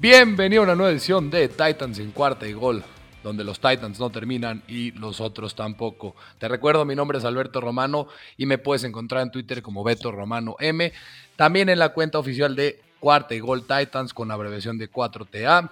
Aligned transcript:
Bienvenido 0.00 0.62
a 0.62 0.64
una 0.64 0.74
nueva 0.74 0.92
edición 0.92 1.30
de 1.30 1.46
Titans 1.46 1.98
en 1.98 2.12
cuarta 2.12 2.48
y 2.48 2.54
gol, 2.54 2.82
donde 3.22 3.44
los 3.44 3.60
Titans 3.60 4.00
no 4.00 4.08
terminan 4.08 4.62
y 4.66 4.92
los 4.92 5.20
otros 5.20 5.54
tampoco. 5.54 6.16
Te 6.38 6.48
recuerdo, 6.48 6.86
mi 6.86 6.96
nombre 6.96 7.18
es 7.18 7.26
Alberto 7.26 7.60
Romano 7.60 8.08
y 8.38 8.46
me 8.46 8.56
puedes 8.56 8.82
encontrar 8.84 9.20
en 9.20 9.30
Twitter 9.30 9.60
como 9.60 9.84
Beto 9.84 10.10
Romano 10.10 10.56
M. 10.58 10.90
También 11.36 11.68
en 11.68 11.78
la 11.78 11.90
cuenta 11.90 12.18
oficial 12.18 12.56
de 12.56 12.80
Cuarta 12.98 13.34
y 13.34 13.40
Gol 13.40 13.66
Titans 13.66 14.14
con 14.14 14.30
abreviación 14.30 14.78
de 14.78 14.90
4TA. 14.90 15.70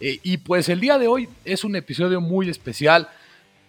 Eh, 0.00 0.18
y 0.24 0.38
pues 0.38 0.68
el 0.68 0.80
día 0.80 0.98
de 0.98 1.06
hoy 1.06 1.28
es 1.44 1.62
un 1.62 1.76
episodio 1.76 2.20
muy 2.20 2.48
especial. 2.48 3.08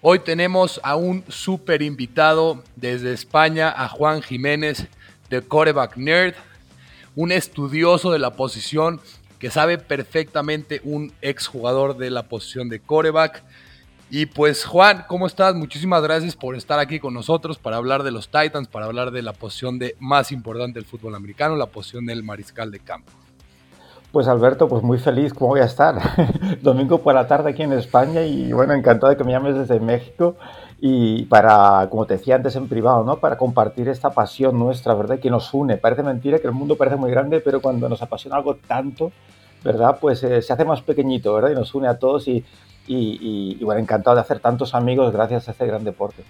Hoy 0.01 0.17
tenemos 0.17 0.81
a 0.83 0.95
un 0.95 1.23
super 1.27 1.83
invitado 1.83 2.63
desde 2.75 3.13
España, 3.13 3.71
a 3.77 3.87
Juan 3.87 4.23
Jiménez 4.23 4.87
de 5.29 5.43
Coreback 5.43 5.97
Nerd, 5.97 6.33
un 7.15 7.31
estudioso 7.31 8.11
de 8.11 8.17
la 8.17 8.31
posición 8.31 9.01
que 9.39 9.49
sabe 9.49 9.77
perfectamente 9.77 10.81
un 10.83 11.13
exjugador 11.21 11.97
de 11.97 12.09
la 12.09 12.23
posición 12.23 12.69
de 12.69 12.79
coreback. 12.79 13.43
Y 14.11 14.25
pues 14.25 14.65
Juan, 14.65 15.05
¿cómo 15.07 15.27
estás? 15.27 15.55
Muchísimas 15.55 16.01
gracias 16.03 16.35
por 16.35 16.55
estar 16.55 16.79
aquí 16.79 16.99
con 16.99 17.13
nosotros 17.13 17.57
para 17.57 17.77
hablar 17.77 18.03
de 18.03 18.11
los 18.11 18.29
Titans, 18.29 18.67
para 18.67 18.85
hablar 18.85 19.11
de 19.11 19.21
la 19.21 19.33
posición 19.33 19.79
de 19.79 19.95
más 19.99 20.31
importante 20.31 20.79
del 20.79 20.85
fútbol 20.85 21.15
americano, 21.15 21.55
la 21.55 21.67
posición 21.67 22.05
del 22.05 22.23
mariscal 22.23 22.71
de 22.71 22.79
campo. 22.79 23.11
Pues 24.11 24.27
Alberto, 24.27 24.67
pues 24.67 24.81
muy 24.81 24.97
feliz, 24.97 25.33
¿cómo 25.35 25.51
voy 25.51 25.59
a 25.59 25.65
estar? 25.65 25.95
Domingo 26.61 27.01
por 27.01 27.13
la 27.13 27.27
tarde 27.27 27.51
aquí 27.51 27.61
en 27.61 27.73
España 27.73 28.23
y 28.23 28.51
bueno, 28.51 28.73
encantado 28.73 29.11
de 29.11 29.17
que 29.17 29.23
me 29.23 29.31
llames 29.31 29.55
desde 29.55 29.79
México 29.79 30.35
y 30.81 31.23
para, 31.25 31.87
como 31.89 32.05
te 32.05 32.15
decía 32.15 32.35
antes 32.35 32.55
en 32.55 32.67
privado, 32.69 33.03
¿no? 33.03 33.17
Para 33.19 33.37
compartir 33.37 33.89
esta 33.89 34.11
pasión 34.11 34.57
nuestra, 34.57 34.93
¿verdad? 34.93 35.19
Que 35.19 35.29
nos 35.29 35.53
une. 35.53 35.77
Parece 35.77 36.03
mentira 36.03 36.39
que 36.39 36.47
el 36.47 36.53
mundo 36.53 36.77
parece 36.77 36.95
muy 36.95 37.11
grande, 37.11 37.41
pero 37.41 37.61
cuando 37.61 37.89
nos 37.89 38.01
apasiona 38.01 38.37
algo 38.37 38.55
tanto, 38.55 39.11
¿verdad? 39.63 39.97
Pues 39.99 40.23
eh, 40.23 40.41
se 40.41 40.53
hace 40.53 40.63
más 40.63 40.81
pequeñito, 40.81 41.33
¿verdad? 41.33 41.51
Y 41.51 41.55
nos 41.55 41.73
une 41.75 41.89
a 41.89 41.99
todos 41.99 42.27
y, 42.27 42.43
bueno, 43.61 43.81
encantado 43.81 44.15
de 44.15 44.21
hacer 44.21 44.39
tantos 44.39 44.73
amigos 44.73 45.11
gracias 45.11 45.49
a 45.49 45.51
este 45.51 45.65
gran 45.67 45.83
deporte. 45.83 46.23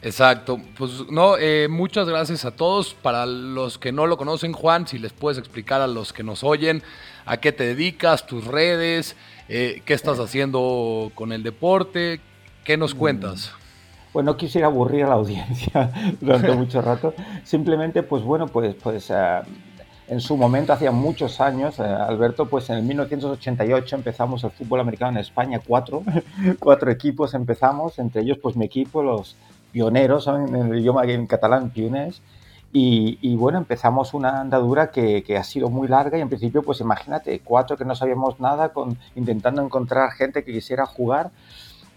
Exacto, 0.00 0.60
pues 0.76 1.10
no, 1.10 1.36
eh, 1.38 1.66
muchas 1.68 2.08
gracias 2.08 2.44
a 2.44 2.52
todos. 2.52 2.94
Para 2.94 3.24
los 3.26 3.78
que 3.78 3.92
no 3.92 4.06
lo 4.06 4.16
conocen, 4.16 4.52
Juan, 4.52 4.86
si 4.88 4.98
les 4.98 5.12
puedes 5.12 5.38
explicar 5.38 5.80
a 5.80 5.86
los 5.86 6.12
que 6.12 6.24
nos 6.24 6.42
oyen 6.42 6.82
a 7.24 7.36
qué 7.36 7.52
te 7.52 7.64
dedicas, 7.64 8.26
tus 8.26 8.46
redes, 8.46 9.16
eh, 9.48 9.82
qué 9.84 9.94
estás 9.94 10.18
haciendo 10.18 11.10
con 11.14 11.32
el 11.32 11.42
deporte, 11.42 12.20
¿qué 12.68 12.76
nos 12.76 12.94
mm. 12.94 12.98
cuentas? 12.98 13.50
Bueno, 14.12 14.32
no 14.32 14.36
quisiera 14.36 14.66
aburrir 14.66 15.04
a 15.04 15.08
la 15.08 15.14
audiencia 15.14 15.90
durante 16.20 16.52
mucho 16.54 16.82
rato. 16.82 17.14
Simplemente, 17.42 18.02
pues 18.02 18.22
bueno, 18.22 18.46
pues, 18.46 18.74
pues 18.74 19.08
uh, 19.08 19.42
en 20.06 20.20
su 20.20 20.36
momento, 20.36 20.74
hacía 20.74 20.90
muchos 20.90 21.40
años, 21.40 21.78
uh, 21.78 21.82
Alberto, 21.82 22.46
pues 22.46 22.68
en 22.68 22.76
el 22.76 22.82
1988 22.82 23.96
empezamos 23.96 24.44
el 24.44 24.50
fútbol 24.50 24.80
americano 24.80 25.12
en 25.12 25.16
España, 25.16 25.62
cuatro, 25.66 26.02
cuatro 26.58 26.90
equipos 26.90 27.32
empezamos, 27.32 27.98
entre 27.98 28.20
ellos 28.20 28.36
pues 28.42 28.54
mi 28.54 28.66
equipo, 28.66 29.02
los 29.02 29.36
pioneros, 29.72 30.26
en 30.26 30.54
el 30.54 30.78
idioma 30.78 31.04
en 31.04 31.26
catalán, 31.26 31.70
piones, 31.70 32.20
y, 32.70 33.18
y, 33.22 33.34
bueno, 33.36 33.56
empezamos 33.56 34.12
una 34.12 34.42
andadura 34.42 34.90
que, 34.90 35.22
que, 35.22 35.38
ha 35.38 35.44
sido 35.44 35.70
muy 35.70 35.88
larga 35.88 36.18
y 36.18 36.20
en 36.20 36.28
principio, 36.28 36.62
pues 36.62 36.80
imagínate, 36.80 37.40
cuatro 37.40 37.78
que 37.78 37.86
no 37.86 37.94
sabíamos 37.94 38.40
nada, 38.40 38.74
con, 38.74 38.98
intentando 39.16 39.62
encontrar 39.62 40.10
gente 40.10 40.44
que 40.44 40.52
quisiera 40.52 40.84
jugar. 40.84 41.30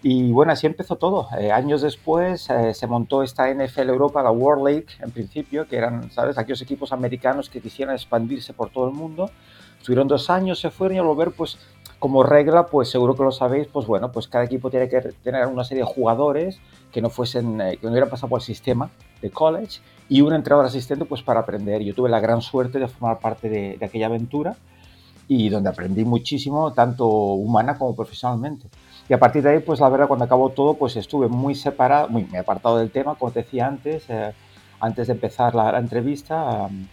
Y 0.02 0.32
bueno, 0.32 0.52
así 0.52 0.66
empezó 0.66 0.96
todo. 0.96 1.28
Eh, 1.38 1.52
años 1.52 1.80
después 1.80 2.50
eh, 2.50 2.74
se 2.74 2.86
montó 2.88 3.22
esta 3.22 3.52
NFL 3.52 3.88
Europa, 3.88 4.22
la 4.22 4.32
World 4.32 4.64
League, 4.64 4.86
en 5.00 5.12
principio, 5.12 5.68
que 5.68 5.76
eran, 5.76 6.10
¿sabes?, 6.10 6.38
aquellos 6.38 6.60
equipos 6.60 6.92
americanos 6.92 7.48
que 7.48 7.60
quisieran 7.60 7.94
expandirse 7.94 8.52
por 8.52 8.70
todo 8.70 8.88
el 8.88 8.94
mundo. 8.94 9.30
Estuvieron 9.78 10.08
dos 10.08 10.28
años, 10.28 10.58
se 10.58 10.70
fueron 10.70 10.96
y 10.96 10.98
al 10.98 11.06
volver, 11.06 11.30
pues 11.30 11.58
como 12.00 12.24
regla, 12.24 12.66
pues 12.66 12.90
seguro 12.90 13.14
que 13.14 13.22
lo 13.22 13.30
sabéis, 13.30 13.68
pues 13.68 13.86
bueno, 13.86 14.10
pues 14.10 14.26
cada 14.26 14.44
equipo 14.44 14.70
tiene 14.70 14.88
que 14.88 15.00
tener 15.22 15.46
una 15.46 15.62
serie 15.62 15.84
de 15.84 15.88
jugadores 15.88 16.58
que 16.90 17.00
no 17.00 17.08
fuesen, 17.08 17.60
eh, 17.60 17.76
que 17.76 17.86
no 17.86 17.92
hubieran 17.92 18.10
pasado 18.10 18.28
por 18.28 18.40
el 18.40 18.44
sistema 18.44 18.90
de 19.20 19.30
college 19.30 19.80
y 20.08 20.20
un 20.20 20.34
entrenador 20.34 20.66
asistente 20.66 21.04
pues 21.04 21.22
para 21.22 21.40
aprender. 21.40 21.80
Yo 21.80 21.94
tuve 21.94 22.10
la 22.10 22.18
gran 22.18 22.42
suerte 22.42 22.80
de 22.80 22.88
formar 22.88 23.20
parte 23.20 23.48
de, 23.48 23.76
de 23.78 23.86
aquella 23.86 24.06
aventura 24.06 24.56
y 25.28 25.48
donde 25.48 25.70
aprendí 25.70 26.04
muchísimo, 26.04 26.72
tanto 26.72 27.06
humana 27.06 27.78
como 27.78 27.94
profesionalmente. 27.94 28.68
Y 29.12 29.14
a 29.14 29.18
partir 29.18 29.42
de 29.42 29.50
ahí, 29.50 29.58
pues 29.58 29.78
la 29.78 29.90
verdad, 29.90 30.08
cuando 30.08 30.24
acabó 30.24 30.48
todo, 30.48 30.72
pues 30.72 30.96
estuve 30.96 31.28
muy 31.28 31.54
separado, 31.54 32.08
muy, 32.08 32.26
apartado 32.34 32.78
del 32.78 32.90
tema, 32.90 33.14
como 33.14 33.30
te 33.30 33.42
decía 33.42 33.66
antes, 33.66 34.08
eh, 34.08 34.32
antes 34.80 35.08
de 35.08 35.12
empezar 35.12 35.54
la, 35.54 35.70
la 35.70 35.80
entrevista. 35.80 36.62
Um, 36.64 36.86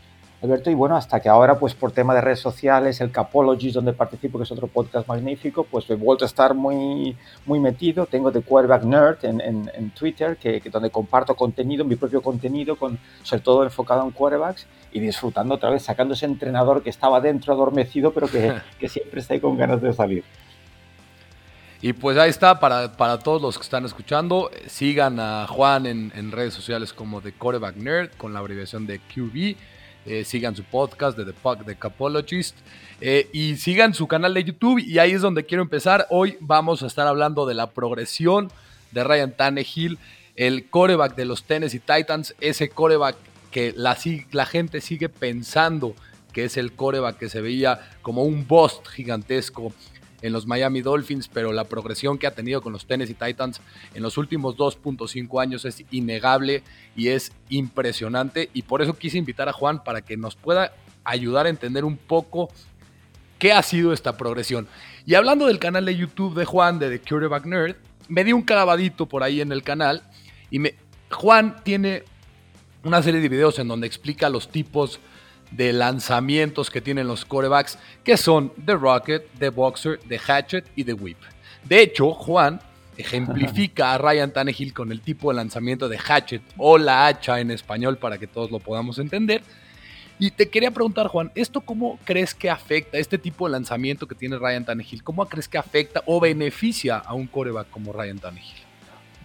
Alberto, 0.43 0.69
y 0.69 0.73
bueno, 0.73 0.97
hasta 0.97 1.21
que 1.21 1.29
ahora, 1.29 1.57
pues 1.57 1.75
por 1.75 1.93
tema 1.93 2.13
de 2.13 2.19
redes 2.19 2.41
sociales, 2.41 2.99
el 2.99 3.13
Capologist, 3.13 3.75
donde 3.75 3.93
participo, 3.93 4.37
que 4.37 4.43
es 4.43 4.51
otro 4.51 4.67
podcast 4.67 5.07
magnífico, 5.07 5.63
pues 5.63 5.89
he 5.89 5.95
vuelto 5.95 6.25
a 6.25 6.27
estar 6.27 6.53
muy, 6.53 7.15
muy 7.45 7.61
metido. 7.61 8.05
Tengo 8.05 8.33
The 8.33 8.41
Quarterback 8.41 8.83
Nerd 8.83 9.23
en, 9.23 9.39
en, 9.39 9.71
en 9.73 9.89
Twitter, 9.91 10.35
que, 10.35 10.59
que, 10.59 10.69
donde 10.69 10.89
comparto 10.89 11.35
contenido, 11.37 11.85
mi 11.85 11.95
propio 11.95 12.21
contenido, 12.21 12.75
con, 12.75 12.99
sobre 13.23 13.43
todo 13.43 13.63
enfocado 13.63 14.03
en 14.03 14.11
quarterbacks, 14.11 14.67
y 14.91 14.99
disfrutando 14.99 15.55
otra 15.55 15.69
vez, 15.69 15.83
sacando 15.83 16.15
ese 16.15 16.25
entrenador 16.25 16.83
que 16.83 16.89
estaba 16.89 17.21
dentro 17.21 17.53
adormecido, 17.53 18.11
pero 18.11 18.27
que, 18.27 18.55
que 18.77 18.89
siempre 18.89 19.21
está 19.21 19.35
ahí 19.35 19.39
con 19.39 19.55
ganas 19.55 19.81
de 19.81 19.93
salir. 19.93 20.25
Y 21.81 21.93
pues 21.93 22.17
ahí 22.17 22.29
está, 22.29 22.59
para, 22.59 22.91
para, 22.97 23.19
todos 23.19 23.41
los 23.41 23.57
que 23.57 23.63
están 23.63 23.85
escuchando, 23.85 24.51
sigan 24.67 25.17
a 25.19 25.47
Juan 25.47 25.85
en, 25.85 26.31
redes 26.31 26.53
sociales 26.53 26.91
como 26.91 27.21
The 27.21 27.31
Quarterback 27.31 27.77
Nerd, 27.77 28.09
con 28.17 28.33
la 28.33 28.39
abreviación 28.39 28.85
de 28.85 28.99
QB. 28.99 29.55
Eh, 30.05 30.25
sigan 30.25 30.55
su 30.55 30.63
podcast 30.63 31.17
de 31.17 31.25
The 31.25 31.33
Puck 31.33 31.65
The 31.65 31.75
Capologist 31.75 32.57
eh, 33.01 33.29
y 33.33 33.57
sigan 33.57 33.93
su 33.93 34.07
canal 34.07 34.33
de 34.33 34.45
YouTube 34.45 34.79
y 34.79 34.97
ahí 34.97 35.11
es 35.11 35.21
donde 35.21 35.45
quiero 35.45 35.61
empezar. 35.61 36.07
Hoy 36.09 36.37
vamos 36.39 36.83
a 36.83 36.87
estar 36.87 37.05
hablando 37.05 37.45
de 37.45 37.53
la 37.53 37.69
progresión 37.69 38.49
de 38.91 39.03
Ryan 39.03 39.33
Tannehill, 39.33 39.99
el 40.35 40.69
coreback 40.69 41.15
de 41.15 41.25
los 41.25 41.43
Tennessee 41.43 41.79
Titans, 41.79 42.33
ese 42.39 42.69
coreback 42.69 43.17
que 43.51 43.73
la, 43.75 43.97
la 44.31 44.45
gente 44.45 44.81
sigue 44.81 45.09
pensando 45.09 45.95
que 46.33 46.45
es 46.45 46.57
el 46.57 46.73
coreback 46.73 47.17
que 47.17 47.29
se 47.29 47.41
veía 47.41 47.79
como 48.01 48.23
un 48.23 48.47
bust 48.47 48.87
gigantesco 48.87 49.73
en 50.21 50.33
los 50.33 50.47
Miami 50.47 50.81
Dolphins, 50.81 51.27
pero 51.27 51.51
la 51.51 51.63
progresión 51.63 52.17
que 52.17 52.27
ha 52.27 52.31
tenido 52.31 52.61
con 52.61 52.73
los 52.73 52.85
Tennessee 52.85 53.13
Titans 53.13 53.61
en 53.93 54.03
los 54.03 54.17
últimos 54.17 54.55
2.5 54.57 55.41
años 55.41 55.65
es 55.65 55.83
innegable 55.91 56.63
y 56.95 57.09
es 57.09 57.31
impresionante. 57.49 58.49
Y 58.53 58.63
por 58.63 58.81
eso 58.81 58.97
quise 58.97 59.17
invitar 59.17 59.49
a 59.49 59.53
Juan 59.53 59.83
para 59.83 60.01
que 60.01 60.17
nos 60.17 60.35
pueda 60.35 60.73
ayudar 61.03 61.45
a 61.45 61.49
entender 61.49 61.85
un 61.85 61.97
poco 61.97 62.49
qué 63.37 63.53
ha 63.53 63.63
sido 63.63 63.93
esta 63.93 64.17
progresión. 64.17 64.67
Y 65.05 65.15
hablando 65.15 65.47
del 65.47 65.59
canal 65.59 65.85
de 65.85 65.95
YouTube 65.95 66.35
de 66.35 66.45
Juan, 66.45 66.77
de 66.77 66.89
The 66.89 66.99
Quarterback 66.99 67.45
Nerd, 67.45 67.75
me 68.07 68.23
di 68.23 68.33
un 68.33 68.41
clavadito 68.41 69.05
por 69.05 69.23
ahí 69.23 69.41
en 69.41 69.51
el 69.51 69.63
canal 69.63 70.03
y 70.51 70.59
me, 70.59 70.75
Juan 71.09 71.63
tiene 71.63 72.03
una 72.83 73.01
serie 73.01 73.21
de 73.21 73.29
videos 73.29 73.59
en 73.59 73.67
donde 73.67 73.87
explica 73.87 74.29
los 74.29 74.49
tipos 74.49 74.99
de 75.51 75.73
lanzamientos 75.73 76.69
que 76.69 76.81
tienen 76.81 77.07
los 77.07 77.25
corebacks, 77.25 77.77
que 78.03 78.17
son 78.17 78.51
The 78.65 78.75
Rocket, 78.75 79.27
The 79.39 79.49
Boxer, 79.49 79.99
The 80.07 80.19
Hatchet 80.19 80.65
y 80.75 80.83
The 80.83 80.93
Whip. 80.93 81.17
De 81.63 81.81
hecho, 81.81 82.13
Juan 82.13 82.61
ejemplifica 82.97 83.93
a 83.93 83.97
Ryan 83.97 84.31
Tannehill 84.31 84.73
con 84.73 84.91
el 84.91 85.01
tipo 85.01 85.31
de 85.31 85.37
lanzamiento 85.37 85.87
de 85.87 85.97
Hatchet 85.97 86.41
o 86.57 86.77
la 86.77 87.07
hacha 87.07 87.39
en 87.39 87.51
español 87.51 87.97
para 87.97 88.17
que 88.17 88.27
todos 88.27 88.51
lo 88.51 88.59
podamos 88.59 88.99
entender. 88.99 89.41
Y 90.21 90.31
te 90.31 90.49
quería 90.49 90.71
preguntar, 90.71 91.07
Juan, 91.07 91.31
¿esto 91.33 91.61
cómo 91.61 91.97
crees 92.03 92.33
que 92.33 92.49
afecta, 92.49 92.97
este 92.97 93.17
tipo 93.17 93.47
de 93.47 93.53
lanzamiento 93.53 94.05
que 94.05 94.15
tiene 94.15 94.37
Ryan 94.37 94.65
Tannehill, 94.65 95.01
cómo 95.01 95.25
crees 95.27 95.47
que 95.47 95.57
afecta 95.57 96.03
o 96.05 96.19
beneficia 96.19 96.97
a 96.97 97.13
un 97.13 97.25
coreback 97.25 97.69
como 97.69 97.93
Ryan 97.93 98.19
Tannehill? 98.19 98.68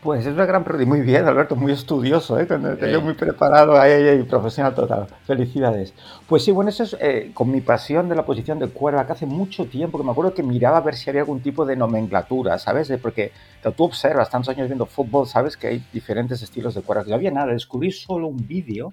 Pues 0.04 0.26
es 0.26 0.34
una 0.34 0.44
gran 0.44 0.64
pregunta. 0.64 0.86
Muy 0.86 1.00
bien, 1.00 1.26
Alberto, 1.26 1.56
muy 1.56 1.72
estudioso, 1.72 2.38
¿eh? 2.38 2.44
Te 2.44 2.98
muy 2.98 3.14
preparado, 3.14 3.80
ahí, 3.80 4.22
profesional 4.24 4.74
total. 4.74 5.06
Felicidades. 5.26 5.94
Pues 6.28 6.44
sí, 6.44 6.52
bueno, 6.52 6.68
eso 6.68 6.82
es 6.82 6.94
eh, 7.00 7.30
con 7.32 7.50
mi 7.50 7.62
pasión 7.62 8.10
de 8.10 8.14
la 8.14 8.26
posición 8.26 8.58
de 8.58 8.68
cuerva, 8.68 9.06
que 9.06 9.12
hace 9.12 9.24
mucho 9.24 9.64
tiempo 9.64 9.96
que 9.96 10.04
me 10.04 10.10
acuerdo 10.10 10.34
que 10.34 10.42
miraba 10.42 10.76
a 10.76 10.82
ver 10.82 10.94
si 10.94 11.08
había 11.08 11.22
algún 11.22 11.40
tipo 11.40 11.64
de 11.64 11.76
nomenclatura, 11.76 12.58
¿sabes? 12.58 12.92
Porque 13.00 13.32
tú 13.74 13.84
observas 13.84 14.28
tantos 14.28 14.50
años 14.54 14.68
viendo 14.68 14.84
fútbol, 14.84 15.26
sabes 15.26 15.56
que 15.56 15.68
hay 15.68 15.84
diferentes 15.90 16.42
estilos 16.42 16.74
de 16.74 16.82
cuerva. 16.82 17.04
No 17.06 17.14
había 17.14 17.30
nada, 17.30 17.54
descubrí 17.54 17.90
solo 17.90 18.26
un 18.26 18.46
vídeo 18.46 18.92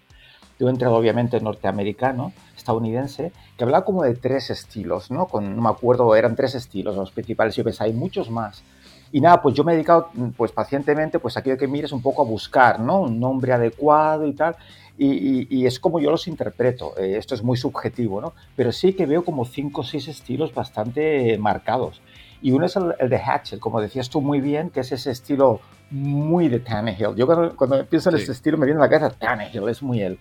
de 0.59 0.63
un 0.63 0.71
entrenador 0.71 1.01
obviamente 1.01 1.41
norteamericano, 1.41 2.31
estadounidense, 2.55 3.33
que 3.57 3.65
hablaba 3.65 3.83
como 3.83 4.03
de 4.03 4.15
tres 4.15 4.49
estilos, 4.49 5.11
¿no? 5.11 5.25
Con, 5.25 5.57
no 5.57 5.61
me 5.61 5.69
acuerdo, 5.69 6.15
eran 6.15 6.37
tres 6.37 6.55
estilos 6.55 6.95
los 6.95 7.11
principales. 7.11 7.53
Yo 7.53 7.65
pensaba, 7.65 7.87
hay 7.87 7.93
muchos 7.93 8.29
más. 8.29 8.63
Y 9.11 9.21
nada, 9.21 9.41
pues 9.41 9.55
yo 9.55 9.63
me 9.63 9.73
he 9.73 9.75
dedicado 9.75 10.09
pues 10.37 10.51
pacientemente 10.51 11.19
pues 11.19 11.35
aquello 11.37 11.57
que 11.57 11.67
mires 11.67 11.91
un 11.91 12.01
poco 12.01 12.21
a 12.21 12.25
buscar, 12.25 12.79
¿no? 12.79 13.01
Un 13.01 13.19
nombre 13.19 13.53
adecuado 13.53 14.25
y 14.25 14.33
tal. 14.33 14.55
Y, 14.97 15.47
y, 15.49 15.65
es 15.65 15.79
como 15.79 15.99
yo 15.99 16.11
los 16.11 16.27
interpreto. 16.27 16.95
Eh, 16.97 17.17
esto 17.17 17.33
es 17.33 17.41
muy 17.41 17.57
subjetivo, 17.57 18.21
¿no? 18.21 18.33
Pero 18.55 18.71
sí 18.71 18.93
que 18.93 19.07
veo 19.07 19.25
como 19.25 19.45
cinco 19.45 19.81
o 19.81 19.83
seis 19.83 20.07
estilos 20.07 20.53
bastante 20.53 21.37
marcados. 21.39 22.01
Y 22.41 22.51
uno 22.51 22.67
es 22.67 22.75
el, 22.75 22.93
el, 22.99 23.09
de 23.09 23.17
Hatchet, 23.17 23.59
como 23.59 23.81
decías 23.81 24.09
tú 24.09 24.21
muy 24.21 24.41
bien, 24.41 24.69
que 24.69 24.81
es 24.81 24.91
ese 24.91 25.11
estilo 25.11 25.59
muy 25.91 26.47
de 26.47 26.59
Tannehill. 26.59 27.15
Yo 27.15 27.25
cuando, 27.25 27.55
cuando 27.55 27.85
pienso 27.85 28.09
en 28.09 28.17
sí. 28.17 28.23
ese 28.23 28.31
estilo 28.31 28.57
me 28.57 28.65
viene 28.65 28.79
a 28.79 28.83
la 28.83 28.89
cabeza 28.89 29.15
Tannehill, 29.15 29.67
es 29.69 29.83
muy 29.83 30.01
él. 30.01 30.17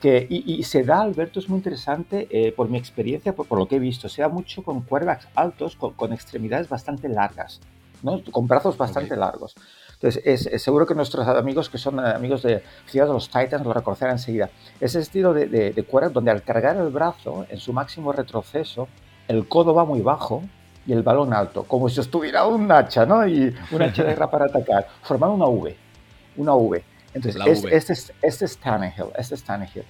Que, 0.00 0.26
y, 0.28 0.62
se 0.62 0.82
da, 0.82 1.00
Alberto, 1.00 1.40
es 1.40 1.48
muy 1.48 1.56
interesante, 1.56 2.28
eh, 2.30 2.52
por 2.52 2.68
mi 2.68 2.76
experiencia, 2.76 3.32
por, 3.32 3.58
lo 3.58 3.66
que 3.66 3.76
he 3.76 3.78
visto, 3.78 4.10
se 4.10 4.20
da 4.20 4.28
mucho 4.28 4.62
con 4.62 4.82
quarterbacks 4.82 5.26
altos, 5.34 5.74
con, 5.74 6.12
extremidades 6.12 6.68
bastante 6.68 7.08
largas, 7.08 7.62
¿no? 8.02 8.20
con 8.30 8.46
brazos 8.46 8.76
bastante 8.76 9.16
largos. 9.16 9.54
Entonces, 9.94 10.22
es, 10.24 10.62
seguro 10.62 10.86
que 10.86 10.94
nuestros 10.94 11.26
amigos 11.26 11.70
que 11.70 11.78
son 11.78 11.98
amigos 12.00 12.42
de 12.42 12.62
Ciudad 12.86 13.06
de 13.06 13.14
los 13.14 13.28
Titans 13.28 13.64
lo 13.64 13.72
reconocerán 13.72 14.16
enseguida. 14.16 14.50
Ese 14.80 15.00
estilo 15.00 15.32
de, 15.32 15.46
de, 15.46 15.72
de 15.72 16.10
donde 16.12 16.30
al 16.30 16.42
cargar 16.42 16.76
el 16.76 16.90
brazo 16.90 17.46
en 17.48 17.58
su 17.58 17.72
máximo 17.72 18.12
retroceso, 18.12 18.88
el 19.28 19.48
codo 19.48 19.74
va 19.74 19.84
muy 19.84 20.02
bajo 20.02 20.42
y 20.86 20.92
el 20.92 21.02
balón 21.02 21.32
alto, 21.32 21.64
como 21.64 21.88
si 21.88 22.00
estuviera 22.00 22.46
un 22.46 22.70
hacha, 22.70 23.04
¿no? 23.06 23.26
Y 23.26 23.54
un 23.72 23.82
hacha 23.82 24.04
de 24.04 24.10
guerra 24.10 24.30
para 24.30 24.44
atacar, 24.44 24.86
formando 25.02 25.34
una 25.34 25.46
V, 25.46 25.76
una 26.36 26.54
V. 26.54 26.84
Entonces, 27.12 27.42
este, 27.70 27.92
es, 27.92 28.12
este 28.22 28.44
es 28.44 28.58
Tannehill, 28.58 29.06
este 29.16 29.34
es 29.34 29.42
Tannehill. 29.42 29.84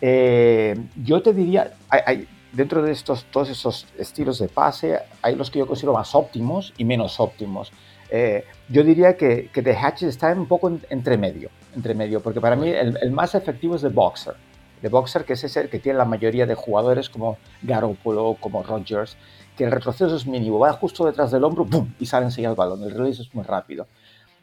Eh, 0.00 0.78
yo 1.02 1.20
te 1.20 1.34
diría, 1.34 1.72
hay, 1.90 2.28
dentro 2.52 2.82
de 2.82 2.92
estos, 2.92 3.24
todos 3.24 3.50
esos 3.50 3.86
estilos 3.98 4.38
de 4.38 4.48
pase, 4.48 5.00
hay 5.22 5.36
los 5.36 5.50
que 5.50 5.58
yo 5.58 5.66
considero 5.66 5.92
más 5.92 6.14
óptimos 6.14 6.72
y 6.78 6.84
menos 6.84 7.20
óptimos. 7.20 7.72
Eh, 8.10 8.44
yo 8.68 8.82
diría 8.84 9.16
que, 9.16 9.50
que 9.52 9.62
The 9.62 9.76
Hatches 9.76 10.08
está 10.08 10.32
un 10.32 10.46
poco 10.46 10.72
entre 10.88 11.18
medio, 11.18 11.50
entre 11.74 11.94
medio, 11.94 12.20
porque 12.20 12.40
para 12.40 12.56
mí 12.56 12.70
el, 12.70 13.10
más 13.10 13.34
efectivo 13.34 13.76
es 13.76 13.82
The 13.82 13.88
Boxer. 13.88 14.34
The 14.80 14.88
Boxer, 14.88 15.24
que 15.24 15.34
es 15.34 15.44
ese 15.44 15.68
que 15.68 15.78
tiene 15.78 15.98
la 15.98 16.04
mayoría 16.04 16.46
de 16.46 16.54
jugadores 16.54 17.10
como 17.10 17.36
Garoppolo, 17.62 18.36
como 18.40 18.62
Rodgers, 18.62 19.16
que 19.56 19.64
el 19.64 19.72
retroceso 19.72 20.14
es 20.14 20.26
mínimo, 20.26 20.60
va 20.60 20.72
justo 20.72 21.04
detrás 21.04 21.32
del 21.32 21.44
hombro 21.44 21.66
¡pum! 21.66 21.92
y 21.98 22.06
sale 22.06 22.26
enseguida 22.26 22.50
el 22.50 22.56
balón. 22.56 22.82
El 22.84 22.92
release 22.92 23.22
es 23.22 23.34
muy 23.34 23.44
rápido. 23.44 23.88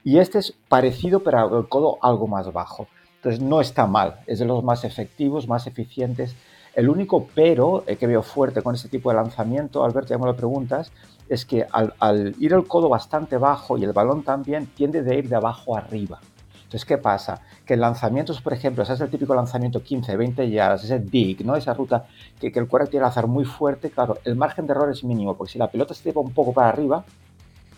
Y 0.03 0.19
este 0.19 0.39
es 0.39 0.53
parecido, 0.67 1.21
pero 1.21 1.57
el 1.57 1.67
codo 1.69 1.97
algo 2.01 2.27
más 2.27 2.51
bajo. 2.51 2.87
Entonces 3.15 3.41
no 3.41 3.59
está 3.59 3.87
mal, 3.87 4.19
es 4.27 4.37
de 4.37 4.45
los 4.45 4.63
más 4.63 4.83
efectivos, 4.83 5.47
más 5.47 5.65
eficientes. 5.65 6.35
El 6.75 6.89
único 6.89 7.27
pero 7.33 7.83
eh, 7.87 7.95
que 7.95 8.05
veo 8.05 8.21
fuerte 8.21 8.61
con 8.61 8.75
este 8.75 8.89
tipo 8.89 9.09
de 9.09 9.15
lanzamiento, 9.15 9.83
Alberto, 9.83 10.09
ya 10.09 10.17
me 10.17 10.25
lo 10.25 10.35
preguntas, 10.35 10.91
es 11.29 11.45
que 11.45 11.65
al, 11.71 12.35
ir 12.37 12.53
el 12.53 12.67
codo 12.67 12.89
bastante 12.89 13.37
bajo 13.37 13.77
y 13.77 13.83
el 13.83 13.93
balón 13.93 14.23
también 14.23 14.67
tiende 14.67 15.01
de 15.01 15.15
ir 15.15 15.29
de 15.29 15.37
abajo 15.37 15.77
arriba. 15.77 16.19
Entonces, 16.55 16.83
¿qué 16.83 16.97
pasa? 16.97 17.41
Que 17.65 17.75
en 17.75 17.79
lanzamientos, 17.79 18.41
por 18.41 18.51
ejemplo, 18.51 18.83
ese 18.83 18.93
es 18.93 19.01
el 19.01 19.09
típico 19.09 19.33
lanzamiento 19.33 19.81
15, 19.81 20.17
20 20.17 20.49
yardas, 20.49 20.83
ese 20.83 20.99
dig, 20.99 21.45
¿no? 21.45 21.55
Esa 21.55 21.73
ruta 21.73 22.05
que, 22.39 22.51
que 22.51 22.59
el 22.59 22.67
cuerpo 22.67 22.89
tiene 22.89 23.01
que 23.01 23.05
lanzar 23.05 23.27
muy 23.27 23.45
fuerte, 23.45 23.89
claro, 23.89 24.17
el 24.25 24.35
margen 24.35 24.67
de 24.67 24.73
error 24.73 24.91
es 24.91 25.03
mínimo, 25.03 25.35
porque 25.35 25.53
si 25.53 25.59
la 25.59 25.71
pelota 25.71 25.93
se 25.93 26.03
lleva 26.03 26.21
un 26.21 26.33
poco 26.33 26.51
para 26.51 26.69
arriba, 26.69 27.05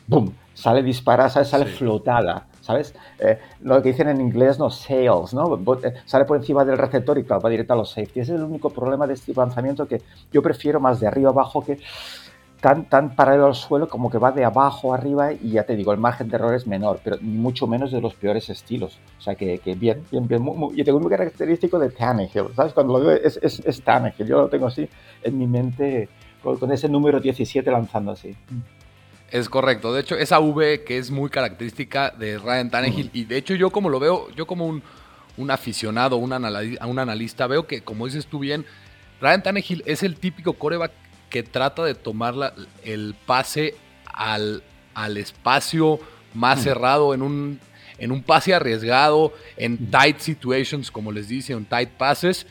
¡boom! 0.08 0.34
Sale 0.54 0.82
disparada, 0.82 1.44
sale 1.46 1.66
flotada, 1.66 2.48
¿sabes? 2.68 2.94
Eh, 3.20 3.40
lo 3.62 3.82
que 3.82 3.90
dicen 3.90 4.10
en 4.10 4.20
inglés, 4.20 4.60
no, 4.60 4.70
sales, 4.70 5.34
¿no? 5.34 5.56
Eh, 5.56 5.94
sale 6.06 6.26
por 6.26 6.36
encima 6.36 6.66
del 6.66 6.78
receptor 6.78 7.18
y 7.18 7.24
claro, 7.24 7.42
va 7.42 7.50
directo 7.50 7.74
a 7.74 7.78
los 7.78 7.90
safety. 7.92 8.20
Ese 8.20 8.34
es 8.34 8.40
el 8.40 8.44
único 8.44 8.70
problema 8.70 9.08
de 9.08 9.14
este 9.14 9.34
lanzamiento 9.34 9.88
que 9.88 10.02
yo 10.34 10.42
prefiero 10.42 10.82
más 10.82 11.00
de 11.00 11.08
arriba 11.08 11.30
abajo 11.30 11.64
que 11.64 11.80
tan, 12.60 12.90
tan 12.90 13.16
paralelo 13.16 13.46
al 13.46 13.56
suelo 13.56 13.88
como 13.88 14.12
que 14.12 14.18
va 14.18 14.34
de 14.34 14.44
abajo 14.44 14.94
arriba 14.94 15.32
y 15.32 15.52
ya 15.52 15.64
te 15.64 15.78
digo, 15.78 15.94
el 15.94 16.00
margen 16.00 16.28
de 16.28 16.36
error 16.36 16.54
es 16.54 16.68
menor, 16.68 17.00
pero 17.02 17.18
mucho 17.22 17.68
menos 17.68 17.90
de 17.94 18.02
los 18.02 18.14
peores 18.16 18.50
estilos. 18.50 19.00
O 19.18 19.22
sea 19.22 19.36
que, 19.36 19.60
que 19.60 19.74
bien, 19.76 20.04
bien, 20.12 20.28
bien. 20.28 20.44
y 20.76 20.84
tengo 20.84 20.98
un 20.98 21.08
característico 21.08 21.80
de 21.80 21.90
Tannehill, 21.90 22.54
¿sabes? 22.54 22.74
Cuando 22.74 23.00
lo 23.00 23.06
veo 23.06 23.16
es, 23.16 23.40
es, 23.42 23.62
es 23.66 23.82
Tannehill, 23.82 24.28
yo 24.28 24.42
lo 24.42 24.50
tengo 24.50 24.68
así 24.68 24.90
en 25.24 25.38
mi 25.38 25.48
mente 25.48 26.10
con, 26.44 26.58
con 26.58 26.70
ese 26.74 26.90
número 26.90 27.22
17 27.22 27.72
lanzando 27.72 28.12
así. 28.12 28.36
Es 29.30 29.50
correcto. 29.50 29.94
De 29.94 30.02
hecho, 30.02 30.16
esa 30.16 30.40
V 30.40 30.84
que 30.84 30.98
es 30.98 31.12
muy 31.12 31.30
característica 31.30 32.12
de 32.12 32.38
Ryan 32.38 32.70
Tannehill, 32.70 33.10
y 33.14 33.26
de 33.26 33.38
hecho 33.38 33.56
yo 33.56 33.70
como 33.72 33.90
lo 33.90 34.00
veo, 34.00 34.30
yo 34.36 34.48
como 34.48 34.66
un, 34.66 34.82
un 35.36 35.52
aficionado, 35.52 36.18
un, 36.18 36.34
analista, 36.34 36.86
un 36.86 37.00
analista, 37.00 37.48
veo 37.48 37.68
que, 37.68 37.82
como 37.82 38.06
dices 38.06 38.28
tú 38.28 38.40
bien, 38.40 38.66
Ryan 39.20 39.44
Tannehill 39.44 39.84
es 39.86 40.04
el 40.04 40.18
típico 40.18 40.54
coreback 40.54 40.92
que 41.30 41.44
trata 41.44 41.84
de 41.84 41.94
tomar 41.94 42.54
el 42.84 43.16
pase 43.26 43.76
al, 44.06 44.64
al 44.94 45.18
espacio 45.18 46.00
más 46.34 46.64
cerrado, 46.64 47.14
en 47.14 47.22
un, 47.22 47.60
en 47.98 48.12
un 48.12 48.24
pase 48.24 48.54
arriesgado, 48.54 49.34
en 49.58 49.92
tight 49.92 50.20
situations, 50.20 50.90
como 50.90 51.12
les 51.12 51.28
dice, 51.28 51.54
en 51.54 51.66
tight 51.66 51.90
passes. 51.90 52.46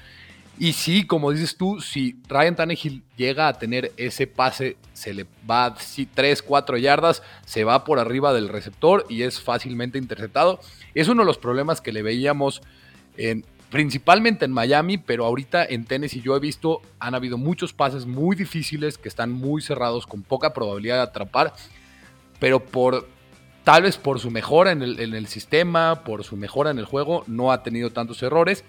Y 0.58 0.72
sí, 0.72 1.06
como 1.06 1.32
dices 1.32 1.56
tú, 1.56 1.80
si 1.80 2.16
Ryan 2.28 2.56
Tannehill 2.56 3.02
llega 3.16 3.48
a 3.48 3.58
tener 3.58 3.92
ese 3.98 4.26
pase, 4.26 4.78
se 4.94 5.12
le 5.12 5.26
va 5.48 5.74
3, 6.14 6.42
4 6.42 6.78
yardas, 6.78 7.22
se 7.44 7.64
va 7.64 7.84
por 7.84 7.98
arriba 7.98 8.32
del 8.32 8.48
receptor 8.48 9.04
y 9.10 9.22
es 9.22 9.40
fácilmente 9.40 9.98
interceptado. 9.98 10.58
Es 10.94 11.08
uno 11.08 11.22
de 11.22 11.26
los 11.26 11.36
problemas 11.36 11.82
que 11.82 11.92
le 11.92 12.02
veíamos 12.02 12.62
en, 13.18 13.44
principalmente 13.70 14.46
en 14.46 14.52
Miami, 14.52 14.96
pero 14.96 15.26
ahorita 15.26 15.64
en 15.64 15.84
Tennessee 15.84 16.22
yo 16.22 16.36
he 16.36 16.40
visto, 16.40 16.80
han 16.98 17.14
habido 17.14 17.36
muchos 17.36 17.74
pases 17.74 18.06
muy 18.06 18.34
difíciles 18.34 18.96
que 18.96 19.08
están 19.08 19.32
muy 19.32 19.60
cerrados, 19.60 20.06
con 20.06 20.22
poca 20.22 20.54
probabilidad 20.54 20.96
de 20.96 21.02
atrapar, 21.02 21.52
pero 22.38 22.60
por 22.60 23.06
tal 23.64 23.82
vez 23.82 23.98
por 23.98 24.20
su 24.20 24.30
mejora 24.30 24.70
en 24.70 24.82
el, 24.82 25.26
sistema, 25.26 26.04
por 26.04 26.22
su 26.24 26.36
mejora 26.36 26.70
en 26.70 26.78
el 26.78 26.84
juego, 26.84 27.24
no 27.26 27.52
ha 27.52 27.62
tenido 27.62 27.90
tantos 27.90 28.22
errores, 28.22 28.64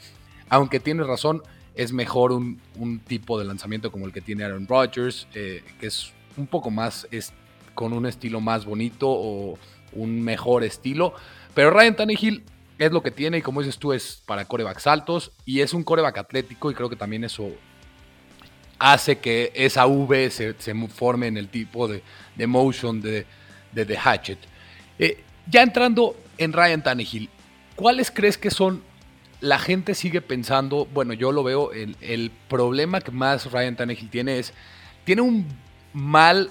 aunque 0.49 0.79
tiene 0.79 1.03
razón 1.03 1.43
es 1.77 1.93
mejor 1.93 2.31
un, 2.31 2.59
tipo 3.07 3.39
de 3.39 3.45
lanzamiento 3.45 3.91
como 3.91 4.07
el 4.07 4.11
que 4.11 4.19
tiene 4.19 4.43
Aaron 4.43 4.67
Rodgers, 4.67 5.27
eh, 5.35 5.63
que 5.79 5.87
es 5.87 6.11
un 6.35 6.47
poco 6.47 6.71
más, 6.71 7.07
es, 7.11 7.31
con 7.75 7.93
un 7.93 8.07
estilo 8.07 8.41
más 8.41 8.65
bonito 8.65 9.07
o 9.07 9.57
un 9.93 10.21
mejor 10.21 10.63
estilo. 10.63 11.13
Pero 11.53 11.69
Ryan 11.69 11.95
Tannehill 11.95 12.43
es 12.79 12.91
lo 12.91 13.03
que 13.03 13.11
tiene 13.11 13.37
y 13.37 13.41
como 13.41 13.61
dices 13.61 13.77
tú 13.77 13.93
es 13.93 14.23
para 14.25 14.45
corebacks 14.45 14.87
altos 14.87 15.31
y 15.45 15.61
es 15.61 15.73
un 15.73 15.83
coreback 15.83 16.17
atlético 16.17 16.71
y 16.71 16.73
creo 16.73 16.89
que 16.89 16.95
también 16.95 17.23
eso 17.23 17.51
hace 18.79 19.19
que 19.19 19.51
esa 19.55 19.85
V 19.85 20.29
se, 20.31 20.55
forme 20.87 21.27
en 21.27 21.37
el 21.37 21.47
tipo 21.47 21.87
de, 21.87 22.01
motion 22.47 23.01
de, 23.01 23.25
de 23.71 23.85
The 23.85 23.97
Hatchet. 23.97 24.39
Eh, 24.97 25.23
ya 25.47 25.61
entrando 25.61 26.15
en 26.39 26.53
Ryan 26.53 26.81
Tannehill, 26.81 27.29
¿cuáles 27.75 28.09
crees 28.09 28.37
que 28.37 28.49
son 28.49 28.81
la 29.39 29.59
gente 29.59 29.95
sigue 29.95 30.21
pensando, 30.21 30.87
bueno, 30.93 31.13
yo 31.13 31.31
lo 31.31 31.43
veo, 31.43 31.71
el, 31.71 31.95
el, 32.01 32.31
problema 32.47 33.01
que 33.01 33.11
más 33.11 33.51
Ryan 33.51 33.75
Tannehill 33.75 34.09
tiene 34.09 34.39
es, 34.39 34.53
tiene 35.03 35.21
un 35.21 35.45
mal 35.93 36.49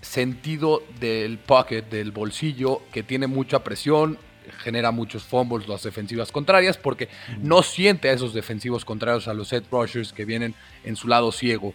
sentido 0.00 0.82
del 1.00 1.38
pocket, 1.38 1.82
del 1.82 2.12
bolsillo, 2.12 2.82
que 2.92 3.02
tiene 3.02 3.26
mucha 3.26 3.62
presión, 3.64 4.18
genera 4.58 4.90
muchos 4.90 5.24
fumbles 5.24 5.68
las 5.68 5.82
defensivas 5.82 6.30
contrarias, 6.30 6.76
porque 6.76 7.08
no 7.40 7.62
siente 7.62 8.08
a 8.08 8.12
esos 8.12 8.34
defensivos 8.34 8.84
contrarios, 8.84 9.28
a 9.28 9.34
los 9.34 9.48
set 9.48 9.64
rushers 9.70 10.12
que 10.12 10.24
vienen 10.24 10.54
en 10.84 10.96
su 10.96 11.08
lado 11.08 11.32
ciego. 11.32 11.74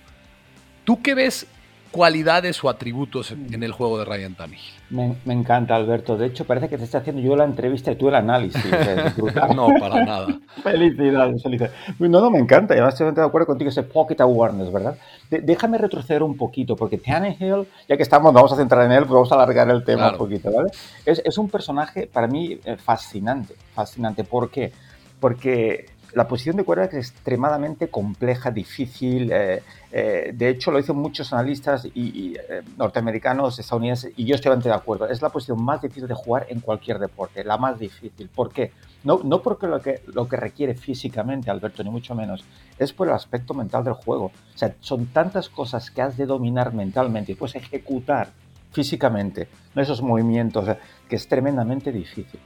¿Tú 0.84 1.02
qué 1.02 1.16
ves 1.16 1.48
cualidades 1.92 2.64
o 2.64 2.70
atributos 2.70 3.32
en 3.32 3.64
el 3.64 3.72
juego 3.72 3.98
de 3.98 4.06
Ryan 4.06 4.36
Tannehill. 4.36 4.80
Me, 4.90 5.34
encanta, 5.34 5.76
Alberto. 5.76 6.18
De 6.18 6.28
hecho, 6.28 6.46
parece 6.46 6.68
que 6.68 6.78
te 6.78 6.84
está 6.84 7.00
haciendo 7.00 7.22
yo 7.22 7.36
la 7.36 7.44
entrevista 7.44 7.92
y 7.92 7.96
tú 7.96 8.10
el 8.10 8.16
análisis. 8.16 8.64
no, 9.56 9.70
para 9.80 10.04
nada. 10.04 10.28
felicidades, 10.64 11.44
felicidades. 11.44 11.76
No, 12.00 12.08
no, 12.08 12.32
me 12.32 12.40
encanta. 12.40 12.74
Y 12.74 12.78
además 12.78 12.96
estoy 12.96 13.14
de 13.14 13.22
acuerdo 13.22 13.48
contigo, 13.48 13.70
ese 13.70 13.84
pocket 13.84 14.20
awareness, 14.20 14.72
¿verdad? 14.72 14.98
déjame 15.30 15.78
retroceder 15.78 16.24
un 16.24 16.36
poquito, 16.36 16.76
porque 16.76 16.98
Tannehill, 16.98 17.68
ya 17.88 17.96
que 17.96 18.02
estamos, 18.02 18.34
vamos 18.34 18.52
a 18.52 18.56
centrar 18.56 18.84
en 18.86 18.94
él, 18.94 19.02
pues 19.02 19.12
vamos 19.12 19.32
a 19.32 19.36
alargar 19.36 19.70
el 19.70 19.84
tema 19.84 20.12
un 20.12 20.18
poquito, 20.18 20.52
¿vale? 20.52 20.72
Es, 21.06 21.22
es 21.24 21.38
un 21.38 21.50
personaje 21.50 22.08
para 22.12 22.26
mí 22.26 22.60
eh, 22.66 22.78
fascinante, 22.78 23.54
fascinante. 23.76 24.24
¿Por 24.24 24.50
qué? 24.50 24.72
Porque 25.20 25.86
la 26.14 26.28
posición 26.28 26.58
de 26.58 26.64
quarterback 26.64 26.94
es 26.94 27.12
extremadamente 27.12 27.90
compleja, 27.90 28.52
difícil. 28.52 29.32
Eh, 29.32 29.62
eh, 29.92 30.32
de 30.34 30.50
hecho, 30.50 30.72
lo 30.72 30.78
dicen 30.78 30.96
muchos 30.96 31.32
analistas 31.34 31.86
y, 31.94 32.36
eh, 32.36 32.62
norteamericanos, 32.78 33.60
estadounidenses, 33.60 34.14
y 34.16 34.26
yo 34.26 34.36
estoy 34.36 34.50
bastante 34.50 34.70
de 34.70 34.76
acuerdo. 34.76 35.08
Es 35.08 35.22
la 35.22 35.30
posición 35.30 35.64
más 35.64 35.82
difícil 35.82 36.08
de 36.08 36.14
jugar 36.14 36.48
en 36.50 36.60
cualquier 36.60 37.00
deporte, 37.00 37.44
la 37.44 37.58
más 37.58 37.80
difícil. 37.80 38.30
¿Por 38.34 38.52
qué? 38.52 38.72
No, 39.04 39.22
no 39.24 39.42
porque 39.42 39.68
lo 39.68 39.82
que, 39.82 40.02
lo 40.08 40.28
que 40.28 40.38
requiere 40.38 40.74
físicamente, 40.74 41.50
Alberto, 41.50 41.84
ni 41.84 41.90
mucho 41.90 42.16
menos, 42.16 42.44
es 42.78 42.92
por 42.92 43.08
el 43.08 43.14
aspecto 43.14 43.54
mental 43.54 43.84
del 43.84 43.94
juego. 43.94 44.26
O 44.26 44.58
sea, 44.58 44.76
son 44.80 45.08
tantas 45.08 45.50
cosas 45.50 45.92
que 45.92 46.02
has 46.02 46.18
de 46.18 46.26
dominar 46.26 46.74
mentalmente 46.74 47.32
y 47.32 47.36
puedes 47.36 47.56
ejecutar 47.56 48.30
físicamente 48.72 49.48
esos 49.76 50.02
movimientos 50.02 50.78
que 51.08 51.16
es 51.16 51.28
tremendamente 51.28 51.92
difícil. 51.92 52.40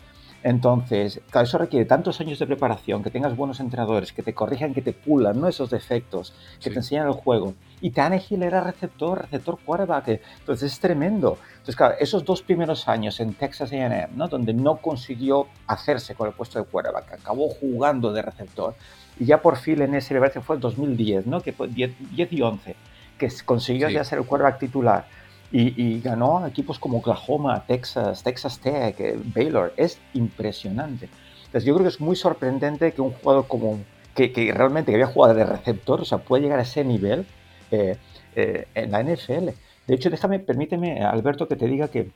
Entonces, 0.44 1.22
claro, 1.30 1.48
eso 1.48 1.58
requiere 1.58 1.86
tantos 1.86 2.20
años 2.20 2.38
de 2.38 2.46
preparación, 2.46 3.02
que 3.02 3.10
tengas 3.10 3.36
buenos 3.36 3.62
entrenadores, 3.62 4.12
que 4.12 4.22
te 4.22 4.34
corrijan, 4.34 4.74
que 4.74 4.82
te 4.82 4.92
pulan 4.92 5.40
¿no? 5.40 5.48
esos 5.48 5.70
defectos, 5.70 6.34
que 6.62 6.70
te 6.70 6.76
enseñan 6.76 7.08
el 7.08 7.14
juego. 7.14 7.54
Y 7.80 7.92
Tannehill 7.92 8.44
era 8.44 8.60
receptor, 8.62 9.22
receptor 9.22 9.58
quarterback. 9.64 10.20
Entonces 10.40 10.74
es 10.74 10.80
tremendo. 10.82 11.38
Entonces, 11.52 11.78
claro, 11.78 11.96
esos 11.98 12.26
dos 12.26 12.42
primeros 12.42 12.90
años 12.90 13.22
en 13.22 13.34
Texas 13.36 13.72
AM, 13.72 14.18
¿no? 14.18 14.28
donde 14.28 14.54
no 14.54 14.78
consiguió 14.78 15.48
hacerse 15.66 16.14
con 16.14 16.28
el 16.28 16.34
puesto 16.34 16.60
de 16.60 16.66
quarterback, 16.66 17.14
acabó 17.14 17.48
jugando 17.48 18.12
de 18.12 18.22
receptor. 18.22 18.76
Y 19.18 19.26
ya 19.26 19.42
por 19.42 19.56
fin 19.56 19.82
en 19.82 19.96
ese 19.96 20.20
que 20.30 20.42
fue 20.42 20.58
el 20.58 20.62
2010, 20.62 21.26
¿no? 21.26 21.40
que 21.40 21.54
fue 21.54 21.70
10, 21.70 21.92
y 22.32 22.42
11, 22.42 22.76
que 23.18 23.30
consiguió 23.46 23.88
ya 23.88 24.04
ser 24.04 24.20
el 24.20 24.26
quarterback 24.26 24.60
titular 24.60 25.23
y, 25.56 26.02
ganó 26.02 26.46
equipos 26.48 26.80
como 26.80 26.98
Oklahoma, 26.98 27.64
Texas, 27.68 28.24
Texas 28.24 28.60
Tech, 28.60 29.00
eh, 29.00 29.16
Baylor. 29.36 29.72
Es 29.78 30.00
impresionante. 30.14 31.10
Entonces 31.46 31.66
yo 31.66 31.76
creo 31.76 31.84
que 31.84 31.94
es 31.94 32.02
muy 32.02 32.16
sorprendente 32.16 32.92
que 32.92 33.02
un 33.02 33.12
jugador 33.12 33.48
como 33.48 33.80
que, 34.16 34.52
realmente 34.54 34.94
había 34.94 35.08
jugado 35.08 35.36
de 35.36 35.46
receptor, 35.46 36.02
o 36.02 36.06
sea, 36.06 36.20
puede 36.20 36.44
llegar 36.44 36.60
a 36.60 36.64
ese 36.64 36.84
nivel 36.84 37.26
eh, 37.72 37.98
eh, 38.36 38.68
en 38.74 38.92
la 38.92 39.04
NFL. 39.04 39.50
De 39.88 39.96
hecho, 39.96 40.10
déjame, 40.10 40.40
permíteme, 40.40 41.04
Alberto, 41.04 41.48
que 41.48 41.56
te 41.56 41.68
diga 41.68 41.88
que 41.88 42.12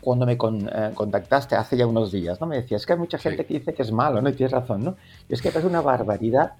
cuando 0.00 0.26
me 0.26 0.32
eh, 0.32 0.90
contactaste 0.94 1.54
hace 1.56 1.76
ya 1.76 1.86
unos 1.86 2.12
días, 2.12 2.40
¿no? 2.40 2.46
Me 2.46 2.56
decías 2.56 2.86
que 2.86 2.92
hay 2.92 2.98
mucha 2.98 3.18
gente 3.18 3.44
que 3.44 3.54
dice 3.54 3.74
que 3.74 3.82
es 3.82 3.92
malo, 3.92 4.22
¿no? 4.22 4.28
Y 4.28 4.32
tienes 4.32 4.52
razón, 4.52 4.84
¿no? 4.84 4.96
Y 5.28 5.34
es 5.34 5.42
que 5.42 5.48
es 5.48 5.64
una 5.64 5.80
barbaridad 5.80 6.52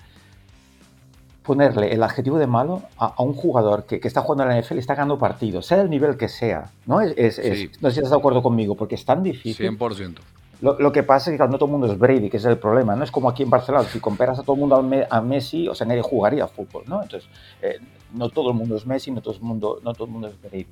ponerle 1.49 1.95
el 1.95 2.03
adjetivo 2.03 2.39
de 2.39 2.47
malo 2.47 2.83
a, 2.99 3.23
un 3.23 3.33
jugador 3.33 3.87
que, 3.87 3.99
está 4.05 4.21
jugando 4.21 4.45
en 4.45 4.51
la 4.51 4.61
NFL 4.61 4.77
y 4.77 4.81
está 4.81 4.95
ganando 4.95 5.19
partidos, 5.19 5.65
sea 5.65 5.81
el 5.81 5.89
nivel 5.89 6.19
que 6.19 6.29
sea, 6.29 6.71
¿no? 6.85 7.01
Es, 7.01 7.39
no 7.81 7.89
sé 7.89 7.95
si 7.95 8.01
estás 8.01 8.11
de 8.11 8.17
acuerdo 8.17 8.43
conmigo, 8.43 8.75
porque 8.75 8.97
es 8.97 9.05
tan 9.07 9.23
difícil. 9.23 9.67
100%. 9.79 10.19
Lo, 10.61 10.93
que 10.93 11.03
pasa 11.03 11.31
es 11.31 11.41
que 11.41 11.49
no 11.49 11.57
todo 11.57 11.65
el 11.65 11.73
mundo 11.73 11.87
es 11.87 11.99
Brady, 11.99 12.29
que 12.29 12.37
es 12.37 12.45
el 12.45 12.59
problema. 12.59 12.95
No 12.97 13.05
es 13.05 13.11
como 13.11 13.31
aquí 13.31 13.45
en 13.45 13.51
Barcelona, 13.51 13.89
si 13.89 13.99
comparas 13.99 14.39
a 14.39 14.43
todo 14.43 14.57
el 14.57 14.61
mundo 14.61 14.77
a 15.09 15.21
Messi, 15.23 15.69
o 15.69 15.75
sea, 15.75 15.87
nadie 15.87 16.03
jugaría 16.03 16.47
fútbol, 16.49 16.83
¿no? 16.87 17.03
Entonces, 17.03 17.31
eh, 17.63 17.79
no 18.13 18.29
todo 18.29 18.51
el 18.51 18.57
mundo 18.57 18.77
es 18.77 18.85
Messi, 18.85 19.11
no 19.11 19.23
todo 19.23 19.35
el 19.35 19.41
mundo, 19.41 19.81
no 19.83 19.95
todo 19.95 20.05
el 20.05 20.11
mundo 20.11 20.29
es 20.29 20.39
Brady. 20.39 20.67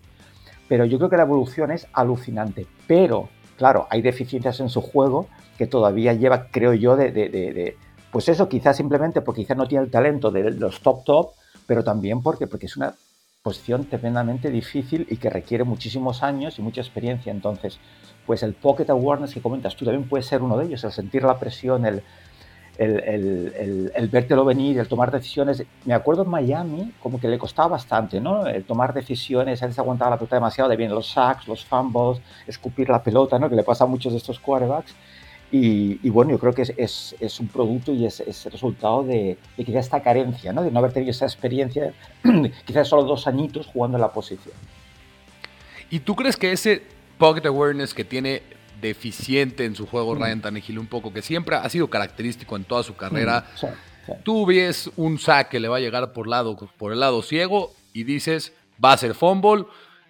Pero 0.69 0.85
yo 0.85 0.99
creo 0.99 1.09
que 1.09 1.17
la 1.17 1.23
evolución 1.23 1.71
es 1.71 1.87
alucinante. 1.95 2.67
Pero, 2.87 3.31
claro, 3.57 3.87
hay 3.89 4.03
deficiencias 4.03 4.61
en 4.61 4.69
su 4.69 4.83
juego 4.83 5.29
que 5.57 5.67
todavía 5.67 6.13
lleva, 6.13 6.49
creo 6.51 6.75
yo, 6.75 6.97
de, 6.97 7.77
pues 8.17 8.31
eso, 8.31 8.49
quizás 8.49 8.75
simplemente 8.79 9.21
porque 9.21 9.43
quizás 9.43 9.59
no 9.59 9.69
tiene 9.69 9.85
el 9.85 9.91
talento 9.91 10.31
de 10.31 10.51
los 10.53 10.81
top 10.81 11.05
top, 11.05 11.33
pero 11.67 11.85
también 11.85 12.23
porque, 12.23 12.47
porque 12.47 12.65
es 12.65 12.75
una 12.75 12.95
posición 13.43 13.85
tremendamente 13.85 14.51
difícil 14.51 15.07
y 15.11 15.19
que 15.19 15.29
requiere 15.29 15.65
muchísimos 15.65 16.23
años 16.23 16.59
y 16.59 16.63
mucha 16.63 16.81
experiencia. 16.81 17.31
Entonces, 17.31 17.79
pues 18.25 18.43
el 18.43 18.55
pocket 18.55 18.89
awareness 18.89 19.35
que 19.35 19.43
comentas 19.43 19.77
tú 19.77 19.85
también 19.85 20.09
puede 20.09 20.23
ser 20.23 20.41
uno 20.41 20.57
de 20.57 20.65
ellos, 20.65 20.83
el 20.85 20.93
sentir 20.93 21.25
la 21.25 21.39
presión, 21.39 21.85
el, 21.85 22.03
el, 22.79 23.01
el, 23.01 23.93
el, 23.95 24.09
vértelo 24.09 24.47
venir, 24.47 24.79
el 24.79 24.89
tomar 24.89 25.11
decisiones. 25.11 25.63
Me 25.85 25.93
acuerdo 25.93 26.23
en 26.23 26.31
Miami 26.31 26.95
como 27.03 27.21
que 27.21 27.29
le 27.29 27.39
costaba 27.39 27.69
bastante, 27.69 28.19
¿no? 28.19 28.47
El 28.47 28.65
tomar 28.65 28.95
decisiones, 28.95 29.61
él 29.61 29.75
se 29.75 29.81
aguantaba 29.83 30.13
la 30.13 30.17
pelota 30.17 30.37
demasiado, 30.37 30.71
de 30.71 30.77
bien 30.77 30.91
los 30.91 31.11
sacks, 31.11 31.47
los 31.49 31.67
fumbles, 31.67 32.23
escupir 32.47 32.89
la 32.89 33.03
pelota, 33.03 33.39
¿no? 33.39 33.51
Que 33.51 33.57
le 33.57 33.63
pasa 33.63 33.85
a 33.85 33.87
muchos 33.87 34.15
de 34.15 34.17
estos 34.21 34.41
quarterbacks. 34.41 34.95
Y, 35.53 36.11
bueno, 36.11 36.33
yo 36.33 36.39
creo 36.39 36.53
que 36.53 36.63
es, 36.63 37.15
es, 37.19 37.41
un 37.41 37.49
producto 37.49 37.93
y 37.93 38.05
es, 38.05 38.21
es 38.21 38.45
resultado 38.47 39.05
de, 39.05 39.39
de, 39.57 39.65
quizá 39.65 39.79
esta 39.79 40.03
carencia, 40.03 40.53
¿no? 40.53 40.63
De 40.63 40.71
no 40.71 40.81
haber 40.81 40.93
tenido 40.93 41.13
esa 41.13 41.25
experiencia, 41.25 41.95
quizás 42.67 42.89
solo 42.89 43.05
dos 43.05 43.27
añitos 43.27 43.67
jugando 43.67 43.97
en 43.97 44.03
la 44.03 44.13
posición. 44.13 44.55
¿Y 45.89 46.01
tú 46.01 46.17
crees 46.17 46.37
que 46.37 46.53
ese 46.53 46.83
pocket 47.17 47.47
awareness 47.47 47.95
que 47.95 48.05
tiene 48.05 48.43
deficiente 48.81 49.65
en 49.65 49.75
su 49.75 49.87
juego 49.87 50.15
mm. 50.15 50.19
Ryan 50.19 50.41
Tannehill 50.43 50.79
un 50.79 50.87
poco, 50.87 51.13
que 51.13 51.23
siempre 51.23 51.57
ha 51.57 51.69
sido 51.69 51.89
característico 51.89 52.57
en 52.57 52.65
toda 52.65 52.83
su 52.83 52.95
carrera. 52.97 53.47
Mm, 53.63 54.13
Tú 54.23 54.47
ves 54.47 54.91
un 54.97 55.19
sack 55.19 55.49
que 55.49 55.59
le 55.59 55.67
va 55.67 55.79
a 55.79 55.81
llegar 55.81 56.13
por, 56.13 56.29
lado, 56.29 56.57
por 56.79 56.93
el 56.93 57.01
lado 57.01 57.23
ciego 57.23 57.73
y 57.93 58.05
dices, 58.05 58.53
va 58.83 58.93
a 58.93 58.97
ser 58.97 59.15
fumble, 59.15 59.65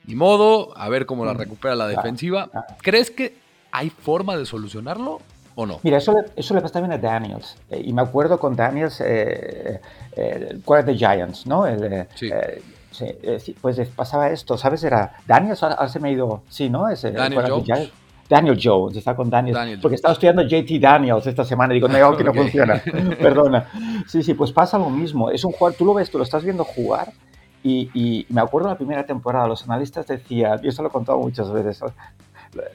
y 0.06 0.14
modo, 0.14 0.76
a 0.76 0.88
ver 0.88 1.06
cómo 1.06 1.24
la 1.24 1.32
mm, 1.32 1.38
recupera 1.38 1.74
la 1.74 1.88
defensiva. 1.88 2.50
¿Crees 2.82 3.10
que 3.10 3.38
hay 3.76 3.90
forma 3.90 4.38
de 4.38 4.46
solucionarlo 4.46 5.20
o 5.54 5.66
no? 5.66 5.80
Mira, 5.82 5.98
eso 5.98 6.14
le, 6.14 6.24
eso 6.34 6.54
le 6.54 6.62
pasa 6.62 6.74
también 6.74 6.92
a 6.92 6.98
Daniels. 6.98 7.56
Eh, 7.70 7.82
y 7.84 7.92
me 7.92 8.00
acuerdo 8.00 8.38
con 8.38 8.56
Daniels, 8.56 9.02
eh, 9.04 9.82
eh, 10.16 10.58
¿cuál 10.64 10.80
es 10.80 10.86
de 10.86 10.96
Giants? 10.96 11.46
¿no? 11.46 11.66
El, 11.66 12.08
sí. 12.14 12.30
sí, 13.38 13.54
pues 13.60 13.78
pasaba 13.94 14.30
esto, 14.30 14.56
¿sabes? 14.56 14.82
Era 14.82 15.16
Daniels, 15.26 15.62
ahora 15.62 15.88
se 15.88 16.00
me 16.00 16.08
ha 16.08 16.12
ido, 16.12 16.42
sí, 16.48 16.70
¿no? 16.70 16.88
Ese, 16.88 17.10
Daniel 17.10 17.44
Jones. 17.46 17.92
Daniel 18.28 18.58
Jones, 18.60 18.96
está 18.96 19.14
con 19.14 19.30
Daniel, 19.30 19.78
porque 19.80 19.94
estaba 19.94 20.12
estudiando 20.14 20.42
JT 20.42 20.80
Daniels 20.80 21.26
esta 21.26 21.44
semana 21.44 21.72
y 21.74 21.76
digo, 21.76 21.86
no, 21.86 22.16
que 22.16 22.24
no 22.24 22.34
funciona, 22.34 22.82
perdona. 23.20 23.68
Sí, 24.08 24.22
sí, 24.22 24.34
pues 24.34 24.52
pasa 24.52 24.78
lo 24.78 24.90
mismo, 24.90 25.30
es 25.30 25.44
un 25.44 25.52
jugador, 25.52 25.76
tú 25.76 25.84
lo 25.84 25.94
ves, 25.94 26.10
tú 26.10 26.18
lo 26.18 26.24
estás 26.24 26.42
viendo 26.42 26.64
jugar 26.64 27.12
y, 27.62 27.90
y 27.94 28.26
me 28.30 28.40
acuerdo 28.40 28.68
la 28.68 28.76
primera 28.76 29.04
temporada, 29.04 29.46
los 29.46 29.62
analistas 29.64 30.06
decían, 30.08 30.60
yo 30.60 30.70
esto 30.70 30.82
lo 30.82 30.88
he 30.88 30.92
contado 30.92 31.18
muchas 31.18 31.52
veces, 31.52 31.84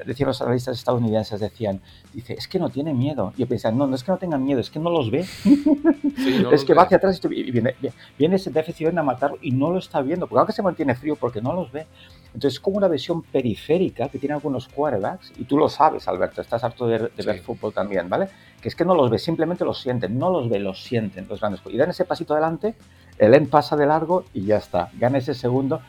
decían 0.05 0.27
los 0.27 0.41
analistas 0.41 0.77
estadounidenses, 0.77 1.39
decían, 1.39 1.81
dice, 2.13 2.33
es 2.33 2.47
que 2.47 2.59
no 2.59 2.69
tiene 2.69 2.93
miedo. 2.93 3.33
Y 3.35 3.41
yo 3.41 3.47
pensaba, 3.47 3.75
no, 3.75 3.87
no 3.87 3.95
es 3.95 4.03
que 4.03 4.11
no 4.11 4.17
tengan 4.17 4.43
miedo, 4.43 4.59
es 4.59 4.69
que 4.69 4.79
no 4.79 4.89
los 4.89 5.11
ve. 5.11 5.19
es 6.51 6.65
que 6.65 6.73
va 6.73 6.83
hacia 6.83 6.97
atrás 6.97 7.19
y 7.23 7.51
viene, 7.51 7.75
viene 8.17 8.35
ese 8.35 8.51
déficit 8.51 8.87
a 8.97 9.03
matarlo 9.03 9.37
y 9.41 9.51
no 9.51 9.71
lo 9.71 9.79
está 9.79 10.01
viendo, 10.01 10.27
porque 10.27 10.39
aunque 10.39 10.53
se 10.53 10.61
mantiene 10.61 10.95
frío, 10.95 11.15
porque 11.15 11.41
no 11.41 11.53
los 11.53 11.71
ve. 11.71 11.87
Entonces 12.33 12.53
es 12.53 12.59
como 12.59 12.77
una 12.77 12.87
visión 12.87 13.21
periférica 13.23 14.07
que 14.07 14.17
tienen 14.17 14.35
algunos 14.35 14.67
quarterbacks, 14.67 15.33
y 15.37 15.43
tú 15.43 15.57
lo 15.57 15.67
sabes, 15.67 16.07
Alberto, 16.07 16.41
estás 16.41 16.63
harto 16.63 16.87
de, 16.87 17.11
ver 17.15 17.39
fútbol 17.41 17.73
también, 17.73 18.09
¿vale? 18.09 18.29
Que 18.61 18.69
es 18.69 18.75
que 18.75 18.85
no 18.85 18.95
los 18.95 19.09
ve, 19.09 19.19
simplemente 19.19 19.65
los 19.65 19.81
sienten, 19.81 20.17
no 20.17 20.29
los 20.29 20.49
ve, 20.49 20.59
los 20.59 20.81
sienten 20.83 21.27
los 21.27 21.39
grandes. 21.39 21.61
Y 21.69 21.77
dan 21.77 21.89
ese 21.89 22.05
pasito 22.05 22.33
adelante, 22.33 22.75
el 23.17 23.33
end 23.33 23.49
pasa 23.49 23.75
de 23.75 23.85
largo 23.85 24.23
y 24.33 24.45
ya 24.45 24.57
está, 24.57 24.89
gana 24.97 25.17
ese 25.17 25.33
segundo. 25.33 25.81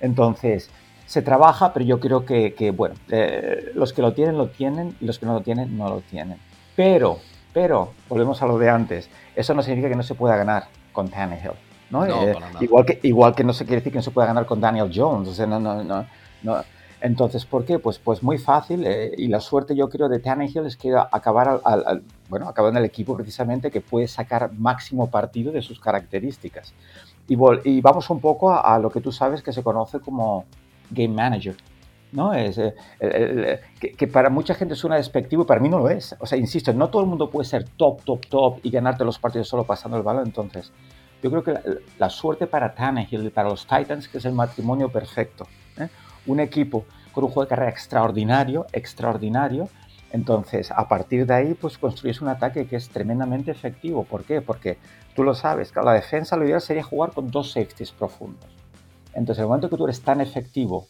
Entonces, 0.00 0.70
se 1.08 1.22
trabaja, 1.22 1.72
pero 1.72 1.86
yo 1.86 1.98
creo 2.00 2.26
que, 2.26 2.72
bueno, 2.76 2.94
eh, 3.08 3.72
los 3.74 3.94
que 3.94 4.02
lo 4.02 4.12
tienen, 4.12 4.36
lo 4.36 4.48
tienen, 4.48 4.94
y 5.00 5.06
los 5.06 5.18
que 5.18 5.24
no 5.24 5.32
lo 5.32 5.40
tienen, 5.40 5.78
no 5.78 5.88
lo 5.88 6.02
tienen. 6.02 6.36
Pero, 6.76 7.18
pero, 7.54 7.92
volvemos 8.10 8.42
a 8.42 8.46
lo 8.46 8.58
de 8.58 8.68
antes, 8.68 9.08
eso 9.34 9.54
no 9.54 9.62
significa 9.62 9.88
que 9.88 9.96
no 9.96 10.02
se 10.02 10.14
pueda 10.14 10.36
ganar 10.36 10.66
con 10.92 11.08
Tannehill. 11.08 11.52
¿no? 11.88 12.04
Eh, 12.04 12.36
igual, 12.60 12.84
que, 12.84 13.00
igual 13.04 13.34
que 13.34 13.42
no 13.42 13.54
se 13.54 13.64
quiere 13.64 13.76
decir 13.76 13.90
que 13.90 13.98
no 13.98 14.02
se 14.02 14.10
pueda 14.10 14.26
ganar 14.26 14.44
con 14.44 14.60
Daniel 14.60 14.90
Jones. 14.94 15.28
O 15.28 15.32
sea, 15.32 15.46
no, 15.46 15.58
no, 15.58 15.82
no, 15.82 16.04
no. 16.42 16.56
Entonces, 17.00 17.46
¿por 17.46 17.64
qué? 17.64 17.78
Pues, 17.78 17.98
pues 17.98 18.22
muy 18.22 18.36
fácil. 18.36 18.84
Eh, 18.86 19.14
y 19.16 19.28
la 19.28 19.40
suerte, 19.40 19.74
yo 19.74 19.88
creo, 19.88 20.10
de 20.10 20.18
Tannehill 20.18 20.66
es 20.66 20.76
que 20.76 20.94
acabar 20.94 21.60
al, 21.64 22.02
bueno, 22.28 22.50
acabar 22.50 22.72
en 22.72 22.76
el 22.76 22.84
equipo 22.84 23.16
precisamente 23.16 23.70
que 23.70 23.80
puede 23.80 24.08
sacar 24.08 24.52
máximo 24.52 25.10
partido 25.10 25.52
de 25.52 25.62
sus 25.62 25.80
características. 25.80 26.74
Y, 27.28 27.38
y 27.64 27.80
vamos 27.80 28.10
un 28.10 28.20
poco 28.20 28.52
a, 28.52 28.78
lo 28.78 28.90
que 28.90 29.00
tú 29.00 29.10
sabes 29.10 29.42
que 29.42 29.52
se 29.52 29.62
conoce 29.62 30.00
como 30.00 30.44
game 30.90 31.14
manager. 31.14 31.56
¿no? 32.12 32.32
Es, 32.32 32.58
eh, 32.58 33.60
que, 33.80 33.92
que, 33.92 34.06
para 34.06 34.30
mucha 34.30 34.54
gente 34.54 34.74
suena 34.74 34.96
despectivo, 34.96 35.44
para 35.44 35.60
mí 35.60 35.68
no 35.68 35.78
lo 35.78 35.88
es. 35.90 36.16
O 36.20 36.26
sea, 36.26 36.38
insisto, 36.38 36.72
no 36.72 36.88
todo 36.88 37.02
el 37.02 37.08
mundo 37.08 37.30
puede 37.30 37.46
ser 37.46 37.64
top, 37.76 38.02
top, 38.04 38.26
top 38.26 38.60
y 38.62 38.70
ganarte 38.70 39.04
los 39.04 39.18
partidos 39.18 39.48
solo 39.48 39.64
pasando 39.64 39.96
el 39.96 40.02
balón. 40.02 40.26
Entonces, 40.26 40.72
yo 41.22 41.30
creo 41.30 41.42
que 41.42 41.80
la, 41.98 42.10
suerte 42.10 42.46
para 42.46 42.74
Tannehill 42.74 43.26
y 43.26 43.30
para 43.30 43.48
los 43.48 43.66
Titans 43.66 44.08
que 44.08 44.18
es 44.18 44.24
el 44.24 44.32
matrimonio 44.32 44.88
perfecto. 44.88 45.46
¿eh? 45.76 45.88
Un 46.26 46.40
equipo 46.40 46.84
con 47.12 47.24
un 47.24 47.30
juego 47.30 47.42
de 47.42 47.48
carrera 47.48 47.70
extraordinario, 47.70 48.66
extraordinario. 48.72 49.68
Entonces, 50.10 50.70
a 50.70 50.88
partir 50.88 51.26
de 51.26 51.34
ahí, 51.34 51.54
pues 51.54 51.76
construyes 51.76 52.20
un 52.22 52.28
ataque 52.28 52.66
que 52.66 52.76
es 52.76 52.88
tremendamente 52.88 53.50
efectivo. 53.50 54.04
¿Por 54.04 54.24
qué? 54.24 54.40
Porque 54.40 54.78
tú 55.14 55.22
lo 55.22 55.34
sabes, 55.34 55.72
que 55.72 55.80
la 55.82 55.92
defensa 55.92 56.36
lo 56.36 56.46
ideal 56.46 56.60
sería 56.60 56.82
jugar 56.82 57.12
con 57.12 57.30
dos 57.30 57.52
safeties 57.52 57.92
profundos. 57.92 58.57
Entonces, 59.18 59.40
en 59.40 59.44
el 59.44 59.48
momento 59.48 59.68
que 59.68 59.76
tú 59.76 59.84
eres 59.84 60.00
tan 60.00 60.20
efectivo 60.20 60.86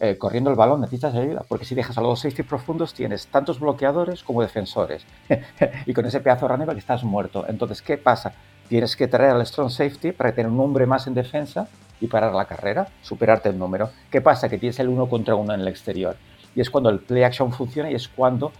eh, 0.00 0.16
corriendo 0.18 0.50
el 0.50 0.56
balón, 0.56 0.80
necesitas 0.80 1.14
ayuda, 1.14 1.44
porque 1.48 1.64
si 1.64 1.74
dejas 1.74 1.98
a 1.98 2.00
los 2.00 2.20
safeties 2.20 2.48
profundos, 2.48 2.94
tienes 2.94 3.26
tantos 3.26 3.60
bloqueadores 3.60 4.22
como 4.22 4.42
defensores. 4.42 5.04
y 5.86 5.92
con 5.92 6.06
ese 6.06 6.20
pedazo 6.20 6.48
de 6.48 6.66
que 6.66 6.78
estás 6.78 7.04
muerto. 7.04 7.44
Entonces, 7.48 7.82
¿qué 7.82 7.98
pasa? 7.98 8.32
tienes 8.68 8.96
que 8.96 9.08
traer 9.08 9.32
al 9.32 9.46
strong 9.46 9.70
safety 9.70 10.12
para 10.12 10.32
tener 10.32 10.50
un 10.50 10.60
hombre 10.60 10.86
más 10.86 11.06
en 11.06 11.14
defensa 11.14 11.68
y 12.00 12.06
parar 12.06 12.34
la 12.34 12.46
carrera, 12.46 12.88
superarte 13.02 13.48
el 13.48 13.58
número. 13.58 13.90
¿Qué 14.10 14.20
pasa? 14.20 14.48
Que 14.48 14.58
tienes 14.58 14.78
el 14.78 14.88
uno 14.88 15.08
contra 15.08 15.34
uno 15.34 15.54
en 15.54 15.60
el 15.60 15.68
exterior. 15.68 16.16
Y 16.54 16.60
es 16.60 16.70
cuando 16.70 16.90
el 16.90 17.00
play 17.00 17.22
action 17.22 17.52
funciona 17.52 17.90
y 17.90 17.94
es 17.94 18.08
cuando 18.08 18.52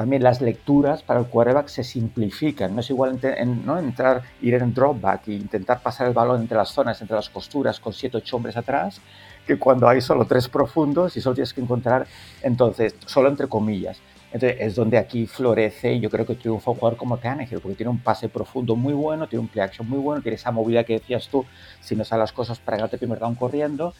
también 0.00 0.22
las 0.22 0.40
lecturas 0.40 1.02
para 1.02 1.20
el 1.20 1.26
quarterback 1.26 1.68
se 1.68 1.84
simplifican. 1.84 2.74
No 2.74 2.80
es 2.80 2.88
igual 2.88 3.20
entrar, 3.22 4.22
ir 4.40 4.54
en 4.54 4.72
dropback 4.72 5.28
e 5.28 5.32
intentar 5.32 5.82
pasar 5.82 6.06
el 6.06 6.14
balón 6.14 6.40
entre 6.40 6.56
las 6.56 6.70
zonas, 6.70 7.02
entre 7.02 7.16
las 7.16 7.28
costuras, 7.28 7.78
con 7.78 7.92
siete 7.92 8.16
o 8.16 8.20
ocho 8.20 8.36
hombres 8.36 8.56
atrás, 8.56 8.98
que 9.46 9.58
cuando 9.58 9.86
hay 9.86 10.00
solo 10.00 10.24
tres 10.24 10.48
profundos 10.48 11.18
y 11.18 11.20
solo 11.20 11.34
tienes 11.34 11.52
que 11.52 11.60
encontrar, 11.60 12.06
entonces, 12.40 12.94
solo 13.04 13.28
entre 13.28 13.46
comillas. 13.46 14.00
Entonces 14.32 14.56
es 14.60 14.74
donde 14.74 14.96
aquí 14.96 15.26
florece 15.26 15.92
y 15.92 16.00
yo 16.00 16.08
creo 16.08 16.24
que 16.24 16.34
triunfa 16.34 16.70
un 16.70 16.78
jugador 16.78 16.96
como 16.96 17.18
Tannehill, 17.18 17.60
porque 17.60 17.76
tiene 17.76 17.90
un 17.90 17.98
pase 17.98 18.30
profundo 18.30 18.76
muy 18.76 18.94
bueno, 18.94 19.28
tiene 19.28 19.42
un 19.42 19.48
play 19.48 19.66
action 19.66 19.86
muy 19.86 19.98
bueno, 19.98 20.22
tiene 20.22 20.36
esa 20.36 20.50
movilidad 20.50 20.86
que 20.86 20.94
decías 20.94 21.28
tú, 21.28 21.44
si 21.82 21.94
no 21.94 22.04
salen 22.04 22.20
las 22.20 22.32
cosas 22.32 22.58
para 22.58 22.78
ganarte 22.78 22.96
primer 22.96 23.18
down 23.18 23.34
corriendo, 23.34 23.92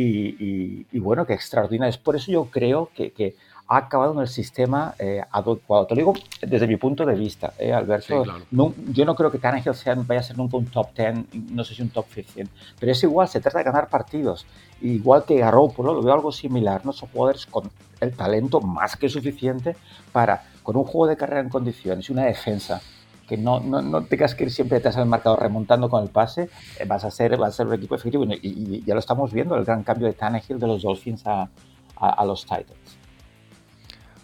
y, 0.00 0.98
bueno, 0.98 1.26
que 1.26 1.34
extraordinario. 1.34 1.90
Es 1.90 1.98
por 1.98 2.16
eso 2.16 2.30
yo 2.30 2.44
creo 2.44 2.90
que, 2.94 3.10
que 3.10 3.34
ha 3.66 3.76
acabado 3.76 4.14
en 4.14 4.20
el 4.20 4.28
sistema 4.28 4.94
eh, 4.98 5.22
adecuado. 5.30 5.86
Te 5.86 5.94
lo 5.94 5.98
digo 5.98 6.14
desde 6.40 6.66
mi 6.66 6.76
punto 6.76 7.04
de 7.04 7.14
vista, 7.14 7.52
eh, 7.58 7.72
Alberto. 7.72 8.24
yo 8.50 9.04
no 9.04 9.14
creo 9.14 9.30
que 9.30 9.38
Tannehill 9.38 9.74
sea, 9.74 9.94
vaya 9.94 10.20
a 10.20 10.22
ser 10.22 10.38
nunca 10.38 10.56
un 10.56 10.66
top 10.66 10.94
10, 10.96 11.50
no 11.50 11.64
sé 11.64 11.74
si 11.74 11.82
un 11.82 11.90
top 11.90 12.06
15, 12.06 12.46
pero 12.80 12.92
es 12.92 13.02
igual, 13.02 13.28
se 13.28 13.40
trata 13.40 13.58
de 13.58 13.64
ganar 13.64 13.88
partidos. 13.88 14.46
Igual 14.80 15.24
que 15.24 15.38
Garoppolo, 15.38 15.92
lo 15.92 16.02
veo 16.02 16.14
algo 16.14 16.32
similar, 16.32 16.86
¿no? 16.86 16.92
Son 16.92 17.08
jugadores 17.10 17.44
con 17.46 17.70
el 18.00 18.12
talento 18.12 18.60
más 18.60 18.96
que 18.96 19.08
suficiente 19.08 19.76
para, 20.12 20.44
con 20.62 20.76
un 20.76 20.84
juego 20.84 21.08
de 21.08 21.16
carrera 21.16 21.40
en 21.40 21.48
condiciones 21.48 22.08
y 22.08 22.12
una 22.12 22.24
defensa 22.24 22.80
que 23.28 23.36
no, 23.36 23.60
no, 23.60 23.82
no 23.82 24.02
tengas 24.04 24.34
que 24.34 24.44
ir 24.44 24.50
siempre 24.50 24.78
detrás 24.78 24.96
del 24.96 25.06
marcador 25.06 25.40
remontando 25.40 25.88
con 25.88 26.02
el 26.02 26.10
pase, 26.10 26.48
eh, 26.78 26.84
vas 26.86 27.04
a 27.04 27.10
ser, 27.10 27.36
vas 27.36 27.50
a 27.50 27.56
ser 27.58 27.66
un 27.66 27.74
equipo 27.74 27.94
efectivo. 27.94 28.24
Y, 28.24 28.82
ya 28.84 28.94
lo 28.94 29.00
estamos 29.00 29.32
viendo, 29.32 29.56
el 29.56 29.64
gran 29.64 29.82
cambio 29.82 30.06
de 30.06 30.14
Tannehill 30.14 30.58
de 30.58 30.66
los 30.66 30.82
Dolphins 30.82 31.26
a, 31.26 31.48
a 31.96 32.24
los 32.24 32.42
Titans. 32.42 32.98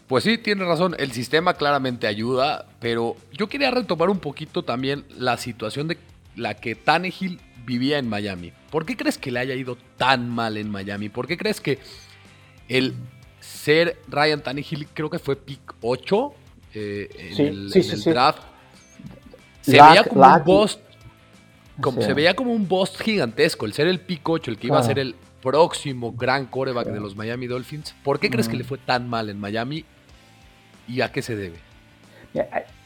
Pues 0.07 0.25
sí, 0.25 0.39
tiene 0.39 0.65
razón. 0.65 0.95
El 0.99 1.13
sistema 1.13 1.55
claramente 1.55 2.07
ayuda, 2.07 2.67
pero 2.79 3.17
yo 3.33 3.49
quería 3.49 3.71
retomar 3.71 4.11
un 4.11 4.19
poquito 4.19 4.63
también 4.63 5.05
la 5.17 5.37
situación 5.39 5.89
de 5.89 5.99
la 6.37 6.55
que 6.55 6.75
Tannehill 6.75 7.41
vivía 7.65 7.99
en 7.99 8.09
Miami. 8.09 8.53
¿Por 8.71 8.85
qué 8.85 8.97
crees 8.97 9.19
que 9.19 9.31
le 9.31 9.41
haya 9.41 9.55
ido 9.55 9.77
tan 9.97 10.29
mal 10.29 10.57
en 10.57 10.71
Miami? 10.71 11.09
¿Por 11.09 11.27
qué 11.27 11.37
crees 11.37 11.61
que 11.61 11.79
el 12.69 12.95
ser 13.41 13.99
Ryan 14.09 14.43
Tannehill, 14.43 14.87
creo 14.93 15.11
que 15.11 15.19
fue 15.19 15.37
pick 15.37 15.75
8 15.81 16.35
eh, 16.75 17.09
en 17.39 17.47
el, 17.47 17.71
draft, 18.05 18.43
se 19.65 19.73
veía 19.73 20.05
como 20.05 20.27
un 20.27 20.45
boss, 20.45 20.79
como, 21.81 22.03
se 22.03 22.15
veía 22.15 22.35
como 22.35 22.53
un 22.53 22.69
boss 22.69 22.99
gigantesco, 22.99 23.65
el 23.65 23.73
ser 23.73 23.87
el 23.87 24.01
8, 24.23 24.51
el 24.51 24.59
que 24.59 24.67
iba 24.67 24.79
a 24.79 24.83
ser 24.83 24.99
el 24.99 25.15
próximo 25.43 26.13
gran 26.13 26.47
coreback 26.47 26.89
de 26.89 27.01
los 27.01 27.17
Miami 27.17 27.47
Dolphins. 27.47 27.95
¿Por 28.05 28.21
qué 28.21 28.31
crees 28.31 28.49
que 28.49 28.57
le 28.57 28.65
fue 28.65 28.79
tan 28.79 29.09
mal 29.09 29.31
en 29.31 29.41
Miami 29.41 29.85
y 30.87 31.01
a 31.01 31.11
qué 31.11 31.23
se 31.23 31.37
debe? 31.37 31.59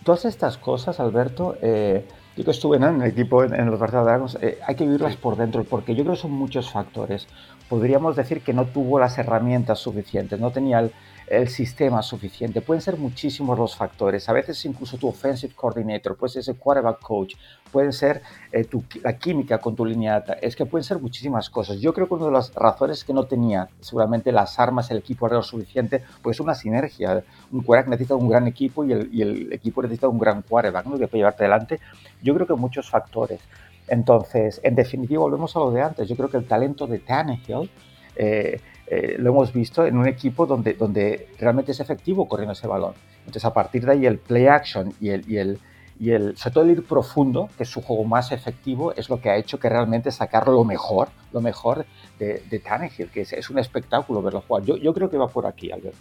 todas 0.05 0.27
estas 0.27 0.59
cosas, 0.59 1.01
Alberto, 1.01 1.57
eh, 1.63 2.07
yo 2.37 2.45
que 2.45 2.51
estuve 2.51 2.77
en 2.77 2.83
el 2.83 3.03
equipo 3.03 3.45
en, 3.45 3.71
los 3.71 3.81
Barcelona 3.81 4.11
Dragons, 4.11 4.39
eh, 4.41 4.59
hay 4.67 4.75
que 4.75 4.85
vivirlas 4.85 5.17
por 5.17 5.37
dentro, 5.37 5.65
porque 5.65 5.95
yo 5.95 6.05
creo 6.05 6.15
que 6.15 6.21
son 6.21 6.33
muchos 6.33 6.71
factores. 6.71 7.27
Podríamos 7.69 8.15
decir 8.15 8.43
que 8.43 8.53
no 8.53 8.67
tuvo 8.67 9.01
las 9.01 9.19
herramientas 9.19 9.79
suficientes, 9.79 10.39
no 10.39 10.51
tenía 10.51 10.81
el, 10.81 10.93
el 11.31 11.49
sistema 11.49 12.03
suficiente. 12.03 12.61
Pueden 12.61 12.81
ser 12.81 12.97
muchísimos 12.97 13.59
los 13.59 13.77
factores. 13.77 14.29
A 14.29 14.33
veces 14.33 14.65
incluso 14.65 14.97
tu 14.97 15.09
offensive 15.09 15.55
coordinator, 15.55 16.17
puede 16.17 16.33
ser 16.33 16.41
ese 16.41 16.55
quarterback 16.55 17.01
coach, 17.01 17.35
pueden 17.71 17.93
ser 17.93 18.23
eh, 18.53 18.67
la 19.03 19.19
química 19.19 19.59
con 19.59 19.77
tu 19.77 19.85
línea 19.85 20.25
Es 20.41 20.57
que 20.57 20.65
pueden 20.65 20.85
ser 20.85 20.99
muchísimas 20.99 21.51
cosas. 21.51 21.81
Yo 21.81 21.93
creo 21.93 22.09
que 22.09 22.15
una 22.15 22.27
de 22.27 22.33
las 22.33 22.55
razones 22.55 22.99
es 22.99 23.05
que 23.05 23.13
no 23.13 23.25
tenía 23.25 23.69
seguramente 23.81 24.33
las 24.33 24.59
armas, 24.59 24.91
el 24.91 24.99
equipo 24.99 25.27
era 25.27 25.37
lo 25.37 25.43
suficiente, 25.43 26.03
pues 26.23 26.41
una 26.41 26.55
sinergia. 26.55 27.23
Un 27.53 27.63
quarterback 27.63 27.91
necesita 27.91 28.15
un 28.15 28.29
gran 28.29 28.47
equipo 28.47 28.85
y 28.85 28.93
el, 28.93 29.53
equipo 29.53 29.83
necesita 29.83 30.09
un 30.09 30.19
gran 30.19 30.43
quarterback 30.43 30.87
¿no? 30.87 30.99
que 30.99 31.09
puede 31.09 31.21
llevarte 31.21 31.45
adelante. 31.45 31.81
Yo 32.23 32.35
creo 32.35 32.47
que 32.47 32.55
muchos 32.55 32.89
factores. 32.89 33.41
Entonces, 33.87 34.61
en 34.63 34.75
definitiva, 34.75 35.23
volvemos 35.23 35.55
a 35.57 35.61
lo 35.61 35.71
de 35.71 35.83
antes. 35.83 36.09
Yo 36.09 36.17
creo 36.17 36.29
que 36.29 36.37
el 36.37 36.47
talento 36.47 36.87
de 36.87 36.99
Tannehill 36.99 37.71
eh, 38.17 38.61
eh, 38.91 39.17
lo 39.19 39.31
hemos 39.31 39.53
visto 39.53 39.85
en 39.85 39.97
un 39.97 40.09
equipo 40.09 40.47
donde, 40.47 40.75
donde 40.75 41.29
realmente 41.39 41.73
es 41.73 41.81
efectivo 41.81 42.27
corriendo 42.27 42.53
ese 42.53 42.67
balón. 42.67 42.95
Entonces, 43.21 43.45
a 43.45 43.53
partir 43.53 43.85
de 43.85 43.93
ahí, 43.93 44.07
el 44.07 44.19
play 44.19 44.47
action 44.47 44.95
y 45.01 45.11
el, 45.11 45.31
y 45.31 45.37
el, 45.37 45.59
y 46.01 46.11
el, 46.13 46.37
sobre 46.37 46.55
todo 46.55 46.65
el 46.65 46.71
ir 46.71 46.85
profundo, 46.85 47.51
que 47.57 47.65
es 47.65 47.69
su 47.69 47.83
juego 47.83 48.05
más 48.05 48.33
efectivo, 48.33 48.95
es 48.95 49.11
lo 49.11 49.21
que 49.21 49.31
ha 49.31 49.37
hecho 49.37 49.59
que 49.59 49.69
realmente 49.69 50.11
sacar 50.11 50.49
lo 50.49 50.65
mejor, 50.65 51.09
lo 51.33 51.41
mejor 51.41 51.85
de, 52.19 52.43
de 52.49 52.59
Tannehill, 52.61 53.11
que 53.11 53.23
es, 53.23 53.51
un 53.51 53.59
espectáculo 53.59 54.23
verlo 54.23 54.43
jugar. 54.47 54.65
Yo, 54.65 54.77
yo 54.77 54.95
creo 54.95 55.11
que 55.11 55.19
va 55.19 55.29
por 55.29 55.47
aquí, 55.47 55.71
Alberto. 55.71 55.99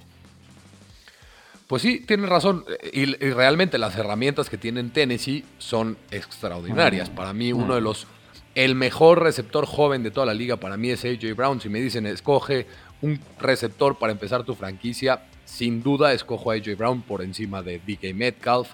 Pues 1.67 1.81
sí, 1.81 1.99
tienes 1.99 2.29
razón. 2.29 2.63
Y, 2.93 3.05
realmente 3.15 3.77
las 3.77 3.97
herramientas 3.97 4.49
que 4.49 4.57
tiene 4.57 4.81
Tennessee 4.85 5.43
son 5.57 5.97
extraordinarias. 6.11 7.11
Mm. 7.11 7.15
Para 7.15 7.33
mí, 7.33 7.51
uno 7.51 7.75
de 7.75 7.81
mm. 7.81 7.83
los 7.83 8.07
el 8.57 8.73
mejor 8.73 9.21
receptor 9.21 9.67
joven 9.67 10.01
de 10.01 10.09
toda 10.09 10.25
la 10.25 10.33
liga 10.33 10.57
para 10.57 10.77
mí 10.77 10.89
es 10.89 11.05
AJ 11.05 11.35
Brown. 11.35 11.61
Si 11.61 11.69
me 11.69 11.79
dicen, 11.79 12.07
escoge 12.07 12.65
un 13.03 13.19
receptor 13.37 13.99
para 13.99 14.11
empezar 14.11 14.43
tu 14.45 14.55
franquicia, 14.55 15.21
sin 15.45 15.83
duda 15.83 16.11
escojo 16.11 16.49
a 16.49 16.55
AJ 16.55 16.75
Brown 16.75 17.03
por 17.03 17.21
encima 17.21 17.61
de 17.61 17.77
DK 17.77 18.15
Metcalf. 18.15 18.69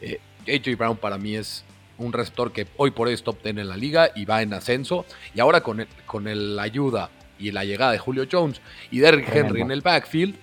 Eh, 0.00 0.20
AJ 0.46 0.78
Brown 0.78 0.96
para 0.96 1.18
mí 1.18 1.34
es 1.34 1.64
un 1.98 2.12
receptor 2.12 2.52
que 2.52 2.68
hoy 2.76 2.92
por 2.92 3.08
hoy 3.08 3.14
es 3.14 3.24
top 3.24 3.42
10 3.42 3.58
en 3.58 3.68
la 3.68 3.76
liga 3.76 4.10
y 4.14 4.26
va 4.26 4.42
en 4.42 4.54
ascenso. 4.54 5.04
Y 5.34 5.40
ahora 5.40 5.60
con, 5.60 5.84
con 6.06 6.54
la 6.54 6.62
ayuda 6.62 7.10
y 7.36 7.50
la 7.50 7.64
llegada 7.64 7.90
de 7.90 7.98
Julio 7.98 8.28
Jones 8.30 8.60
y 8.92 9.00
Derrick 9.00 9.28
Henry 9.34 9.60
en 9.60 9.72
el 9.72 9.80
backfield, 9.80 10.36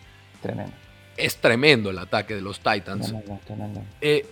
es 1.16 1.38
tremendo 1.38 1.90
el 1.90 2.00
ataque 2.00 2.36
de 2.36 2.42
los 2.42 2.60
Titans. 2.60 3.14
Eh, 4.02 4.26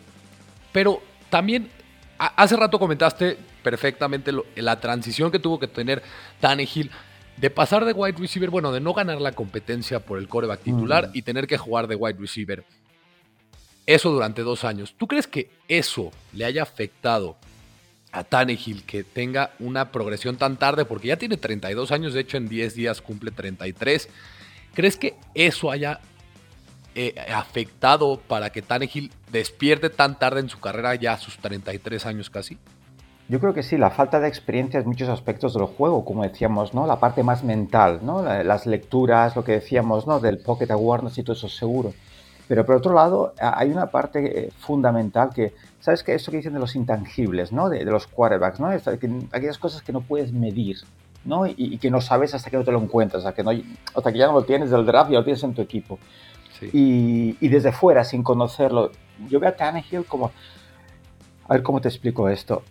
pero 0.74 1.02
también, 1.30 1.70
hace 2.18 2.58
rato 2.58 2.78
comentaste 2.78 3.38
perfectamente 3.64 4.32
la 4.56 4.80
transición 4.80 5.32
que 5.32 5.40
tuvo 5.40 5.60
que 5.60 5.68
tener 5.68 6.04
Tannehill 6.40 6.92
de 7.38 7.50
pasar 7.50 7.86
de 7.86 7.94
wide 7.94 8.18
receiver, 8.18 8.50
bueno, 8.50 8.72
de 8.72 8.80
no 8.80 8.94
ganar 8.94 9.20
la 9.20 9.32
competencia 9.32 10.00
por 10.00 10.20
el 10.20 10.28
coreback 10.28 10.62
titular 10.62 11.10
y 11.14 11.24
tener 11.24 11.48
que 11.48 11.58
jugar 11.58 11.88
de 11.88 11.96
wide 11.96 12.20
receiver. 12.20 12.64
Eso 13.88 14.12
durante 14.12 14.44
dos 14.44 14.64
años. 14.64 14.94
¿Tú 14.98 15.08
crees 15.08 15.28
que 15.28 15.50
eso 15.68 16.12
le 16.34 16.46
haya 16.46 16.62
afectado 16.62 17.38
a 18.12 18.24
Tannehill 18.24 18.84
que 18.84 19.04
tenga 19.04 19.52
una 19.60 19.92
progresión 19.92 20.38
tan 20.38 20.58
tarde? 20.58 20.86
Porque 20.86 21.08
ya 21.08 21.18
tiene 21.18 21.38
32 21.38 21.92
años, 21.92 22.14
de 22.14 22.20
hecho 22.20 22.38
en 22.38 22.48
10 22.48 22.76
días 22.76 23.02
cumple 23.02 23.32
33. 23.32 24.08
¿Crees 24.76 24.98
que 24.98 25.16
eso 25.34 25.72
haya 25.72 26.00
eh, 26.94 27.16
afectado 27.34 28.22
para 28.28 28.52
que 28.52 28.62
Tannehill 28.62 29.12
despierte 29.32 29.90
tan 29.90 30.20
tarde 30.20 30.42
en 30.42 30.50
su 30.50 30.60
carrera 30.60 30.94
ya 30.96 31.14
a 31.14 31.18
sus 31.18 31.38
33 31.40 32.06
años 32.06 32.30
casi? 32.30 32.58
Yo 33.32 33.40
creo 33.40 33.54
que 33.54 33.64
sí, 33.64 33.78
la 33.78 33.92
falta 33.92 34.20
de 34.20 34.28
experiencia 34.28 34.82
en 34.82 34.86
muchos 34.86 35.08
aspectos 35.08 35.54
del 35.54 35.64
juego, 35.64 36.04
como 36.04 36.24
decíamos, 36.24 36.74
¿no? 36.74 36.86
La 36.86 37.00
parte 37.00 37.24
más 37.24 37.46
mental, 37.46 38.02
¿no? 38.04 38.22
Las 38.22 38.66
lecturas, 38.66 39.38
lo 39.38 39.46
que 39.46 39.54
decíamos, 39.54 40.06
¿no? 40.06 40.20
Del 40.20 40.40
pocket 40.40 40.70
awareness 40.70 41.18
y 41.18 41.24
todo 41.24 41.38
eso 41.38 41.48
seguro. 41.48 41.94
Pero 42.50 42.66
por 42.66 42.76
otro 42.76 42.94
lado, 42.94 43.34
hay 43.40 43.70
una 43.72 43.86
parte 43.86 44.48
eh, 44.48 44.52
fundamental 44.60 45.30
que, 45.34 45.54
¿sabes 45.80 46.04
qué? 46.04 46.14
Esto 46.14 46.30
que 46.30 46.38
dicen 46.38 46.52
de 46.52 46.60
los 46.60 46.76
intangibles, 46.76 47.54
¿no? 47.54 47.70
De, 47.70 47.86
los 47.86 48.06
quarterbacks, 48.06 48.60
¿no? 48.60 48.68
aquellas 48.68 49.58
cosas 49.58 49.82
que 49.82 49.94
no 49.94 50.02
puedes 50.02 50.34
medir, 50.34 50.80
¿no? 51.24 51.48
Y, 51.48 51.78
que 51.78 51.90
no 51.90 52.02
sabes 52.02 52.36
hasta 52.36 52.50
que 52.50 52.58
no 52.58 52.66
te 52.66 52.74
lo 52.74 52.82
encuentras, 52.82 53.24
hasta 53.24 53.34
que, 53.34 53.44
no, 53.44 53.52
hasta 53.96 54.12
que 54.12 54.18
ya 54.18 54.28
no 54.28 54.34
lo 54.34 54.44
tienes 54.44 54.72
del 54.72 54.86
draft 54.86 55.10
y 55.10 55.14
lo 55.14 55.24
tienes 55.24 55.42
en 55.42 55.54
tu 55.54 55.62
equipo. 55.62 56.00
Y, 56.74 57.38
y, 57.40 57.48
desde 57.48 57.72
fuera, 57.72 58.04
sin 58.04 58.24
conocerlo, 58.24 58.92
yo 59.30 59.40
veo 59.40 59.52
a 59.52 59.56
Tannehill 59.56 60.04
como... 60.04 60.32
A 61.48 61.54
ver 61.54 61.64
cómo 61.64 61.80
te 61.80 61.88
explico 61.88 62.28
esto 62.28 62.62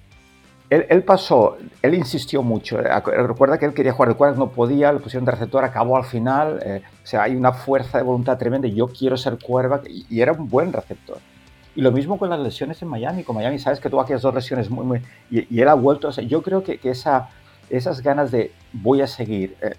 él, 0.71 1.03
pasó, 1.03 1.59
él 1.83 1.95
insistió 1.95 2.45
mucho. 2.45 2.79
Eh, 2.79 2.89
recuerda 3.27 3.59
que 3.59 3.67
él 3.67 3.75
quería 3.75 3.93
jugar 3.93 4.11
de 4.11 4.15
quarterback, 4.15 4.39
no 4.39 4.53
podía, 4.53 4.93
le 4.93 5.01
pusieron 5.01 5.25
de 5.25 5.33
receptor, 5.33 5.65
acabó 5.65 5.97
al 5.97 6.05
final. 6.05 6.61
Eh, 6.65 6.81
o 7.03 7.07
sea, 7.07 7.25
hay 7.25 7.35
una 7.35 7.53
fuerza 7.53 7.99
de 7.99 8.05
voluntad 8.05 8.39
tremenda. 8.39 8.69
Yo 8.69 8.87
quiero 8.87 9.17
ser 9.17 9.37
quarterback 9.39 9.89
y, 9.89 10.21
era 10.21 10.33
un 10.33 10.49
buen 10.49 10.73
receptor. 10.73 11.19
Y 11.75 11.81
lo 11.81 11.91
mismo 11.91 12.19
con 12.19 12.31
las 12.31 12.39
lesiones 12.39 12.81
en 12.83 12.89
Miami. 12.89 13.25
Con 13.25 13.35
Miami, 13.35 13.59
sabes 13.59 13.81
que 13.81 13.91
tuvo 13.91 14.01
aquellas 14.01 14.23
dos 14.23 14.33
lesiones 14.33 14.71
muy, 14.71 14.85
muy. 14.87 15.03
Y, 15.29 15.61
él 15.61 15.69
ha 15.69 15.75
vuelto. 15.75 16.07
O 16.07 16.13
sea, 16.13 16.23
yo 16.23 16.41
creo 16.41 16.63
que, 16.63 16.79
que 16.79 16.91
esa, 16.91 17.31
esas 17.69 18.01
ganas 18.01 18.31
de 18.31 18.53
voy 18.73 19.01
a 19.01 19.09
seguir, 19.09 19.57
eh, 19.61 19.75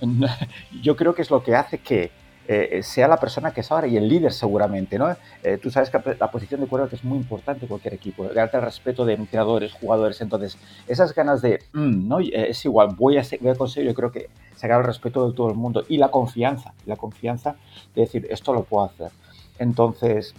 yo 0.82 0.96
creo 0.96 1.14
que 1.14 1.20
es 1.20 1.30
lo 1.30 1.42
que 1.42 1.54
hace 1.54 1.78
que 1.78 2.12
eh, 2.52 2.82
sea 2.82 3.06
la 3.06 3.16
persona 3.16 3.52
que 3.52 3.60
es 3.60 3.70
ahora 3.70 3.86
y 3.86 3.96
el 3.96 4.08
líder 4.08 4.32
seguramente, 4.32 4.98
¿no? 4.98 5.14
Eh, 5.44 5.56
tú 5.58 5.70
sabes 5.70 5.88
que 5.88 6.16
la 6.18 6.32
posición 6.32 6.60
de 6.60 6.66
que 6.66 6.96
es 6.96 7.04
muy 7.04 7.16
importante 7.16 7.64
en 7.64 7.68
cualquier 7.68 7.94
equipo, 7.94 8.24
ganarte 8.24 8.56
el 8.56 8.64
respeto 8.64 9.04
de 9.04 9.14
entrenadores, 9.14 9.72
jugadores, 9.72 10.20
entonces 10.20 10.58
esas 10.88 11.14
ganas 11.14 11.42
de, 11.42 11.60
mm, 11.72 12.08
¿no? 12.08 12.18
Eh, 12.18 12.50
es 12.50 12.64
igual, 12.64 12.96
voy 12.96 13.18
a, 13.18 13.22
voy 13.40 13.50
a 13.52 13.54
conseguir, 13.54 13.90
yo 13.90 13.94
creo 13.94 14.10
que 14.10 14.30
sacar 14.56 14.80
el 14.80 14.86
respeto 14.88 15.30
de 15.30 15.36
todo 15.36 15.48
el 15.48 15.54
mundo 15.54 15.84
y 15.88 15.98
la 15.98 16.08
confianza, 16.08 16.74
la 16.86 16.96
confianza 16.96 17.54
de 17.94 18.00
decir, 18.00 18.26
esto 18.30 18.52
lo 18.52 18.64
puedo 18.64 18.84
hacer. 18.84 19.12
Entonces, 19.60 20.34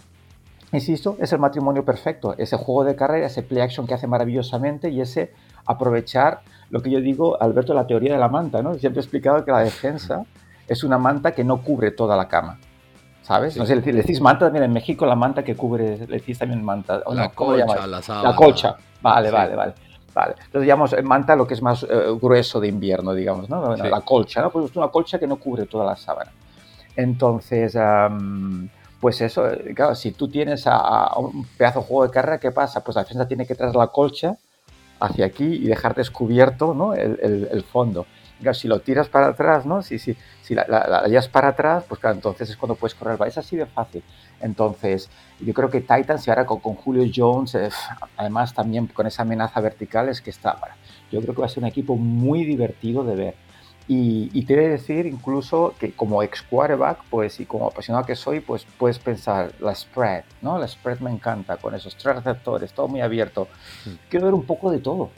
insisto, 0.70 1.16
es 1.18 1.32
el 1.32 1.38
matrimonio 1.38 1.82
perfecto, 1.82 2.34
ese 2.36 2.58
juego 2.58 2.84
de 2.84 2.94
carrera, 2.94 3.28
ese 3.28 3.42
play 3.42 3.62
action 3.62 3.86
que 3.86 3.94
hace 3.94 4.06
maravillosamente 4.06 4.90
y 4.90 5.00
ese 5.00 5.32
aprovechar 5.64 6.42
lo 6.68 6.82
que 6.82 6.90
yo 6.90 7.00
digo, 7.00 7.40
Alberto, 7.40 7.72
la 7.72 7.86
teoría 7.86 8.12
de 8.12 8.18
la 8.18 8.28
manta, 8.28 8.60
¿no? 8.60 8.74
Siempre 8.74 9.00
he 9.00 9.02
explicado 9.02 9.42
que 9.46 9.50
la 9.50 9.60
defensa 9.60 10.26
es 10.72 10.84
una 10.84 10.98
manta 10.98 11.32
que 11.32 11.44
no 11.44 11.62
cubre 11.62 11.90
toda 11.90 12.16
la 12.16 12.28
cama. 12.28 12.58
¿Sabes? 13.22 13.56
No 13.56 13.64
sé, 13.64 13.76
le 13.76 13.82
decís 13.82 14.20
manta 14.20 14.46
también 14.46 14.64
en 14.64 14.72
México, 14.72 15.06
la 15.06 15.14
manta 15.14 15.44
que 15.44 15.54
cubre, 15.54 15.96
le 15.96 16.06
decís 16.06 16.38
también 16.38 16.62
manta. 16.64 17.02
la 17.12 17.28
colcha, 17.28 17.86
la 17.86 18.02
sábana. 18.02 18.30
La 18.30 18.36
colcha. 18.36 18.76
Vale, 19.00 19.30
vale, 19.30 19.54
vale. 19.54 19.74
Vale. 20.12 20.34
Entonces 20.44 20.66
llamamos 20.68 20.92
eh, 20.92 21.02
manta 21.02 21.34
lo 21.36 21.46
que 21.46 21.54
es 21.54 21.62
más 21.62 21.84
eh, 21.84 21.88
grueso 22.20 22.60
de 22.60 22.68
invierno, 22.68 23.14
digamos, 23.14 23.48
¿no? 23.48 23.76
La 23.76 24.00
colcha, 24.02 24.42
¿no? 24.42 24.50
Pues 24.50 24.70
es 24.70 24.76
una 24.76 24.88
colcha 24.88 25.18
que 25.18 25.26
no 25.26 25.36
cubre 25.36 25.66
toda 25.66 25.86
la 25.86 25.96
sábana. 25.96 26.32
Entonces, 26.96 27.78
pues 29.00 29.20
eso, 29.22 29.48
eh, 29.48 29.72
claro, 29.74 29.94
si 29.94 30.12
tú 30.12 30.28
tienes 30.28 30.64
a, 30.66 31.16
un 31.16 31.46
pedazo 31.56 31.80
de 31.80 31.86
juego 31.86 32.04
de 32.04 32.10
carrera, 32.10 32.38
¿qué 32.38 32.50
pasa? 32.50 32.84
Pues 32.84 32.94
la 32.94 33.04
defensa 33.04 33.26
tiene 33.26 33.46
que 33.46 33.54
traer 33.54 33.74
la 33.74 33.86
colcha 33.86 34.36
hacia 35.00 35.24
aquí 35.24 35.44
y 35.44 35.66
dejar 35.66 35.94
descubierto 35.94 36.74
¿no? 36.74 36.92
el, 36.92 37.48
el 37.50 37.62
fondo 37.64 38.04
si 38.54 38.68
lo 38.68 38.80
tiras 38.80 39.08
para 39.08 39.28
atrás, 39.28 39.64
¿no? 39.64 39.82
Si, 39.82 39.98
si, 39.98 40.16
si 40.42 40.54
la, 40.54 40.66
la, 40.68 41.22
para 41.30 41.48
atrás, 41.48 41.84
pues 41.88 42.00
claro, 42.00 42.16
entonces 42.16 42.50
es 42.50 42.56
cuando 42.56 42.74
puedes 42.74 42.94
correr. 42.94 43.18
Es 43.26 43.38
así 43.38 43.56
de 43.56 43.66
fácil. 43.66 44.02
Entonces, 44.40 45.08
yo 45.40 45.54
creo 45.54 45.70
que 45.70 45.80
Titans 45.80 46.26
y 46.26 46.30
ahora 46.30 46.44
con, 46.44 46.60
con 46.60 46.74
Julio 46.74 47.10
Jones, 47.14 47.54
eh, 47.54 47.70
además 48.16 48.52
también 48.52 48.86
con 48.88 49.06
esa 49.06 49.22
amenaza 49.22 49.60
vertical, 49.60 50.08
es 50.08 50.20
que 50.20 50.30
está. 50.30 50.58
Yo 51.10 51.20
creo 51.20 51.34
que 51.34 51.40
va 51.40 51.46
a 51.46 51.50
ser 51.50 51.62
un 51.62 51.68
equipo 51.68 51.96
muy 51.96 52.44
divertido 52.44 53.04
de 53.04 53.14
ver. 53.14 53.34
Y, 53.88 54.30
y 54.32 54.44
te 54.44 54.54
he 54.54 54.56
de 54.56 54.68
decir 54.68 55.06
incluso 55.06 55.74
que 55.78 55.92
como 55.92 56.22
ex 56.22 56.42
quarterback, 56.42 57.00
pues 57.10 57.40
y 57.40 57.46
como 57.46 57.66
apasionado 57.66 58.06
que 58.06 58.14
soy, 58.14 58.40
pues 58.40 58.66
puedes 58.78 58.98
pensar 58.98 59.52
la 59.60 59.74
spread, 59.74 60.24
¿no? 60.40 60.58
La 60.58 60.68
spread 60.68 61.00
me 61.00 61.10
encanta 61.10 61.56
con 61.56 61.74
esos 61.74 61.96
tres 61.96 62.16
receptores, 62.16 62.72
todo 62.72 62.86
muy 62.88 63.00
abierto. 63.00 63.48
Quiero 64.08 64.26
ver 64.26 64.34
un 64.34 64.44
poco 64.44 64.70
de 64.70 64.78
todo 64.78 65.10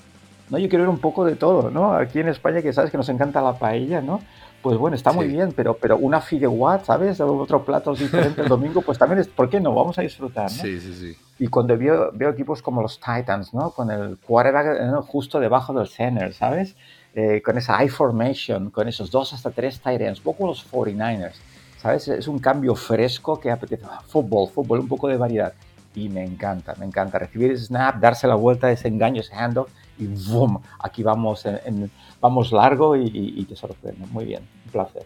¿no? 0.51 0.59
Yo 0.59 0.69
quiero 0.69 0.85
ver 0.85 0.91
un 0.91 0.99
poco 0.99 1.25
de 1.25 1.37
todo, 1.37 1.71
¿no? 1.71 1.95
Aquí 1.95 2.21
en 2.21 2.29
España, 2.29 2.63
que 2.63 2.73
sabes 2.73 2.91
que 2.91 2.97
nos 2.97 3.09
encanta 3.09 3.41
la 3.41 3.55
paella, 3.55 4.01
¿no? 4.01 4.21
Pues 4.63 4.79
bueno, 4.79 4.97
está 4.97 5.13
muy 5.13 5.27
bien, 5.29 5.53
pero, 5.53 5.75
pero 5.75 5.99
una 5.99 6.21
fideuá, 6.21 6.83
¿sabes? 6.83 7.21
Otro 7.21 7.65
plato 7.65 7.95
diferente 7.95 8.41
el 8.41 8.49
domingo, 8.49 8.81
pues 8.81 8.97
también 8.99 9.21
es, 9.21 9.29
¿por 9.29 9.51
qué 9.51 9.61
no? 9.61 9.75
Vamos 9.75 9.99
a 9.99 10.03
disfrutar, 10.03 10.45
¿no? 10.45 10.49
Sí, 10.49 10.81
sí, 10.81 10.95
sí. 10.95 11.17
Y 11.39 11.49
cuando 11.49 11.77
veo, 11.77 12.11
veo 12.15 12.31
equipos 12.31 12.63
como 12.63 12.81
los 12.81 12.99
Titans, 12.99 13.53
¿no? 13.53 13.73
Con 13.73 13.91
el 13.91 14.17
quarterback 14.19 15.03
justo 15.07 15.39
debajo 15.39 15.75
del 15.75 15.89
center, 15.89 16.33
¿sabes? 16.33 16.77
Eh, 17.15 17.43
con 17.43 17.59
esa 17.59 17.83
I 17.85 17.89
formation, 17.89 18.71
con 18.71 18.89
esos 18.89 19.11
dos 19.11 19.35
hasta 19.35 19.51
tres 19.51 19.81
tight 19.81 20.01
ends, 20.01 20.21
poco 20.21 20.47
los 20.47 20.69
49ers, 20.71 21.35
¿sabes? 21.79 22.09
Es 22.09 22.27
un 22.27 22.39
cambio 22.39 22.75
fresco 22.75 23.39
que 23.39 23.51
apetece. 23.51 23.85
Ah, 23.89 24.01
fútbol, 24.07 24.49
fútbol, 24.49 24.81
un 24.81 24.89
poco 24.89 25.09
de 25.09 25.17
variedad. 25.17 25.53
Y 25.95 26.09
me 26.09 26.25
encanta, 26.25 26.75
me 26.79 26.87
encanta 26.87 27.19
recibir 27.19 27.53
ese 27.53 27.67
snap, 27.67 27.97
darse 28.01 28.27
la 28.27 28.35
vuelta, 28.35 28.71
ese 28.71 28.89
engaño, 28.89 29.21
ese 29.21 29.35
handoff 29.35 29.69
y 29.99 30.07
¡boom! 30.07 30.61
Aquí 30.81 31.03
vamos, 31.03 31.45
en, 31.47 31.91
vamos 32.21 32.53
largo 32.53 32.97
y, 32.97 33.45
te 33.45 33.57
sorprende. 33.57 34.07
Muy 34.07 34.25
bien, 34.25 34.43
un 34.67 34.73
placer. 34.73 35.05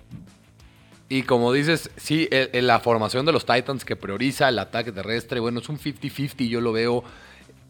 Y 1.09 1.23
como 1.23 1.53
dices, 1.53 1.91
sí, 1.97 2.29
en 2.31 2.67
la 2.67 2.81
formación 2.81 3.25
de 3.25 3.33
los 3.33 3.47
Titans 3.47 3.85
que 3.85 3.97
prioriza 3.97 4.49
el 4.49 4.59
ataque 4.59 4.93
terrestre, 4.93 5.41
bueno, 5.41 5.61
es 5.61 5.69
un 5.69 5.79
50-50, 5.79 6.49
yo 6.49 6.61
lo 6.61 6.73
veo 6.73 7.03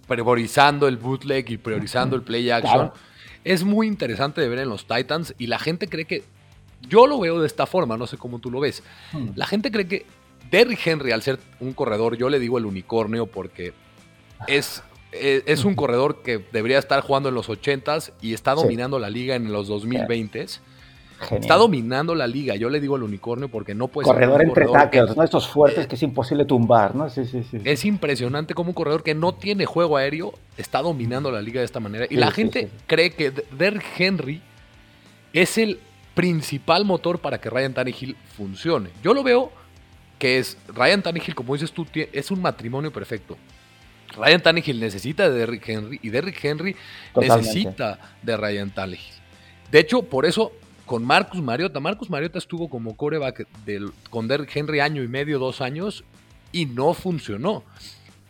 priorizando 0.09 0.89
el 0.89 0.97
bootleg 0.97 1.51
y 1.51 1.57
priorizando 1.57 2.17
el 2.17 2.23
play 2.23 2.51
action 2.51 2.91
es 3.45 3.65
muy 3.65 3.87
interesante 3.87 4.41
de 4.41 4.49
ver 4.49 4.61
en 4.61 4.69
los 4.69 4.87
Titans 4.87 5.35
y 5.39 5.47
la 5.47 5.59
gente 5.59 5.89
cree 5.89 6.05
que, 6.05 6.25
yo 6.89 7.07
lo 7.07 7.19
veo 7.19 7.41
de 7.41 7.47
esta 7.47 7.67
forma, 7.67 7.97
no 7.97 8.07
sé 8.07 8.17
cómo 8.19 8.39
tú 8.39 8.51
lo 8.51 8.61
ves, 8.61 8.83
hmm. 9.13 9.31
la 9.35 9.47
gente 9.47 9.71
cree 9.71 9.89
que 9.89 10.07
Derrick 10.51 10.87
Henry 10.87 11.13
al 11.13 11.23
ser 11.23 11.39
un 11.61 11.73
corredor, 11.73 12.17
yo 12.17 12.29
le 12.29 12.39
digo 12.39 12.59
el 12.59 12.67
unicornio 12.67 13.27
porque 13.27 13.73
es, 14.47 14.83
es, 15.13 15.65
un 15.65 15.75
corredor 15.75 16.23
que 16.23 16.45
debería 16.53 16.79
estar 16.79 17.01
jugando 17.01 17.29
en 17.29 17.35
los 17.35 17.49
80s 17.49 18.13
y 18.21 18.35
está 18.35 18.55
dominando 18.55 18.99
la 18.99 19.11
liga 19.11 19.35
en 19.35 19.53
los 19.53 19.71
2020s. 19.71 20.61
Está 21.33 21.57
dominando 21.57 22.15
la 22.15 22.29
liga. 22.29 22.55
Yo 22.55 22.71
le 22.71 22.81
digo 22.81 22.95
al 22.95 23.03
unicornio 23.03 23.49
porque 23.49 23.75
no 23.75 23.89
puede 23.89 24.07
corredor 24.07 24.39
ser. 24.39 24.49
Corredor 24.49 24.73
entre 24.73 24.81
tackles, 24.81 25.17
¿no? 25.17 25.25
Estos 25.25 25.49
fuertes 25.49 25.89
que 25.89 25.97
es 25.97 26.03
imposible 26.05 26.45
tumbar, 26.45 26.95
¿no? 26.95 27.11
Sí, 27.11 27.25
sí, 27.25 27.43
sí. 27.43 27.59
Es 27.65 27.85
impresionante 27.85 28.55
como 28.55 28.71
un 28.71 28.75
corredor 28.75 29.03
que 29.03 29.15
no 29.15 29.35
tiene 29.35 29.67
juego 29.67 29.97
aéreo 29.97 30.35
está 30.57 30.81
dominando 30.81 31.33
la 31.33 31.43
liga 31.43 31.61
de 31.61 31.65
esta 31.65 31.81
manera. 31.81 32.07
Y 32.09 32.17
la 32.17 32.31
gente 32.31 32.71
cree 32.87 33.11
que 33.11 33.33
Derrick 33.51 33.85
Henry 33.99 34.41
es 35.33 35.59
el 35.59 35.81
principal 36.15 36.85
motor 36.85 37.19
para 37.19 37.41
que 37.41 37.51
Ryan 37.51 37.75
Tannehill 37.75 38.17
funcione. 38.37 38.91
Yo 39.03 39.13
lo 39.13 39.25
veo 39.25 39.51
que 40.19 40.39
es 40.39 40.57
Ryan 40.69 41.03
Tannehill, 41.03 41.35
como 41.35 41.55
dices 41.55 41.73
tú, 41.73 41.87
es 41.95 42.31
un 42.31 42.43
matrimonio 42.43 42.93
perfecto. 42.93 43.37
Ryan 44.17 44.43
Tannehill 44.43 44.81
necesita 44.81 45.29
de 45.31 45.39
Derrick 45.39 45.69
Henry 45.69 46.01
y 46.03 46.11
Derrick 46.11 46.43
Henry 46.45 46.77
necesita 47.15 47.99
de 48.23 48.37
Ryan 48.37 48.71
Tannehill. 48.71 49.15
De 49.71 49.81
hecho, 49.81 50.03
por 50.03 50.27
eso 50.27 50.53
con 50.89 51.05
Marcus 51.05 51.41
Mariota. 51.41 51.79
Marcus 51.79 52.11
Mariota 52.11 52.39
estuvo 52.39 52.69
como 52.69 52.97
coreback 52.97 53.47
del, 53.65 53.93
con 54.11 54.27
Derrick 54.27 54.57
Henry 54.57 54.81
año 54.81 55.03
y 55.05 55.09
medio, 55.09 55.39
dos 55.39 55.61
años, 55.61 56.03
y 56.51 56.67
no 56.67 56.95
funcionó. 56.95 57.63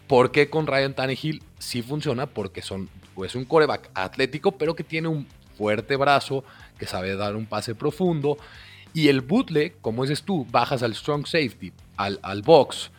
¿Por 0.08 0.32
qué 0.32 0.50
con 0.50 0.66
Ryan 0.66 0.92
Tannehill 0.92 1.42
sí 1.58 1.80
funciona? 1.82 2.26
Porque 2.26 2.60
son, 2.60 2.90
pues, 3.14 3.34
un 3.34 3.44
coreback 3.44 3.90
atlético, 3.94 4.52
pero 4.52 4.74
que 4.74 4.84
tiene 4.84 5.08
un 5.08 5.26
fuerte 5.56 5.96
brazo, 5.96 6.44
que 6.78 6.86
sabe 6.86 7.14
dar 7.16 7.36
un 7.36 7.46
pase 7.46 7.74
profundo. 7.74 8.36
Y 8.92 9.08
el 9.08 9.20
bootleg, 9.20 9.80
como 9.80 10.02
dices 10.02 10.24
tú, 10.24 10.46
bajas 10.50 10.82
al 10.82 10.94
strong 10.94 11.26
safety, 11.26 11.72
al, 11.96 12.18
al 12.22 12.42
box, 12.42 12.90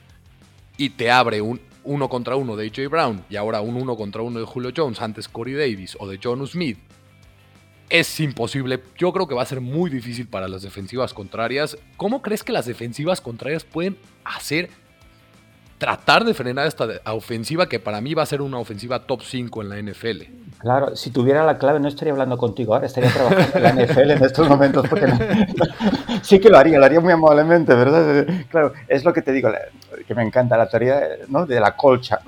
y 0.77 0.91
te 0.91 1.11
abre 1.11 1.41
un 1.41 1.59
uno 1.83 2.09
contra 2.09 2.35
uno 2.35 2.55
de 2.55 2.67
AJ 2.67 2.89
Brown 2.89 3.23
y 3.29 3.35
ahora 3.35 3.61
un 3.61 3.75
uno 3.75 3.95
contra 3.95 4.21
uno 4.21 4.39
de 4.39 4.45
Julio 4.45 4.71
Jones, 4.75 5.01
antes 5.01 5.27
Corey 5.27 5.53
Davis 5.53 5.97
o 5.99 6.07
de 6.07 6.19
John 6.21 6.45
Smith 6.47 6.77
es 7.89 8.19
imposible. 8.19 8.83
Yo 8.97 9.11
creo 9.11 9.27
que 9.27 9.35
va 9.35 9.41
a 9.41 9.47
ser 9.47 9.61
muy 9.61 9.89
difícil 9.89 10.27
para 10.27 10.47
las 10.47 10.61
defensivas 10.61 11.13
contrarias. 11.13 11.77
¿Cómo 11.97 12.21
crees 12.21 12.43
que 12.43 12.51
las 12.51 12.65
defensivas 12.65 13.19
contrarias 13.19 13.63
pueden 13.63 13.97
hacer 14.23 14.69
tratar 15.79 16.25
de 16.25 16.33
frenar 16.35 16.67
esta 16.67 16.85
ofensiva 17.05 17.67
que 17.67 17.79
para 17.79 18.01
mí 18.01 18.13
va 18.13 18.23
a 18.23 18.25
ser 18.27 18.41
una 18.41 18.59
ofensiva 18.59 19.07
top 19.07 19.21
5 19.23 19.61
en 19.63 19.69
la 19.69 19.81
NFL? 19.81 20.21
Claro, 20.59 20.95
si 20.95 21.09
tuviera 21.09 21.45
la 21.45 21.57
clave 21.57 21.79
no 21.79 21.87
estaría 21.87 22.11
hablando 22.11 22.37
contigo 22.37 22.73
ahora, 22.73 22.85
estaría 22.85 23.09
trabajando 23.09 23.57
en 23.57 23.63
la 23.63 23.85
NFL 23.85 24.11
en 24.11 24.23
estos 24.23 24.47
momentos 24.49 24.85
sí 26.21 26.37
que 26.37 26.49
lo 26.49 26.57
haría, 26.57 26.77
lo 26.77 26.85
haría 26.85 26.99
muy 26.99 27.13
amablemente, 27.13 27.73
¿verdad? 27.73 28.27
Claro, 28.49 28.73
es 28.89 29.05
lo 29.05 29.13
que 29.13 29.21
te 29.21 29.31
digo, 29.31 29.49
que 30.05 30.13
me 30.13 30.21
encanta 30.21 30.57
la 30.57 30.67
teoría 30.67 31.01
¿no? 31.29 31.45
de 31.45 31.61
la 31.61 31.75
colcha. 31.77 32.19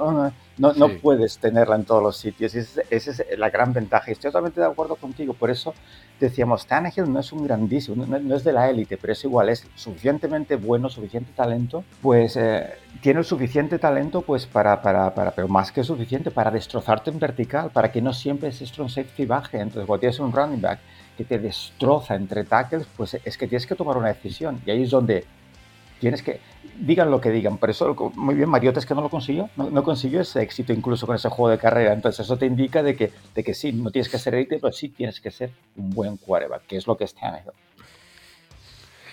No, 0.62 0.74
no 0.74 0.89
puedes 1.00 1.39
tenerla 1.39 1.76
en 1.76 1.86
todos 1.86 2.04
los 2.04 2.17
sitios. 2.17 2.54
Esa 2.54 2.84
es, 2.89 3.26
la 3.36 3.50
gran 3.50 3.74
ventaja. 3.74 4.12
Estoy 4.12 4.30
totalmente 4.30 4.62
de 4.62 4.67
acuerdo 4.67 4.95
contigo. 4.95 5.34
Por 5.34 5.50
eso 5.50 5.74
decíamos, 6.19 6.67
Tannehill 6.67 7.12
no 7.12 7.19
es 7.19 7.32
un 7.34 7.45
grandísimo, 7.45 8.06
no, 8.06 8.36
es 8.36 8.43
de 8.43 8.54
la 8.54 8.69
élite, 8.69 8.95
pero 8.95 9.13
es 9.13 9.24
igual, 9.24 9.50
es 9.50 9.65
suficientemente 9.74 10.56
bueno, 10.56 10.88
suficiente 10.88 11.32
talento, 11.36 11.84
pues 12.00 12.38
eh, 12.38 12.76
tiene 13.02 13.21
el 13.21 13.26
suficiente 13.26 13.80
talento 13.80 14.21
pues 14.21 14.45
para, 14.45 14.84
para, 14.84 15.15
para, 15.15 15.32
pero 15.32 15.47
más 15.47 15.71
que 15.71 15.84
suficiente, 15.84 16.30
para 16.30 16.52
destrozarte 16.52 17.10
en 17.10 17.17
vertical, 17.17 17.71
para 17.71 17.91
que 17.91 18.04
no 18.04 18.13
siempre 18.13 18.50
ese 18.50 18.67
strong 18.67 18.89
safety 18.89 19.26
baje. 19.26 19.58
Entonces, 19.58 19.88
cuando 19.88 20.02
tienes 20.02 20.19
un 20.19 20.32
running 20.32 20.62
back 20.62 20.80
que 21.17 21.26
te 21.26 21.39
destroza 21.39 22.13
entre 22.13 22.43
tackles, 22.43 22.86
pues 22.95 23.15
es 23.15 23.36
que 23.36 23.47
tienes 23.47 23.65
que 23.65 23.74
tomar 23.74 23.97
una 23.97 24.10
decisión. 24.10 24.62
Y 24.63 24.69
ahí 24.69 24.84
es 24.84 24.91
donde 24.91 25.26
tienes 26.00 26.21
que, 26.21 26.39
digan 26.79 27.12
lo 27.12 27.21
que 27.21 27.29
digan, 27.31 27.57
por 27.57 27.69
eso 27.69 27.95
muy 28.15 28.36
bien 28.36 28.49
Mariota 28.49 28.79
es 28.79 28.86
que 28.86 28.95
no 28.95 29.01
lo 29.01 29.10
consiguió, 29.10 29.49
no, 29.55 29.84
consiguió 29.84 30.21
ese 30.21 30.41
éxito 30.41 30.73
incluso 30.73 31.05
con 31.05 31.15
ese 31.15 31.29
juego 31.29 31.49
de 31.49 31.57
carrera, 31.57 31.93
entonces 31.93 32.25
eso 32.25 32.38
te 32.38 32.45
indica 32.45 32.84
de 32.84 32.95
que, 32.95 33.12
de 33.36 33.43
que 33.43 33.53
sí, 33.53 33.71
no 33.71 33.91
tienes 33.91 34.10
que 34.10 34.17
ser 34.17 34.36
élite, 34.36 34.60
pero 34.60 34.73
sí 34.73 34.89
tienes 34.89 35.19
que 35.19 35.31
ser 35.31 35.51
un 35.75 35.89
buen 35.91 36.17
quarterback, 36.17 36.65
que 36.67 36.77
es 36.77 36.88
lo 36.88 36.97
que 36.97 37.03
es 37.03 37.13
Tannehill. 37.13 37.51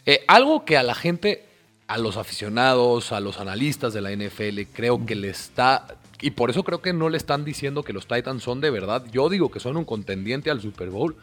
Eh, 0.07 0.25
algo 0.27 0.65
que 0.65 0.77
a 0.77 0.83
la 0.83 0.95
gente, 0.95 1.45
a 1.87 1.99
los 1.99 2.17
aficionados, 2.17 3.13
a 3.13 3.21
los 3.21 3.41
analistas 3.41 3.93
de 3.93 4.01
la 4.01 4.11
NFL, 4.11 4.61
creo 4.73 5.05
que 5.05 5.15
le 5.15 5.29
está, 5.29 5.87
y 6.21 6.31
por 6.31 6.51
eso 6.51 6.65
creo 6.65 6.81
que 6.81 6.93
no 6.93 7.09
le 7.09 7.19
están 7.19 7.45
diciendo 7.45 7.83
que 7.83 7.93
los 7.93 8.07
Titans 8.07 8.43
son 8.43 8.61
de 8.61 8.71
verdad, 8.71 9.05
yo 9.13 9.29
digo 9.29 9.51
que 9.51 9.61
son 9.61 9.77
un 9.77 9.85
contendiente 9.85 10.51
al 10.51 10.61
Super 10.61 10.91
Bowl, 10.91 11.17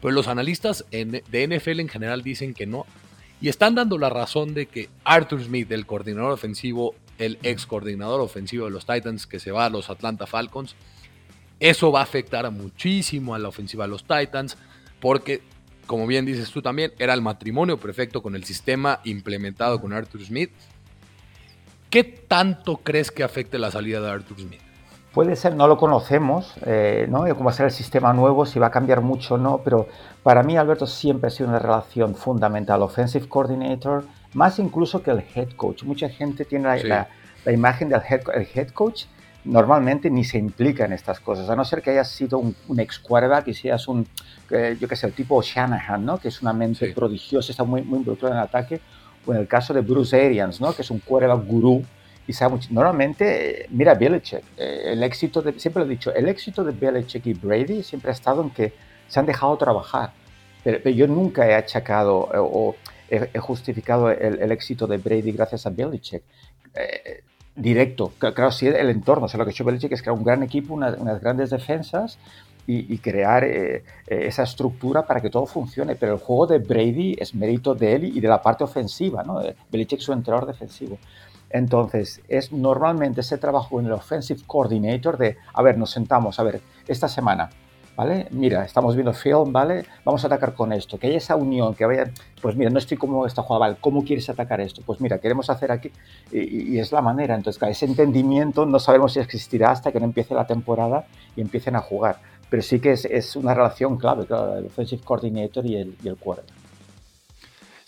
pero 0.00 0.12
los 0.12 0.28
analistas 0.28 0.84
de 0.90 1.22
NFL 1.46 1.80
en 1.80 1.88
general 1.88 2.22
dicen 2.22 2.54
que 2.54 2.66
no, 2.66 2.86
y 3.42 3.48
están 3.48 3.74
dando 3.74 3.98
la 3.98 4.08
razón 4.08 4.54
de 4.54 4.66
que 4.66 4.88
Arthur 5.02 5.42
Smith, 5.42 5.70
el 5.72 5.84
coordinador 5.84 6.30
ofensivo, 6.30 6.94
el 7.18 7.40
ex 7.42 7.66
coordinador 7.66 8.20
ofensivo 8.20 8.66
de 8.66 8.70
los 8.70 8.86
Titans, 8.86 9.26
que 9.26 9.40
se 9.40 9.50
va 9.50 9.66
a 9.66 9.68
los 9.68 9.90
Atlanta 9.90 10.28
Falcons, 10.28 10.76
eso 11.58 11.90
va 11.90 12.00
a 12.00 12.04
afectar 12.04 12.48
muchísimo 12.52 13.34
a 13.34 13.40
la 13.40 13.48
ofensiva 13.48 13.84
de 13.84 13.90
los 13.90 14.04
Titans, 14.04 14.56
porque, 15.00 15.42
como 15.88 16.06
bien 16.06 16.24
dices 16.24 16.52
tú 16.52 16.62
también, 16.62 16.92
era 17.00 17.14
el 17.14 17.20
matrimonio 17.20 17.78
perfecto 17.78 18.22
con 18.22 18.36
el 18.36 18.44
sistema 18.44 19.00
implementado 19.02 19.80
con 19.80 19.92
Arthur 19.92 20.24
Smith. 20.24 20.52
¿Qué 21.90 22.04
tanto 22.04 22.76
crees 22.76 23.10
que 23.10 23.24
afecte 23.24 23.58
la 23.58 23.72
salida 23.72 24.00
de 24.00 24.08
Arthur 24.08 24.38
Smith? 24.38 24.62
Puede 25.12 25.36
ser, 25.36 25.54
no 25.54 25.68
lo 25.68 25.76
conocemos, 25.76 26.54
eh, 26.64 27.06
¿no? 27.10 27.24
cómo 27.34 27.44
va 27.44 27.50
a 27.50 27.54
ser 27.54 27.66
el 27.66 27.72
sistema 27.72 28.14
nuevo, 28.14 28.46
si 28.46 28.58
va 28.58 28.68
a 28.68 28.70
cambiar 28.70 29.02
mucho 29.02 29.34
o 29.34 29.38
no, 29.38 29.58
pero 29.58 29.86
para 30.22 30.42
mí 30.42 30.56
Alberto 30.56 30.86
siempre 30.86 31.28
ha 31.28 31.30
sido 31.30 31.50
una 31.50 31.58
relación 31.58 32.14
fundamental, 32.14 32.80
offensive 32.80 33.28
coordinator, 33.28 34.04
más 34.32 34.58
incluso 34.58 35.02
que 35.02 35.10
el 35.10 35.22
head 35.34 35.50
coach. 35.54 35.82
Mucha 35.82 36.08
gente 36.08 36.46
tiene 36.46 36.82
la, 36.84 37.08
imagen 37.52 37.90
del 37.90 38.00
head, 38.08 38.22
el 38.34 38.48
head 38.54 38.70
coach, 38.70 39.04
normalmente 39.44 40.08
ni 40.08 40.24
se 40.24 40.38
implica 40.38 40.86
en 40.86 40.94
estas 40.94 41.20
cosas, 41.20 41.50
a 41.50 41.56
no 41.56 41.64
ser 41.66 41.82
que 41.82 41.90
hayas 41.90 42.08
sido 42.08 42.38
un, 42.38 42.80
ex 42.80 42.98
quarterback 42.98 43.48
y 43.48 43.54
seas 43.54 43.88
un, 43.88 44.06
eh, 44.48 44.78
yo 44.80 44.88
qué 44.88 44.96
sé, 44.96 45.08
el 45.08 45.12
tipo 45.12 45.42
Shanahan, 45.42 46.06
¿no? 46.06 46.16
que 46.16 46.28
es 46.28 46.40
una 46.40 46.54
mente 46.54 46.90
prodigiosa, 46.94 47.52
está 47.52 47.64
muy, 47.64 47.82
muy 47.82 47.98
involucrado 47.98 48.32
en 48.32 48.40
el 48.40 48.44
ataque, 48.46 48.80
o 49.26 49.34
en 49.34 49.40
el 49.40 49.46
caso 49.46 49.74
de 49.74 49.82
Bruce 49.82 50.18
Arians, 50.18 50.58
¿no? 50.58 50.72
que 50.72 50.80
es 50.80 50.90
un 50.90 51.00
quarterback 51.00 51.44
gurú, 51.44 51.84
y 52.40 52.48
mucho. 52.48 52.68
Normalmente, 52.72 53.66
mira 53.70 53.94
Belichick, 53.94 54.42
eh, 54.56 54.92
el 54.92 55.02
éxito 55.02 55.42
de, 55.42 55.58
siempre 55.58 55.84
lo 55.84 55.86
he 55.86 55.90
dicho, 55.90 56.14
el 56.14 56.28
éxito 56.28 56.64
de 56.64 56.72
Belichick 56.72 57.26
y 57.26 57.34
Brady 57.34 57.82
siempre 57.82 58.10
ha 58.10 58.14
estado 58.14 58.42
en 58.42 58.50
que 58.50 58.72
se 59.08 59.20
han 59.20 59.26
dejado 59.26 59.56
trabajar. 59.56 60.12
Pero, 60.64 60.90
yo 60.90 61.06
nunca 61.06 61.46
he 61.46 61.54
achacado 61.54 62.28
eh, 62.32 62.38
o, 62.38 62.74
he, 63.10 63.38
justificado 63.38 64.10
el, 64.10 64.50
éxito 64.52 64.86
de 64.86 64.98
Brady 64.98 65.32
gracias 65.32 65.66
a 65.66 65.70
Belichick. 65.70 66.22
Eh, 66.74 67.22
directo, 67.54 68.12
claro, 68.18 68.50
sí, 68.50 68.66
el 68.66 68.88
entorno. 68.88 69.26
O 69.26 69.28
sea, 69.28 69.38
lo 69.38 69.44
que 69.44 69.50
ha 69.50 69.52
hecho 69.52 69.64
Belichick 69.64 69.92
es 69.92 70.02
crear 70.02 70.16
un 70.16 70.24
gran 70.24 70.42
equipo, 70.42 70.72
unas 70.74 71.20
grandes 71.20 71.50
defensas 71.50 72.18
y, 72.66 72.96
crear 72.98 73.44
esa 74.06 74.44
estructura 74.44 75.04
para 75.04 75.20
que 75.20 75.28
todo 75.28 75.44
funcione. 75.46 75.96
Pero 75.96 76.14
el 76.14 76.20
juego 76.20 76.46
de 76.46 76.58
Brady 76.58 77.16
es 77.18 77.34
mérito 77.34 77.74
de 77.74 77.94
él 77.94 78.04
y 78.04 78.20
de 78.20 78.28
la 78.28 78.40
parte 78.40 78.64
ofensiva, 78.64 79.22
¿no? 79.22 79.42
Belichick 79.70 79.98
es 79.98 80.04
su 80.04 80.12
entrenador 80.12 80.46
defensivo. 80.46 80.96
Entonces, 81.52 82.22
es 82.28 82.50
normalmente 82.52 83.20
ese 83.20 83.38
trabajo 83.38 83.78
en 83.78 83.86
el 83.86 83.92
Offensive 83.92 84.40
Coordinator 84.46 85.18
de, 85.18 85.36
a 85.52 85.62
ver, 85.62 85.76
nos 85.76 85.90
sentamos, 85.90 86.40
a 86.40 86.42
ver, 86.42 86.62
esta 86.88 87.08
semana, 87.08 87.50
¿vale? 87.94 88.26
Mira, 88.30 88.64
estamos 88.64 88.94
viendo 88.94 89.12
film, 89.12 89.52
¿vale? 89.52 89.84
Vamos 90.04 90.24
a 90.24 90.28
atacar 90.28 90.54
con 90.54 90.72
esto, 90.72 90.98
que 90.98 91.08
haya 91.08 91.18
esa 91.18 91.36
unión, 91.36 91.74
que 91.74 91.84
vaya, 91.84 92.10
pues 92.40 92.56
mira, 92.56 92.70
no 92.70 92.78
estoy 92.78 92.96
como 92.96 93.26
esta 93.26 93.42
jugada, 93.42 93.66
¿vale? 93.66 93.76
¿Cómo 93.80 94.02
quieres 94.02 94.30
atacar 94.30 94.62
esto? 94.62 94.82
Pues 94.84 95.00
mira, 95.00 95.18
queremos 95.18 95.50
hacer 95.50 95.70
aquí, 95.72 95.92
y, 96.32 96.78
es 96.78 96.90
la 96.90 97.02
manera. 97.02 97.34
Entonces, 97.34 97.62
ese 97.68 97.84
entendimiento 97.84 98.64
no 98.64 98.78
sabemos 98.78 99.12
si 99.12 99.20
existirá 99.20 99.70
hasta 99.70 99.92
que 99.92 100.00
no 100.00 100.06
empiece 100.06 100.34
la 100.34 100.46
temporada 100.46 101.04
y 101.36 101.42
empiecen 101.42 101.76
a 101.76 101.80
jugar. 101.80 102.16
pero 102.48 102.62
sí 102.62 102.80
que 102.80 102.92
es, 102.92 103.04
es 103.06 103.36
una 103.36 103.54
relación 103.54 103.96
clave, 103.96 104.26
claro, 104.26 104.56
el 104.58 104.66
offensive 104.66 105.02
coordinator 105.02 105.64
y 105.66 105.76
el, 105.76 105.96
y 106.02 106.08
el 106.08 106.16
quarterback. 106.16 106.61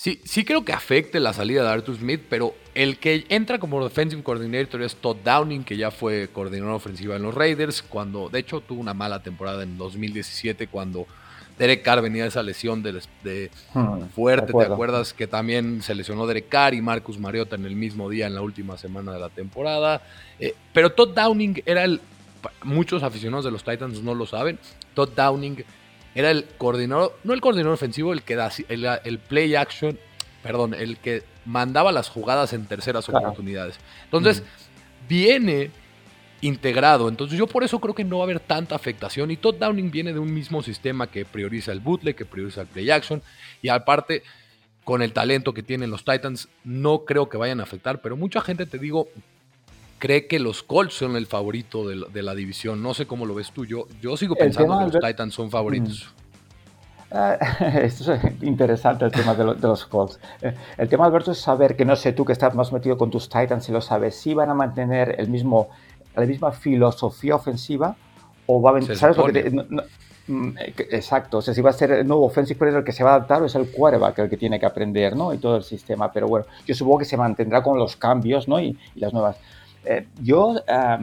Sí, 0.04 0.20
sí 0.22 0.44
creo 0.44 0.66
que 0.66 0.74
afecte 0.74 1.18
la 1.18 1.32
salida 1.32 1.62
de 1.62 1.70
Arthur 1.70 1.96
Smith, 1.96 2.20
pero 2.28 2.54
el 2.74 2.98
que 2.98 3.24
entra 3.30 3.58
como 3.58 3.82
defensive 3.82 4.22
coordinator 4.22 4.82
es 4.82 4.96
Todd 4.96 5.16
Downing, 5.24 5.64
que 5.64 5.78
ya 5.78 5.90
fue 5.90 6.28
coordinador 6.30 6.74
ofensiva 6.74 7.16
en 7.16 7.22
los 7.22 7.34
Raiders, 7.34 7.80
cuando 7.80 8.28
de 8.28 8.40
hecho 8.40 8.60
tuvo 8.60 8.82
una 8.82 8.92
mala 8.92 9.22
temporada 9.22 9.62
en 9.62 9.78
2017 9.78 10.66
cuando 10.66 11.06
Derek 11.58 11.82
Carr 11.82 12.02
venía 12.02 12.24
de 12.24 12.28
esa 12.28 12.42
lesión 12.42 12.82
de, 12.82 13.00
de 13.22 13.50
hmm, 13.72 14.08
fuerte, 14.14 14.52
¿te 14.52 14.64
acuerdas? 14.64 15.14
Que 15.14 15.26
también 15.26 15.80
se 15.80 15.94
lesionó 15.94 16.26
Derek 16.26 16.50
Carr 16.50 16.74
y 16.74 16.82
Marcus 16.82 17.18
Mariota 17.18 17.56
en 17.56 17.64
el 17.64 17.74
mismo 17.74 18.10
día 18.10 18.26
en 18.26 18.34
la 18.34 18.42
última 18.42 18.76
semana 18.76 19.10
de 19.10 19.20
la 19.20 19.30
temporada. 19.30 20.02
Eh, 20.38 20.54
pero 20.74 20.92
Todd 20.92 21.14
Downing 21.14 21.62
era 21.64 21.82
el, 21.82 22.02
muchos 22.62 23.02
aficionados 23.02 23.46
de 23.46 23.52
los 23.52 23.64
Titans 23.64 24.02
no 24.02 24.14
lo 24.14 24.26
saben, 24.26 24.58
Todd 24.92 25.08
Downing 25.16 25.64
era 26.14 26.30
el 26.30 26.44
coordinador, 26.58 27.18
no 27.24 27.32
el 27.32 27.40
coordinador 27.40 27.74
ofensivo, 27.74 28.12
el 28.12 28.22
que 28.22 28.36
da 28.36 28.50
el, 28.68 29.18
play 29.18 29.54
action, 29.54 29.98
perdón, 30.42 30.74
el 30.74 30.98
que 30.98 31.24
mandaba 31.44 31.92
las 31.92 32.08
jugadas 32.08 32.52
en 32.52 32.66
terceras 32.66 33.08
oportunidades. 33.08 33.78
Entonces, 34.04 34.42
viene 35.08 35.70
integrado. 36.40 37.08
Entonces, 37.08 37.38
yo 37.38 37.46
por 37.46 37.64
eso 37.64 37.80
creo 37.80 37.94
que 37.94 38.04
no 38.04 38.18
va 38.18 38.24
a 38.24 38.26
haber 38.26 38.40
tanta 38.40 38.74
afectación. 38.74 39.30
Y 39.30 39.36
Todd 39.36 39.56
Downing 39.56 39.90
viene 39.90 40.12
de 40.12 40.18
un 40.18 40.32
mismo 40.32 40.62
sistema 40.62 41.06
que 41.06 41.24
prioriza 41.24 41.72
el 41.72 41.80
bootleg, 41.80 42.14
que 42.14 42.24
prioriza 42.24 42.62
el 42.62 42.66
play 42.66 42.90
action. 42.90 43.22
Y 43.62 43.68
aparte, 43.68 44.22
con 44.84 45.02
el 45.02 45.12
talento 45.12 45.54
que 45.54 45.62
tienen 45.62 45.90
los 45.90 46.04
Titans, 46.04 46.48
no 46.62 47.04
creo 47.04 47.28
que 47.28 47.38
vayan 47.38 47.60
a 47.60 47.64
afectar. 47.64 48.00
Pero 48.00 48.16
mucha 48.16 48.40
gente, 48.40 48.66
te 48.66 48.78
digo, 48.78 49.08
cree 49.98 50.26
que 50.26 50.38
los 50.38 50.62
Colts 50.62 50.94
son 50.94 51.16
el 51.16 51.26
favorito 51.26 51.88
de 51.88 52.22
la, 52.22 52.34
división. 52.34 52.82
No 52.82 52.94
sé 52.94 53.06
cómo 53.06 53.26
lo 53.26 53.34
ves 53.34 53.50
tú. 53.52 53.64
Yo, 53.64 53.86
yo 54.00 54.16
sigo 54.16 54.34
pensando 54.34 54.78
que 54.78 54.84
los 54.92 55.04
Titans 55.04 55.34
son 55.34 55.50
favoritos. 55.50 56.12
Mm. 56.18 56.24
Ah, 57.16 57.38
esto 57.82 58.12
es 58.12 58.42
interesante 58.42 59.04
el 59.04 59.12
tema 59.12 59.34
de, 59.34 59.44
los 59.44 59.86
Colts. 59.86 60.18
Eh, 60.42 60.52
el 60.76 60.88
tema, 60.88 61.06
Alberto, 61.06 61.30
es 61.30 61.38
saber 61.38 61.76
que 61.76 61.84
no 61.84 61.94
sé 61.94 62.12
tú 62.12 62.24
que 62.24 62.32
estás 62.32 62.54
más 62.56 62.72
metido 62.72 62.98
con 62.98 63.10
tus 63.10 63.28
Titans 63.28 63.64
si 63.64 63.72
lo 63.72 63.80
sabes, 63.80 64.16
si 64.16 64.34
van 64.34 64.50
a 64.50 64.54
mantener 64.54 65.14
el 65.18 65.28
mismo, 65.28 65.68
la 66.16 66.26
misma 66.26 66.50
filosofía 66.50 67.36
ofensiva 67.36 67.96
o 68.46 68.60
va 68.60 68.76
a. 68.76 68.82
¿Sabes 68.96 69.16
lo 69.16 69.26
que 69.26 69.48
mm, 70.26 70.56
Exacto, 70.90 71.38
o 71.38 71.42
sea, 71.42 71.54
si 71.54 71.60
va 71.60 71.70
a 71.70 71.74
ser 71.74 71.92
el 71.92 72.06
nuevo 72.06 72.24
offensive 72.26 72.68
el 72.68 72.82
que 72.82 72.92
se 72.92 73.04
va 73.04 73.12
a 73.12 73.14
adaptar 73.14 73.42
o 73.42 73.46
es 73.46 73.54
el 73.54 73.70
quarterback 73.70 74.18
el 74.18 74.28
que 74.28 74.36
tiene 74.36 74.58
que 74.58 74.66
aprender, 74.66 75.14
¿no? 75.14 75.32
Y 75.32 75.38
todo 75.38 75.56
el 75.56 75.62
sistema, 75.62 76.10
pero 76.10 76.26
bueno, 76.26 76.46
yo 76.66 76.74
supongo 76.74 76.98
que 76.98 77.04
se 77.04 77.16
mantendrá 77.16 77.62
con 77.62 77.78
los 77.78 77.94
cambios, 77.96 78.48
¿no? 78.48 78.58
y 78.58 78.76
las 78.96 79.12
nuevas. 79.12 79.36
Eh, 79.84 80.06
yo 80.22 80.54
ah, 80.68 81.00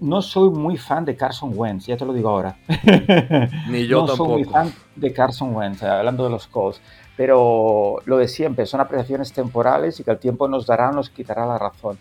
no 0.00 0.22
soy 0.22 0.50
muy 0.50 0.76
fan 0.76 1.04
de 1.04 1.16
Carson 1.16 1.52
Wentz, 1.54 1.86
ya 1.86 1.96
te 1.96 2.04
lo 2.04 2.12
digo 2.12 2.28
ahora. 2.28 2.56
Ni 3.68 3.86
yo 3.86 4.04
tampoco. 4.04 4.06
No 4.06 4.16
soy 4.16 4.28
muy 4.28 4.44
fan 4.44 4.72
de 4.96 5.12
Carson 5.12 5.54
Wentz, 5.54 5.82
eh, 5.82 5.88
hablando 5.88 6.24
de 6.24 6.30
los 6.30 6.46
Colts. 6.46 6.80
Pero 7.16 7.96
lo 8.04 8.16
de 8.16 8.28
siempre, 8.28 8.64
son 8.66 8.80
apreciaciones 8.80 9.32
temporales 9.32 9.98
y 9.98 10.04
que 10.04 10.10
el 10.10 10.18
tiempo 10.18 10.46
nos 10.46 10.66
dará, 10.66 10.92
nos 10.92 11.10
quitará 11.10 11.46
la 11.46 11.58
razón. 11.58 11.98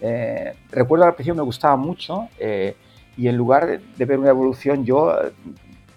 Eh, 0.00 0.54
recuerdo 0.70 1.06
al 1.06 1.14
principio 1.14 1.36
me 1.36 1.42
gustaba 1.42 1.76
mucho 1.76 2.28
y 2.38 3.26
en 3.26 3.36
lugar 3.36 3.80
de 3.80 4.04
ver 4.04 4.18
una 4.18 4.28
evolución, 4.28 4.84
yo 4.84 5.12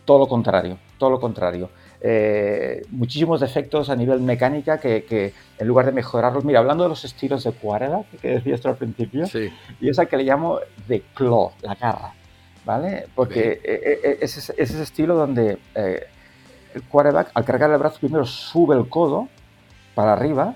todo 0.06 0.20
lo 0.20 0.28
contrario, 0.28 0.78
todo 0.98 1.12
lo 1.12 1.20
contrario. 1.20 1.70
Eh, 2.04 2.82
muchísimos 2.90 3.42
defectos 3.42 3.92
a 3.92 3.96
nivel 3.96 4.22
mecánica 4.22 4.80
que, 4.80 5.34
en 5.60 5.68
lugar 5.68 5.86
de 5.86 5.92
mejorarlos, 5.92 6.44
mira, 6.44 6.58
hablando 6.58 6.84
de 6.84 6.90
los 6.90 7.06
estilos 7.06 7.44
de 7.44 7.52
quarterback 7.52 8.08
que 8.20 8.28
decías 8.30 8.60
tú 8.60 8.70
al 8.70 8.76
principio, 8.76 9.26
y 9.80 9.88
esa 9.88 10.08
que 10.08 10.18
le 10.18 10.24
llamo 10.24 10.60
de 10.88 11.04
claw, 11.14 11.52
la 11.62 11.76
garra, 11.76 12.16
¿vale? 12.66 13.08
Porque 13.14 13.62
e, 13.64 13.74
e, 13.74 14.10
e, 14.14 14.18
es, 14.20 14.52
ese 14.58 14.82
estilo 14.82 15.14
donde 15.14 15.60
eh, 15.76 16.08
el 16.74 16.82
quarterback 16.84 17.30
al 17.36 17.46
cargar 17.46 17.70
el 17.70 17.78
brazo 17.78 18.00
primero 18.00 18.26
sube 18.26 18.76
el 18.76 18.90
codo 18.90 19.28
para 19.94 20.14
arriba, 20.14 20.56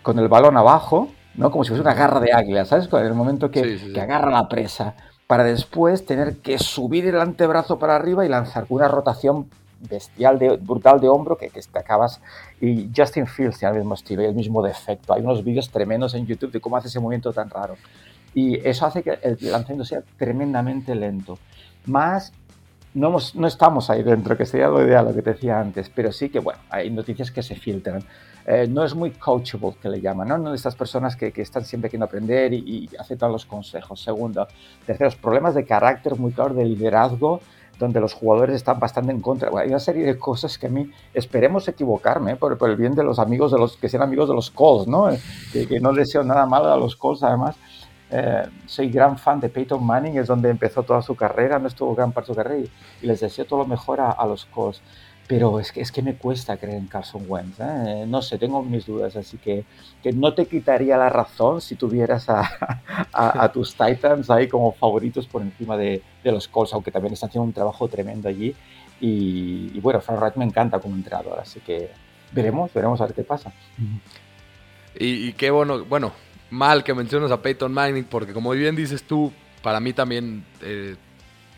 con 0.00 0.18
el 0.18 0.28
balón 0.28 0.56
abajo, 0.56 1.10
¿no? 1.34 1.50
Como 1.50 1.64
si 1.64 1.68
fuese 1.68 1.82
una 1.82 1.92
garra 1.92 2.20
de 2.20 2.32
águila, 2.32 2.64
¿sabes? 2.64 2.88
En 2.90 3.04
el 3.04 3.12
momento 3.12 3.50
que, 3.50 3.92
que 3.92 4.00
agarra 4.00 4.30
la 4.30 4.48
presa, 4.48 4.94
para 5.26 5.44
después 5.44 6.06
tener 6.06 6.38
que 6.38 6.58
subir 6.58 7.06
el 7.06 7.20
antebrazo 7.20 7.78
para 7.78 7.96
arriba 7.96 8.24
y 8.24 8.30
lanzar 8.30 8.64
una 8.70 8.88
rotación 8.88 9.50
bestial, 9.80 10.38
de, 10.38 10.56
brutal 10.56 11.00
de 11.00 11.08
hombro 11.08 11.36
que, 11.36 11.48
que 11.48 11.60
te 11.60 11.78
acabas. 11.78 12.20
Y 12.60 12.90
Justin 12.94 13.26
Fields 13.26 13.58
tiene 13.58 13.74
el 13.74 13.80
mismo 13.80 13.94
estilo 13.94 14.22
y 14.22 14.26
el 14.26 14.34
mismo 14.34 14.62
defecto. 14.62 15.12
Hay 15.12 15.22
unos 15.22 15.44
vídeos 15.44 15.70
tremendos 15.70 16.14
en 16.14 16.26
YouTube 16.26 16.52
de 16.52 16.60
cómo 16.60 16.76
hace 16.76 16.88
ese 16.88 17.00
movimiento 17.00 17.32
tan 17.32 17.50
raro. 17.50 17.76
Y 18.34 18.56
eso 18.66 18.86
hace 18.86 19.02
que 19.02 19.18
el 19.22 19.38
lanzamiento 19.40 19.84
sea 19.84 20.02
tremendamente 20.16 20.94
lento. 20.94 21.38
Más, 21.86 22.32
no, 22.94 23.16
no 23.34 23.46
estamos 23.46 23.90
ahí 23.90 24.02
dentro, 24.02 24.36
que 24.36 24.46
sería 24.46 24.68
lo 24.68 24.84
ideal, 24.84 25.06
lo 25.06 25.14
que 25.14 25.22
te 25.22 25.32
decía 25.32 25.60
antes, 25.60 25.88
pero 25.88 26.12
sí 26.12 26.28
que, 26.28 26.38
bueno, 26.38 26.60
hay 26.70 26.90
noticias 26.90 27.30
que 27.30 27.42
se 27.42 27.54
filtran. 27.54 28.02
Eh, 28.46 28.66
no 28.66 28.82
es 28.82 28.94
muy 28.94 29.10
coachable, 29.10 29.76
que 29.80 29.88
le 29.88 30.00
llaman, 30.00 30.28
¿no? 30.28 30.38
No 30.38 30.50
de 30.50 30.56
estas 30.56 30.74
personas 30.74 31.16
que, 31.16 31.32
que 31.32 31.42
están 31.42 31.64
siempre 31.64 31.90
queriendo 31.90 32.06
aprender 32.06 32.54
y, 32.54 32.58
y, 32.58 32.96
aceptan 32.98 33.30
los 33.30 33.44
consejos. 33.44 34.00
Segundo, 34.00 34.48
terceros, 34.86 35.16
problemas 35.16 35.54
de 35.54 35.66
carácter 35.66 36.16
muy 36.16 36.32
claro, 36.32 36.54
de 36.54 36.64
liderazgo, 36.64 37.40
donde 37.78 38.00
los 38.00 38.14
jugadores 38.14 38.56
están 38.56 38.80
bastante 38.80 39.12
en 39.12 39.20
contra. 39.20 39.50
hay 39.58 39.68
una 39.68 39.78
serie 39.78 40.04
de 40.04 40.18
cosas 40.18 40.58
que 40.58 40.66
a 40.66 40.70
mí 40.70 40.90
esperemos 41.14 41.68
equivocarme 41.68 42.36
por, 42.36 42.58
el 42.68 42.76
bien 42.76 42.94
de 42.94 43.04
los 43.04 43.18
amigos 43.18 43.52
de 43.52 43.58
los 43.58 43.76
que 43.76 43.88
sean 43.88 44.02
amigos 44.02 44.28
de 44.28 44.34
los 44.34 44.50
Colts, 44.50 44.88
¿no? 44.88 45.10
Eh, 45.10 45.18
que, 45.52 45.80
no 45.80 45.92
deseo 45.92 46.22
nada 46.24 46.46
malo 46.46 46.72
a 46.72 46.76
los 46.76 46.96
Colts, 46.96 47.22
además. 47.22 47.56
Eh, 48.10 48.42
soy 48.66 48.88
gran 48.88 49.18
fan 49.18 49.38
de 49.38 49.48
Peyton 49.48 49.84
Manning, 49.84 50.16
es 50.18 50.26
donde 50.26 50.48
empezó 50.48 50.82
toda 50.82 51.02
su 51.02 51.14
carrera, 51.14 51.58
no 51.58 51.68
estuvo 51.68 51.94
gran 51.94 52.10
parte 52.10 52.28
de 52.28 52.34
su 52.34 52.36
carrera 52.36 52.64
y, 53.02 53.06
les 53.06 53.20
deseo 53.20 53.44
todo 53.44 53.60
lo 53.60 53.66
mejor 53.66 54.00
a, 54.00 54.10
a 54.10 54.26
los 54.26 54.46
Colts 54.46 54.80
pero 55.28 55.60
es 55.60 55.72
que, 55.72 55.82
es 55.82 55.92
que 55.92 56.00
me 56.00 56.14
cuesta 56.14 56.56
creer 56.56 56.78
en 56.78 56.86
Carson 56.86 57.22
Wentz. 57.28 57.60
¿eh? 57.60 58.06
No 58.08 58.22
sé, 58.22 58.38
tengo 58.38 58.62
mis 58.62 58.86
dudas, 58.86 59.14
así 59.14 59.36
que, 59.36 59.64
que 60.02 60.10
no 60.10 60.32
te 60.32 60.46
quitaría 60.46 60.96
la 60.96 61.10
razón 61.10 61.60
si 61.60 61.76
tuvieras 61.76 62.30
a, 62.30 62.48
a, 63.12 63.48
tus 63.52 63.74
Titans 63.74 64.30
ahí 64.30 64.48
como 64.48 64.72
favoritos 64.72 65.26
por 65.26 65.42
encima 65.42 65.76
de, 65.76 66.02
de, 66.24 66.32
los 66.32 66.48
Colts, 66.48 66.72
aunque 66.72 66.90
también 66.90 67.12
están 67.12 67.28
haciendo 67.28 67.44
un 67.44 67.52
trabajo 67.52 67.88
tremendo 67.88 68.26
allí. 68.26 68.56
Y, 69.00 69.78
bueno, 69.80 70.00
Frank 70.00 70.18
Wright 70.18 70.36
me 70.36 70.46
encanta 70.46 70.80
como 70.80 70.96
entrenador, 70.96 71.38
así 71.38 71.60
que 71.60 71.90
veremos, 72.32 72.72
veremos 72.72 72.98
a 73.02 73.04
ver 73.04 73.14
qué 73.14 73.22
pasa. 73.22 73.52
Y, 74.98 75.34
qué 75.34 75.50
bueno, 75.50 75.84
bueno, 75.84 76.12
mal 76.48 76.82
que 76.82 76.94
mencionas 76.94 77.30
a 77.30 77.42
Peyton 77.42 77.72
Manning, 77.72 78.04
porque 78.04 78.32
como 78.32 78.50
bien 78.52 78.74
dices 78.74 79.04
tú, 79.04 79.30
para 79.62 79.78
mí 79.78 79.92
también 79.92 80.44
eh, 80.62 80.96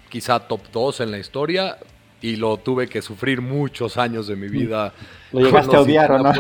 quizá 0.09 0.41
top 0.41 0.61
2 0.73 1.01
en 1.01 1.13
la 1.13 1.19
historia, 1.19 1.79
y 2.23 2.37
lo 2.37 2.57
tuve 2.59 2.89
que 2.89 3.03
sufrir 3.03 3.41
muchos 3.41 3.97
años 3.97 4.27
de 4.27 4.37
mi 4.37 4.49
vida. 4.49 4.93
Lo 5.33 5.41
llegaste 5.41 5.77
a 5.77 5.81
odiar, 5.81 6.13
¿o 6.13 6.19
no? 6.19 6.33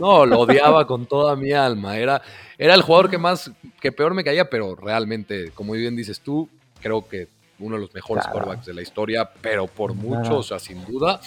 No, 0.00 0.26
lo 0.26 0.40
odiaba 0.40 0.86
con 0.86 1.06
toda 1.06 1.34
mi 1.36 1.52
alma. 1.52 1.96
Era, 1.96 2.20
era 2.56 2.74
el 2.74 2.82
jugador 2.82 3.10
que 3.10 3.18
más, 3.18 3.50
que 3.80 3.90
peor 3.92 4.14
me 4.14 4.24
caía, 4.24 4.48
pero 4.50 4.76
realmente, 4.76 5.50
como 5.52 5.72
bien 5.72 5.96
dices 5.96 6.20
tú, 6.20 6.48
creo 6.80 7.08
que 7.08 7.28
uno 7.58 7.76
de 7.76 7.82
los 7.82 7.94
mejores 7.94 8.26
quarterbacks 8.26 8.66
de 8.66 8.74
la 8.74 8.82
historia, 8.82 9.30
pero 9.40 9.66
por 9.66 9.94
mucho, 9.94 10.38
o 10.38 10.42
sea, 10.42 10.58
sin 10.58 10.84
duda. 10.84 11.20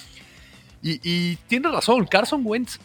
Y, 0.81 0.99
y 1.03 1.35
tiene 1.47 1.69
razón, 1.69 2.05
Carson 2.05 2.41
Wentz, 2.45 2.79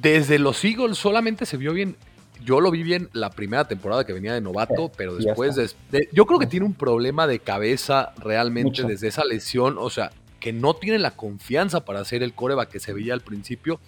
desde 0.00 0.38
los 0.38 0.64
Eagles 0.64 0.98
solamente 0.98 1.46
se 1.46 1.56
vio 1.56 1.72
bien 1.72 1.96
yo 2.44 2.60
lo 2.60 2.70
vi 2.70 2.82
bien 2.82 3.08
la 3.12 3.30
primera 3.30 3.66
temporada 3.66 4.04
que 4.04 4.12
venía 4.12 4.34
de 4.34 4.40
novato, 4.40 4.90
pero 4.96 5.14
después 5.16 5.56
de, 5.56 6.08
yo 6.12 6.26
creo 6.26 6.38
que 6.38 6.46
tiene 6.46 6.66
un 6.66 6.74
problema 6.74 7.26
de 7.26 7.38
cabeza 7.38 8.12
realmente 8.18 8.82
desde 8.84 9.08
esa 9.08 9.24
lesión, 9.24 9.76
o 9.78 9.90
sea, 9.90 10.10
que 10.40 10.52
no 10.52 10.74
tiene 10.74 10.98
la 10.98 11.12
confianza 11.12 11.84
para 11.84 12.00
hacer 12.00 12.22
el 12.22 12.34
coreback 12.34 12.70
que 12.70 12.80
se 12.80 12.92
veía 12.92 13.14
al 13.14 13.20
principio. 13.20 13.80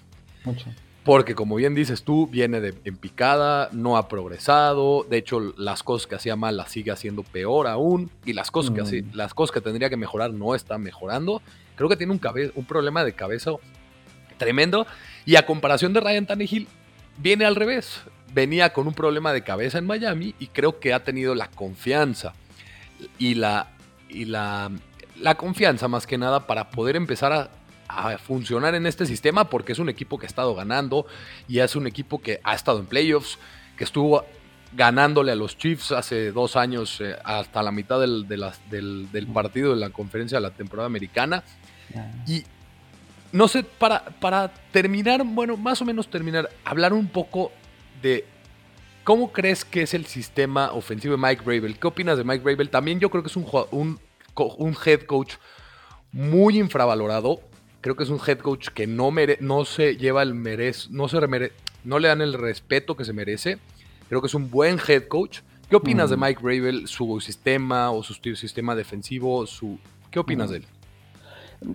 Mucho. 0.45 0.67
Porque 1.05 1.35
como 1.35 1.57
bien 1.57 1.75
dices 1.75 2.03
tú, 2.03 2.27
viene 2.29 2.61
de, 2.61 2.75
en 2.85 2.97
picada, 2.97 3.69
no 3.73 3.99
ha 3.99 4.09
progresado, 4.09 5.05
de 5.09 5.19
hecho 5.19 5.53
las 5.59 5.83
cosas 5.83 6.07
que 6.07 6.15
hacía 6.15 6.35
mal 6.35 6.57
las 6.57 6.71
sigue 6.71 6.93
haciendo 6.93 7.23
peor 7.23 7.67
aún, 7.67 8.11
y 8.25 8.33
las 8.33 8.51
cosas, 8.51 8.75
que, 8.75 9.03
mm. 9.03 9.11
las 9.15 9.35
cosas 9.35 9.53
que 9.53 9.61
tendría 9.61 9.91
que 9.91 9.99
mejorar 9.99 10.33
no 10.33 10.55
están 10.55 10.83
mejorando. 10.83 11.43
Creo 11.77 11.91
que 11.91 11.97
tiene 11.97 12.13
un, 12.13 12.21
un 12.55 12.65
problema 12.65 13.05
de 13.05 13.13
cabeza 13.13 13.51
tremendo, 14.39 14.87
y 15.27 15.37
a 15.37 15.45
comparación 15.45 15.93
de 15.93 16.01
Ryan 16.01 16.27
Tannehill, 16.27 16.69
viene 17.19 17.45
al 17.45 17.57
revés 17.57 18.03
venía 18.35 18.73
con 18.73 18.87
un 18.87 18.95
problema 18.95 19.33
de 19.33 19.43
cabeza 19.43 19.79
en 19.79 19.87
Miami 19.87 20.35
y 20.39 20.49
creo 20.49 20.81
que 20.81 20.93
ha 20.93 21.05
tenido 21.05 21.35
la 21.35 21.49
confianza 21.49 22.35
y 23.19 23.35
la, 23.35 23.69
y 24.09 24.25
la, 24.25 24.71
la 25.21 25.37
confianza 25.37 25.89
más 25.89 26.07
que 26.07 26.19
nada 26.19 26.47
para 26.47 26.71
poder 26.71 26.97
empezar 26.97 27.33
a, 27.33 27.51
funcionar 28.19 28.75
en 28.75 28.87
este 28.87 29.07
sistema 29.07 29.49
porque 29.49 29.71
es 29.71 29.79
un 29.79 29.89
equipo 29.89 30.19
que 30.19 30.27
ha 30.27 30.29
estado 30.29 30.53
ganando 30.57 31.07
y 31.47 31.61
es 31.61 31.77
un 31.77 31.87
equipo 31.87 32.21
que 32.21 32.41
ha 32.43 32.55
estado 32.55 32.81
en 32.81 32.87
playoffs, 32.87 33.39
que 33.77 33.85
estuvo 33.85 34.25
ganándole 34.73 35.31
a 35.31 35.37
los 35.37 35.57
Chiefs 35.57 35.93
hace 35.93 36.33
dos 36.33 36.57
años 36.57 37.01
eh, 37.01 37.15
hasta 37.23 37.63
la 37.63 37.71
mitad 37.71 38.01
del, 38.01 38.27
del, 38.27 39.13
del, 39.13 39.27
partido 39.29 39.75
de 39.75 39.81
la 39.81 39.91
conferencia 39.91 40.39
de 40.39 40.43
la 40.43 40.51
temporada 40.51 40.87
americana. 40.87 41.45
Y 42.27 42.43
no 43.35 43.49
sé, 43.49 43.65
para, 43.65 44.05
para 44.21 44.55
terminar, 44.71 45.25
bueno, 45.25 45.57
más 45.57 45.83
o 45.83 45.85
menos 45.85 46.09
terminar, 46.09 46.49
hablar 46.65 46.93
un 46.93 47.09
poco 47.09 47.51
de 48.01 48.25
¿cómo 49.03 49.33
crees 49.33 49.65
que 49.65 49.83
es 49.83 49.93
el 49.93 50.07
sistema 50.07 50.71
ofensivo 50.71 51.17
de 51.17 51.21
Mike 51.21 51.43
Bravel? 51.45 51.77
¿Qué 51.77 51.89
opinas 51.89 52.17
de 52.17 52.23
Mike 52.23 52.45
Bravel? 52.45 52.71
También 52.71 53.01
yo 53.01 53.11
creo 53.11 53.25
que 53.25 53.31
es 53.31 53.37
un, 53.37 53.45
un, 53.73 53.99
un 54.37 54.77
head 54.87 55.03
coach 55.03 55.35
muy 56.13 56.61
infravalorado. 56.61 57.41
Creo 57.81 57.97
que 57.97 58.05
es 58.05 58.09
un 58.09 58.21
head 58.25 58.39
coach 58.39 58.69
que 58.69 58.87
no, 58.87 59.11
mere 59.11 59.37
no 59.41 59.65
se 59.65 59.97
lleva 59.97 60.23
el 60.23 60.33
merece, 60.35 60.87
no 60.93 61.09
se 61.09 61.19
no 61.83 61.99
le 61.99 62.07
dan 62.07 62.23
el 62.23 62.35
respeto 62.35 62.97
que 62.97 63.05
se 63.05 63.13
merece. 63.13 63.59
Creo 64.09 64.21
que 64.21 64.29
es 64.29 64.35
un 64.35 64.49
buen 64.49 64.79
head 64.87 65.09
coach. 65.09 65.41
¿Qué 65.69 65.75
opinas 65.75 66.09
de 66.09 66.17
mm. 66.17 66.21
Mike 66.21 66.41
Bravel, 66.41 66.87
su 66.87 67.21
sistema 67.21 67.91
o 67.91 68.05
su 68.05 68.15
sistema 68.15 68.77
defensivo? 68.77 69.45
Su, 69.45 69.81
¿Qué 70.13 70.21
opinas 70.21 70.51
mm. 70.51 70.53
de 70.53 70.57
él? 70.59 70.67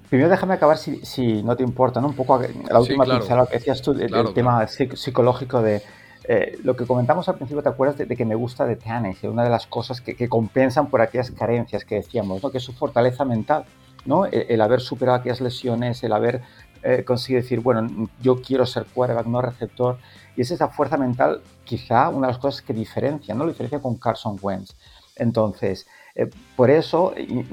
Primero 0.10 0.30
déjame 0.30 0.54
acabar, 0.54 0.78
si, 0.78 1.04
si, 1.06 1.44
no 1.44 1.56
te 1.56 1.64
importa, 1.64 2.00
¿no? 2.02 2.08
un 2.08 2.16
poco 2.16 2.40
la 2.70 2.80
última 2.80 3.06
sí, 3.06 3.12
claro. 3.26 3.48
que 3.48 3.58
decías 3.58 3.82
tú, 3.82 3.92
el, 3.92 4.34
tema 4.34 4.68
psicológico 4.68 5.62
de 5.62 5.82
eh, 6.26 6.60
lo 6.64 6.76
que 6.76 6.86
comentamos 6.86 7.28
al 7.28 7.36
principio, 7.36 7.64
¿te 7.64 7.70
acuerdas 7.70 7.98
de, 7.98 8.16
que 8.16 8.26
me 8.26 8.36
gusta 8.36 8.66
de 8.66 8.76
Tannehill? 8.76 9.32
Una 9.32 9.44
de 9.44 9.50
las 9.50 9.66
cosas 9.66 10.00
que, 10.00 10.16
que, 10.16 10.30
compensan 10.30 10.88
por 10.88 11.02
aquellas 11.02 11.32
carencias 11.32 11.86
que 11.86 11.96
decíamos, 11.96 12.44
¿no? 12.44 12.52
que 12.52 12.60
es 12.60 12.64
su 12.64 12.74
fortaleza 12.74 13.26
mental, 13.26 13.66
¿no? 14.06 14.26
el, 14.26 14.62
haber 14.62 14.82
superado 14.82 15.18
aquellas 15.18 15.42
lesiones, 15.42 16.04
el 16.04 16.14
haber 16.14 16.42
eh, 16.84 17.04
conseguido 17.04 17.42
decir, 17.42 17.60
bueno, 17.62 18.10
yo 18.22 18.42
quiero 18.42 18.66
ser 18.66 18.86
quarterback, 18.86 19.26
no 19.26 19.42
receptor, 19.42 19.98
y 20.36 20.42
es 20.42 20.52
esa 20.52 20.70
fuerza 20.70 20.98
mental 20.98 21.42
quizá 21.66 22.10
una 22.10 22.28
de 22.28 22.34
las 22.34 22.42
cosas 22.42 22.62
que 22.62 22.74
diferencia, 22.74 23.34
¿no? 23.34 23.44
Lo 23.44 23.52
diferencia 23.52 23.80
con 23.80 23.96
Carson 23.96 24.38
Wentz. 24.42 24.76
Entonces, 25.20 25.88
eh, 26.16 26.30
por 26.56 26.70
eso, 26.70 27.14
y, 27.18 27.46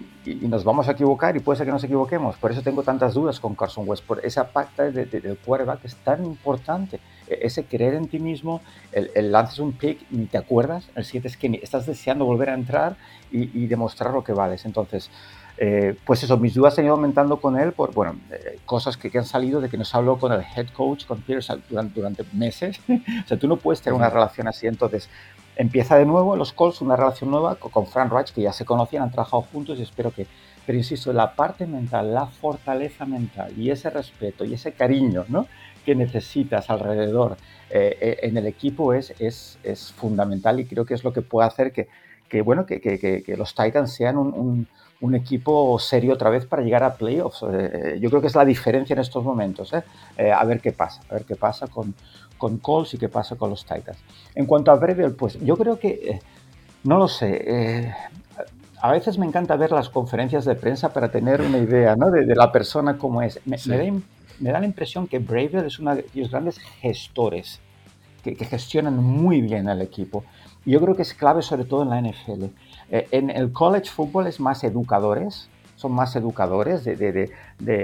nos 0.49 0.65
vamos 0.65 0.89
a 0.89 0.93
equivocar 0.93 1.37
y 1.37 1.41
puede 1.41 1.59
ser 1.59 1.67
que 1.67 1.73
nos 1.73 1.85
equivoquemos, 1.85 2.37
por 2.37 2.51
eso 2.51 2.63
tengo 2.63 2.83
tantas 2.83 3.15
dudas 3.15 3.39
con 3.39 3.55
Carson 3.55 3.85
West, 3.87 4.05
por 4.05 4.25
esa 4.25 4.49
pacta 4.49 4.91
de, 4.91 5.05
de, 5.05 5.21
del 5.21 5.37
quarterback 5.39 5.85
es 5.85 5.95
tan 5.97 6.25
importante, 6.25 6.99
e, 7.29 7.39
ese 7.43 7.65
creer 7.65 7.95
en 7.95 8.09
ti 8.09 8.19
mismo, 8.19 8.61
el, 8.93 9.11
el 9.15 9.31
lanzas 9.31 9.59
un 9.59 9.73
pick 9.73 10.01
y 10.11 10.25
te 10.27 10.39
acuerdas, 10.39 10.89
el 10.95 11.05
siguiente 11.05 11.29
es 11.29 11.37
que 11.37 11.61
estás 11.63 11.87
deseando 11.87 12.25
volver 12.25 12.51
a 12.51 12.55
entrar 12.55 12.97
y, 13.31 13.67
demostrar 13.67 14.13
lo 14.13 14.23
que 14.23 14.33
vales. 14.33 14.65
Entonces, 14.65 15.11
eh, 15.59 15.97
pues 16.05 16.23
eso, 16.23 16.37
mis 16.37 16.55
dudas 16.55 16.79
han 16.79 16.85
ido 16.85 16.95
aumentando 16.95 17.41
con 17.41 17.59
él 17.59 17.73
por, 17.73 17.93
bueno, 17.93 18.17
eh, 18.31 18.59
cosas 18.65 18.97
que, 18.97 19.11
que, 19.11 19.19
han 19.19 19.25
salido 19.25 19.61
de 19.61 19.69
que 19.69 19.77
nos 19.77 19.95
habló 19.95 20.19
con 20.19 20.33
el 20.33 20.41
head 20.41 20.69
coach, 20.69 21.07
con 21.07 21.21
Peterson, 21.23 21.63
durante, 21.69 21.95
durante 21.95 22.25
meses. 22.33 22.81
o 22.89 23.27
sea, 23.27 23.39
tú 23.39 23.49
no 23.49 23.57
puedes 23.57 23.81
tener 23.81 23.97
una 23.97 24.11
relación 24.11 24.49
así. 24.49 24.67
Entonces, 24.67 25.09
empieza 25.57 25.97
de 25.97 26.05
nuevo 26.05 26.37
los 26.37 26.53
Colts 26.53 26.81
una 26.81 26.97
relación 26.97 27.31
nueva 27.31 27.57
con 27.57 27.87
Frank 27.87 28.13
Reich, 28.13 28.33
que 28.33 28.43
ya 28.43 28.53
se 28.53 28.65
conocían, 28.65 29.05
han 29.05 29.11
trabajado 29.11 29.43
juntos 29.43 29.79
y 29.79 29.83
espero 29.83 30.13
que... 30.13 30.27
Pero 30.65 30.79
insisto, 30.79 31.13
la 31.13 31.35
parte 31.35 31.65
mental, 31.65 32.13
la 32.13 32.27
fortaleza 32.27 33.07
mental 33.07 33.53
y 33.57 33.71
ese 33.71 33.89
respeto 33.89 34.45
y 34.45 34.55
ese 34.55 34.73
cariño 34.73 35.25
¿no? 35.29 35.47
que 35.85 35.95
necesitas 35.95 36.69
alrededor 36.71 37.37
eh, 37.71 37.97
eh, 38.01 38.19
en 38.23 38.37
el 38.37 38.47
equipo 38.47 38.93
es, 38.93 39.15
es, 39.21 39.59
es, 39.63 39.93
fundamental 39.93 40.59
y 40.59 40.67
creo 40.67 40.85
que 40.85 40.95
es 40.95 41.05
lo 41.05 41.13
que 41.13 41.23
puede 41.23 41.47
hacer 41.47 41.73
que, 41.73 41.89
que 42.29 42.43
bueno, 42.43 42.67
que, 42.67 42.81
que, 42.81 42.99
que, 42.99 43.37
los 43.37 43.55
Titans 43.55 43.93
sean 43.93 44.19
un, 44.19 44.35
un, 44.35 44.69
un, 45.01 45.15
equipo 45.15 45.79
serio 45.79 46.15
otra 46.15 46.31
vez 46.31 46.45
para 46.47 46.63
llegar 46.63 46.83
a 46.83 46.95
playoffs. 46.95 47.45
Eh, 47.49 47.99
yo 48.01 48.11
creo 48.11 48.21
que 48.21 48.27
es 48.27 48.35
la 48.35 48.45
diferencia 48.45 48.95
en 48.95 49.01
estos 49.01 49.23
momentos. 49.23 49.73
a 49.73 50.45
ver 50.45 50.61
qué 50.61 50.73
pasa, 50.73 51.03
a 51.09 51.15
ver 51.15 51.25
qué 51.25 51.37
pasa 51.37 51.69
con, 51.69 51.95
con 52.39 52.59
Colts 52.59 52.95
y 52.95 52.99
qué 52.99 53.09
pasa 53.09 53.37
con 53.37 53.51
los 53.51 53.65
Titans. 53.65 53.99
En 54.35 54.47
cuanto 54.47 54.71
a 54.71 54.75
Breville, 54.77 55.11
pues 55.11 55.39
yo 55.41 55.57
creo 55.57 55.79
que, 55.79 55.89
eh, 55.89 56.21
no 56.85 56.99
lo 56.99 57.09
sé, 57.09 57.45
eh, 57.47 57.95
a 58.81 58.93
veces 58.93 59.19
me 59.19 59.27
encanta 59.27 59.57
ver 59.57 59.73
las 59.73 59.89
conferencias 59.89 60.45
de 60.45 60.55
prensa 60.55 60.93
para 60.93 61.11
tener 61.11 61.41
una 61.41 61.59
idea 61.59 61.97
¿no? 61.97 62.11
de, 62.11 62.35
la 62.35 62.53
persona 62.53 62.99
como 62.99 63.23
es. 63.23 63.41
Me, 63.45 63.57
da, 64.51 64.61
la 64.61 64.67
impresión 64.67 65.07
que 65.07 65.19
Breville 65.19 65.67
es 65.67 65.79
uno 65.79 65.97
de 65.97 66.05
los 66.15 66.31
grandes 66.31 66.59
gestores 66.59 67.61
que, 68.23 68.35
gestionan 68.45 69.03
muy 69.03 69.41
bien 69.41 69.69
al 69.69 69.83
equipo. 69.83 70.25
Y 70.65 70.73
yo 70.73 70.81
creo 70.81 70.95
que 70.95 71.03
es 71.03 71.15
clave 71.15 71.43
sobre 71.43 71.65
todo 71.65 71.83
en 71.83 71.91
la 71.91 72.01
NFL. 72.01 72.45
Eh, 72.91 73.09
en 73.13 73.31
el 73.31 73.53
college 73.53 73.91
football 73.91 74.27
es 74.27 74.41
más 74.41 74.63
educadores, 74.65 75.49
son 75.77 75.93
más 75.93 76.17
educadores 76.17 76.85
de, 76.85 76.97
de, 76.97 77.13
de, 77.13 77.31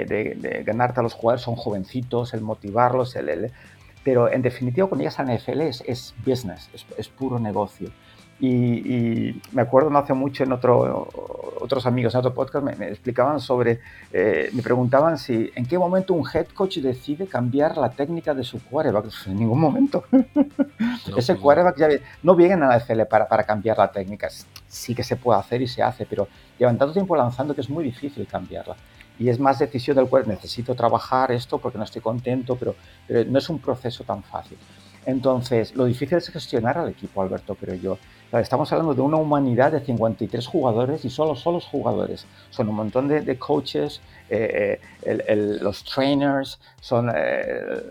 de, 0.04 0.62
ganarte 0.64 1.00
a 1.00 1.02
los 1.02 1.14
jugadores, 1.14 1.42
son 1.42 1.56
jovencitos, 1.56 2.34
el 2.34 2.40
motivarlos, 2.40 3.14
el, 3.16 3.28
el, 3.28 3.52
pero 4.04 4.30
en 4.30 4.42
definitiva, 4.42 4.88
cuando 4.88 5.02
llegas 5.02 5.20
a 5.20 5.24
NFL 5.24 5.60
es, 5.60 6.14
business, 6.24 6.68
es, 6.96 7.08
puro 7.08 7.38
negocio. 7.38 7.90
Y, 8.40 9.40
me 9.52 9.62
acuerdo 9.62 9.88
no 9.88 9.98
hace 10.00 10.14
mucho 10.14 10.42
en 10.42 10.50
otro, 10.50 11.08
otros 11.60 11.86
amigos 11.86 12.12
en 12.14 12.18
otro 12.18 12.34
podcast 12.34 12.64
me, 12.64 12.88
explicaban 12.88 13.38
sobre, 13.38 13.78
eh, 14.12 14.50
me 14.52 14.62
preguntaban 14.62 15.16
si 15.16 15.52
en 15.54 15.64
qué 15.64 15.78
momento 15.78 16.12
un 16.14 16.26
head 16.26 16.46
coach 16.48 16.78
decide 16.78 17.28
cambiar 17.28 17.76
la 17.76 17.90
técnica 17.90 18.34
de 18.34 18.42
su 18.42 18.60
quarterback. 18.64 19.04
Pues, 19.04 19.26
en 19.28 19.36
ningún 19.38 19.60
momento. 19.60 20.04
Ese 21.16 21.34
pues 21.34 21.40
quarterback 21.40 21.76
ya 21.76 21.88
no 22.24 22.34
viene 22.34 22.54
a 22.64 22.68
la 22.68 22.78
NFL 22.78 23.02
para, 23.08 23.28
para 23.28 23.44
cambiar 23.44 23.78
la 23.78 23.92
técnica. 23.92 24.28
Sí 24.66 24.92
que 24.92 25.04
se 25.04 25.14
puede 25.14 25.38
hacer 25.38 25.62
y 25.62 25.68
se 25.68 25.82
hace, 25.82 26.04
pero 26.04 26.26
llevan 26.58 26.78
tanto 26.78 26.94
tiempo 26.94 27.14
lanzando 27.14 27.54
que 27.54 27.60
es 27.60 27.70
muy 27.70 27.84
difícil 27.84 28.26
cambiarla 28.26 28.74
y 29.18 29.28
es 29.28 29.38
más 29.38 29.58
decisión 29.58 29.96
del 29.96 30.08
cuerpo, 30.08 30.30
necesito 30.30 30.74
trabajar 30.74 31.32
esto 31.32 31.58
porque 31.58 31.78
no 31.78 31.84
estoy 31.84 32.02
contento, 32.02 32.56
pero, 32.56 32.74
no 33.28 33.38
es 33.38 33.48
un 33.48 33.58
proceso 33.58 34.04
tan 34.04 34.22
fácil. 34.22 34.58
Entonces, 35.04 35.74
lo 35.74 35.84
difícil 35.84 36.18
es 36.18 36.28
gestionar 36.28 36.78
al 36.78 36.88
equipo, 36.88 37.22
Alberto, 37.22 37.54
creo 37.54 37.74
yo. 37.74 37.98
Estamos 38.40 38.72
hablando 38.72 38.94
de 38.94 39.02
una 39.02 39.18
humanidad 39.18 39.72
de 39.72 39.80
53 39.80 40.46
jugadores 40.46 41.04
y 41.04 41.10
solo 41.10 41.36
son 41.36 41.54
los 41.54 41.66
jugadores. 41.66 42.26
Son 42.48 42.66
un 42.66 42.76
montón 42.76 43.06
de, 43.06 43.38
coaches, 43.38 44.00
eh, 44.30 44.80
eh, 45.02 45.58
los 45.60 45.84
trainers, 45.84 46.58
son 46.80 47.12
eh, 47.14 47.82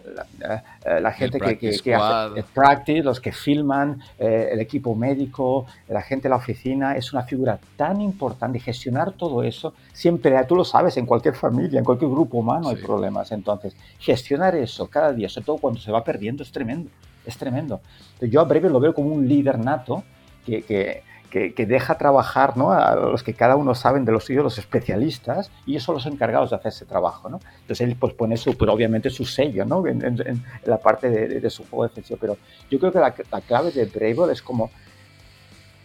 la, 1.00 1.12
gente 1.12 1.40
que, 1.40 1.58
que, 1.58 1.94
hace 1.94 2.40
el 2.40 2.44
practice, 2.46 3.04
los 3.04 3.20
que 3.20 3.32
filman, 3.32 4.02
el 4.18 4.60
equipo 4.60 4.96
médico, 4.96 5.68
la 5.88 6.02
gente 6.02 6.24
de 6.24 6.30
la 6.30 6.38
oficina. 6.38 6.96
Es 6.96 7.14
una 7.14 7.22
figura 7.22 7.60
tan 7.78 8.02
importante 8.02 8.60
gestionar 8.60 9.12
todo 9.12 9.44
eso 9.44 9.76
siempre, 9.94 10.44
tú 10.46 10.56
lo 10.56 10.66
sabes, 10.66 10.98
en 10.98 11.06
cualquier 11.06 11.36
familia, 11.36 11.78
en 11.78 11.86
cualquier 11.86 12.10
grupo 12.10 12.40
humano 12.40 12.70
hay 12.70 12.78
problemas. 12.78 13.32
Entonces, 13.32 13.76
gestionar 14.00 14.56
eso 14.56 14.88
cada 14.88 15.14
día, 15.14 15.30
sobre 15.30 15.46
todo 15.46 15.58
cuando 15.58 15.80
se 15.80 15.92
va 15.92 16.04
perdiendo, 16.04 16.42
es 16.42 16.52
tremendo. 16.52 16.90
Es 17.24 17.38
tremendo. 17.38 17.80
yo 18.20 18.42
a 18.42 18.46
breve 18.46 18.68
lo 18.68 18.80
veo 18.80 18.96
como 18.96 19.14
un 19.14 19.28
líder 19.28 19.60
nato 19.60 20.04
que, 20.46 21.04
que, 21.32 21.66
deja 21.66 21.98
trabajar 21.98 22.58
¿no? 22.58 22.72
a 22.72 22.96
los 22.96 23.24
que 23.24 23.34
cada 23.34 23.56
uno 23.56 23.74
saben 23.74 24.06
de 24.06 24.12
los 24.12 24.26
suyos, 24.26 24.44
los 24.44 24.58
especialistas, 24.58 25.50
y 25.66 25.72
ellos 25.72 25.84
son 25.84 25.96
los 25.96 26.06
encargados 26.06 26.50
de 26.50 26.58
hacer 26.58 26.70
ese 26.70 26.86
trabajo. 26.86 27.30
¿no? 27.30 27.40
Entonces 27.62 27.88
él 27.88 27.96
pues, 28.00 28.14
pone 28.14 28.38
su, 28.38 28.56
pero 28.58 28.74
obviamente 28.74 29.10
su 29.10 29.26
sello 29.26 29.66
¿no? 29.66 29.86
en, 29.88 30.44
la 30.66 30.78
parte 30.78 31.10
de, 31.10 31.50
su 31.50 31.64
juego 31.66 31.84
defensivo. 31.88 32.18
Pero 32.20 32.38
yo 32.70 32.80
creo 32.80 32.92
que 32.92 33.00
la, 33.00 33.12
clave 33.42 33.72
de 33.72 33.86
Bravo 33.86 34.30
es 34.30 34.42
como 34.42 34.70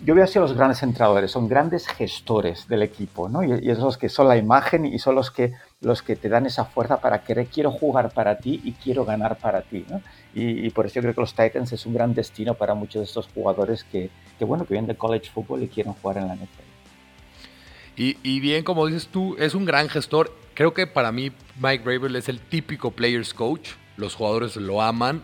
yo 0.04 0.14
veo 0.14 0.24
así 0.24 0.38
a 0.38 0.42
los 0.42 0.52
grandes 0.52 0.82
entrenadores, 0.82 1.30
son 1.30 1.48
grandes 1.48 1.88
gestores 1.88 2.68
del 2.68 2.82
equipo, 2.82 3.30
¿no? 3.30 3.42
Y, 3.42 3.66
y 3.66 3.70
es 3.70 3.78
los 3.78 3.96
que 3.96 4.10
son 4.10 4.28
la 4.28 4.36
imagen 4.36 4.84
y 4.84 4.98
son 4.98 5.14
los 5.14 5.30
que, 5.30 5.54
los 5.86 6.02
que 6.02 6.16
te 6.16 6.28
dan 6.28 6.46
esa 6.46 6.64
fuerza 6.64 7.00
para 7.00 7.22
querer, 7.22 7.46
quiero 7.46 7.70
jugar 7.70 8.10
para 8.10 8.38
ti 8.38 8.60
y 8.64 8.72
quiero 8.72 9.04
ganar 9.04 9.38
para 9.38 9.62
ti, 9.62 9.84
¿no? 9.88 10.02
Y, 10.34 10.68
por 10.70 10.84
eso 10.86 10.96
yo 10.96 11.02
creo 11.02 11.14
que 11.14 11.20
los 11.20 11.32
Titans 11.32 11.72
es 11.72 11.86
un 11.86 11.94
gran 11.94 12.12
destino 12.12 12.54
para 12.54 12.74
muchos 12.74 13.02
de 13.02 13.04
estos 13.04 13.28
jugadores 13.32 13.84
que, 13.84 14.10
que 14.36 14.44
bueno, 14.44 14.64
que 14.64 14.74
vienen 14.74 14.88
de 14.88 14.96
college 14.96 15.30
football 15.30 15.62
y 15.62 15.68
quieren 15.68 15.92
jugar 15.92 16.18
en 16.18 16.26
la 16.26 16.34
NFL. 16.34 16.62
Y, 17.96 18.16
y, 18.24 18.40
bien, 18.40 18.64
como 18.64 18.84
dices 18.88 19.06
tú, 19.06 19.36
es 19.38 19.54
un 19.54 19.64
gran 19.64 19.88
gestor. 19.88 20.36
Creo 20.54 20.74
que 20.74 20.88
para 20.88 21.12
mí 21.12 21.30
Mike 21.60 21.84
Bravel 21.84 22.16
es 22.16 22.28
el 22.28 22.40
típico 22.40 22.90
players 22.90 23.32
coach. 23.32 23.70
Los 23.96 24.16
jugadores 24.16 24.56
lo 24.56 24.82
aman. 24.82 25.22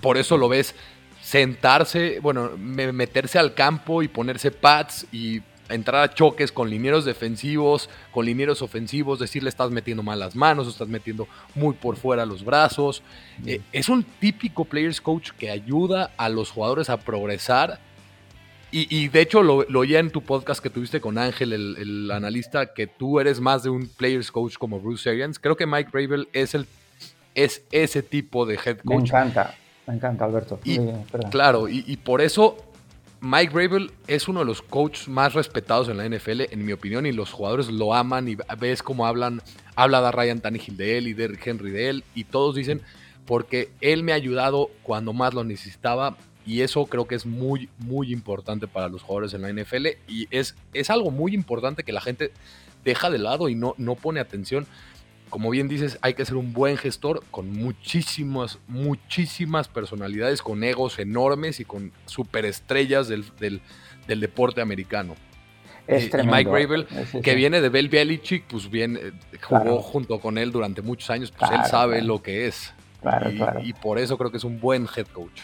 Por 0.00 0.18
eso 0.18 0.38
lo 0.38 0.48
ves 0.48 0.76
sentarse, 1.20 2.20
bueno, 2.20 2.52
meterse 2.56 3.40
al 3.40 3.54
campo 3.54 4.04
y 4.04 4.08
ponerse 4.08 4.52
pads 4.52 5.08
y 5.10 5.42
entrar 5.68 6.02
a 6.02 6.12
choques 6.12 6.52
con 6.52 6.68
linieros 6.68 7.04
defensivos, 7.04 7.88
con 8.12 8.26
linieros 8.26 8.62
ofensivos, 8.62 9.18
decirle 9.18 9.48
estás 9.48 9.70
metiendo 9.70 10.02
mal 10.02 10.18
las 10.18 10.36
manos, 10.36 10.68
estás 10.68 10.88
metiendo 10.88 11.26
muy 11.54 11.74
por 11.74 11.96
fuera 11.96 12.26
los 12.26 12.44
brazos. 12.44 13.02
Eh, 13.46 13.60
es 13.72 13.88
un 13.88 14.04
típico 14.04 14.64
players 14.64 15.00
coach 15.00 15.30
que 15.32 15.50
ayuda 15.50 16.10
a 16.16 16.28
los 16.28 16.50
jugadores 16.50 16.90
a 16.90 16.98
progresar. 16.98 17.78
Y, 18.76 19.06
de 19.06 19.20
hecho 19.20 19.44
lo, 19.44 19.62
lo, 19.68 19.78
oía 19.78 20.00
en 20.00 20.10
tu 20.10 20.20
podcast 20.20 20.60
que 20.60 20.68
tuviste 20.68 21.00
con 21.00 21.16
Ángel, 21.16 21.52
el, 21.52 22.10
analista, 22.10 22.74
que 22.74 22.88
tú 22.88 23.20
eres 23.20 23.38
más 23.40 23.62
de 23.62 23.70
un 23.70 23.86
players 23.86 24.32
coach 24.32 24.56
como 24.56 24.80
Bruce 24.80 25.08
Arians. 25.08 25.38
Creo 25.38 25.56
que 25.56 25.64
Mike 25.64 25.90
Bravel 25.92 26.26
es, 26.32 26.56
el, 26.56 26.66
es 27.36 27.62
ese 27.70 28.02
tipo 28.02 28.46
de 28.46 28.54
head 28.54 28.78
coach. 28.78 28.88
Me 28.88 28.94
encanta, 28.96 29.54
me 29.86 29.94
encanta 29.94 30.24
Alberto. 30.24 30.58
claro, 31.30 31.68
y 31.68 31.96
por 31.98 32.20
eso 32.20 32.73
Mike 33.24 33.54
Bravel 33.54 33.90
es 34.06 34.28
uno 34.28 34.40
de 34.40 34.44
los 34.44 34.60
coaches 34.60 35.08
más 35.08 35.32
respetados 35.32 35.88
en 35.88 35.96
la 35.96 36.06
NFL, 36.06 36.42
en 36.50 36.62
mi 36.62 36.72
opinión, 36.72 37.06
y 37.06 37.12
los 37.12 37.32
jugadores 37.32 37.68
lo 37.68 37.94
aman 37.94 38.28
y 38.28 38.36
ves 38.58 38.82
cómo 38.82 39.06
hablan, 39.06 39.40
habla 39.76 40.02
de 40.02 40.12
Ryan 40.12 40.40
Tannehill 40.42 40.76
de 40.76 40.98
él 40.98 41.08
y 41.08 41.14
de 41.14 41.38
Henry 41.42 41.70
de 41.70 41.88
él, 41.88 42.04
y 42.14 42.24
todos 42.24 42.54
dicen, 42.54 42.82
porque 43.24 43.70
él 43.80 44.02
me 44.02 44.12
ha 44.12 44.16
ayudado 44.16 44.70
cuando 44.82 45.14
más 45.14 45.32
lo 45.32 45.42
necesitaba, 45.42 46.18
y 46.44 46.60
eso 46.60 46.84
creo 46.84 47.06
que 47.06 47.14
es 47.14 47.24
muy, 47.24 47.70
muy 47.78 48.12
importante 48.12 48.68
para 48.68 48.90
los 48.90 49.00
jugadores 49.00 49.32
en 49.32 49.40
la 49.40 49.50
NFL, 49.50 49.86
y 50.06 50.28
es, 50.30 50.54
es 50.74 50.90
algo 50.90 51.10
muy 51.10 51.32
importante 51.32 51.82
que 51.82 51.92
la 51.92 52.02
gente 52.02 52.30
deja 52.84 53.08
de 53.08 53.16
lado 53.16 53.48
y 53.48 53.54
no, 53.54 53.74
no 53.78 53.94
pone 53.94 54.20
atención 54.20 54.66
como 55.34 55.50
bien 55.50 55.66
dices, 55.66 55.98
hay 56.00 56.14
que 56.14 56.24
ser 56.24 56.36
un 56.36 56.52
buen 56.52 56.76
gestor 56.76 57.24
con 57.32 57.50
muchísimas, 57.50 58.60
muchísimas 58.68 59.66
personalidades, 59.66 60.42
con 60.42 60.62
egos 60.62 61.00
enormes 61.00 61.58
y 61.58 61.64
con 61.64 61.90
superestrellas 62.06 63.08
del, 63.08 63.24
del, 63.40 63.60
del 64.06 64.20
deporte 64.20 64.60
americano. 64.60 65.16
Es 65.88 66.04
y, 66.04 66.16
Mike 66.24 66.48
Gravel, 66.48 66.86
que 67.20 67.34
viene 67.34 67.60
de 67.60 67.68
Bel 67.68 67.88
Belichick, 67.88 68.44
pues 68.44 68.70
bien, 68.70 68.96
eh, 68.96 69.10
jugó 69.42 69.82
junto 69.82 70.20
con 70.20 70.38
él 70.38 70.52
durante 70.52 70.82
muchos 70.82 71.10
años, 71.10 71.32
pues 71.36 71.50
él 71.50 71.64
sabe 71.68 72.00
lo 72.00 72.22
que 72.22 72.46
es. 72.46 72.72
Y 73.64 73.72
por 73.72 73.98
eso 73.98 74.16
creo 74.16 74.30
que 74.30 74.36
es 74.36 74.44
un 74.44 74.60
buen 74.60 74.86
head 74.96 75.08
coach. 75.08 75.40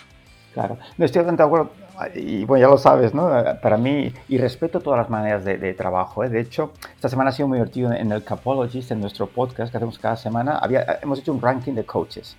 Claro, 0.52 0.78
no 0.98 1.04
estoy 1.04 1.24
de 1.24 1.42
acuerdo, 1.42 1.70
y 2.14 2.44
bueno, 2.44 2.62
ya 2.62 2.68
lo 2.68 2.78
sabes, 2.78 3.14
¿no? 3.14 3.30
Para 3.62 3.76
mí, 3.76 4.12
y 4.28 4.38
respeto 4.38 4.80
todas 4.80 4.98
las 4.98 5.10
maneras 5.10 5.44
de, 5.44 5.58
de 5.58 5.74
trabajo, 5.74 6.24
¿eh? 6.24 6.28
De 6.28 6.40
hecho, 6.40 6.72
esta 6.94 7.08
semana 7.08 7.30
ha 7.30 7.32
sido 7.32 7.48
muy 7.48 7.58
divertido 7.58 7.92
en 7.92 8.10
el 8.10 8.24
Capologist, 8.24 8.90
en 8.90 9.00
nuestro 9.00 9.26
podcast 9.26 9.70
que 9.70 9.76
hacemos 9.76 9.98
cada 9.98 10.16
semana, 10.16 10.58
había, 10.58 10.98
hemos 11.02 11.18
hecho 11.18 11.32
un 11.32 11.40
ranking 11.40 11.74
de 11.74 11.84
coaches. 11.84 12.36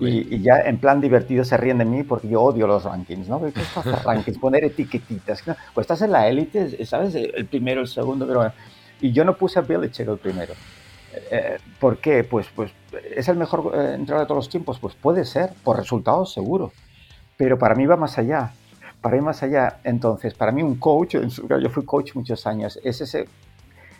Y, 0.00 0.36
y, 0.36 0.42
ya 0.42 0.60
en 0.60 0.78
plan 0.78 1.00
divertido 1.00 1.42
se 1.42 1.56
ríen 1.56 1.78
de 1.78 1.84
mí 1.84 2.04
porque 2.04 2.28
yo 2.28 2.40
odio 2.40 2.68
los 2.68 2.84
rankings, 2.84 3.28
¿no? 3.28 3.40
¿Qué 3.40 3.60
es 3.60 3.76
hacer 3.76 3.98
rankings? 4.04 4.38
Poner 4.40 4.64
etiquetitas. 4.64 5.42
Pues 5.74 5.84
estás 5.84 6.02
en 6.02 6.12
la 6.12 6.28
élite, 6.28 6.84
¿sabes? 6.86 7.14
El 7.16 7.46
primero, 7.46 7.80
el 7.80 7.88
segundo, 7.88 8.24
pero... 8.26 8.52
Y 9.00 9.10
yo 9.10 9.24
no 9.24 9.34
puse 9.34 9.58
a 9.58 9.62
Belichick 9.62 10.06
el 10.06 10.18
primero. 10.18 10.54
Eh, 11.32 11.58
¿Por 11.80 11.98
qué? 11.98 12.22
Pues, 12.22 12.46
pues 12.54 12.70
es 13.16 13.28
el 13.28 13.36
mejor 13.36 13.72
eh, 13.74 13.94
entrenador 13.94 14.20
de 14.20 14.26
todos 14.26 14.44
los 14.44 14.48
tiempos. 14.48 14.78
Pues 14.78 14.94
puede 14.94 15.24
ser, 15.24 15.50
por 15.64 15.76
resultados 15.76 16.32
seguro. 16.32 16.70
Pero 17.40 17.58
para 17.58 17.74
mí 17.74 17.86
va 17.86 17.96
más 17.96 18.18
allá. 18.18 18.52
Para 19.00 19.16
mí 19.16 19.22
más 19.22 19.42
allá. 19.42 19.78
Entonces, 19.82 20.34
para 20.34 20.52
mí 20.52 20.62
un 20.62 20.74
coach, 20.74 21.16
yo 21.16 21.70
fui 21.70 21.86
coach 21.86 22.14
muchos 22.14 22.46
años, 22.46 22.78
es 22.84 23.00
ese, 23.00 23.28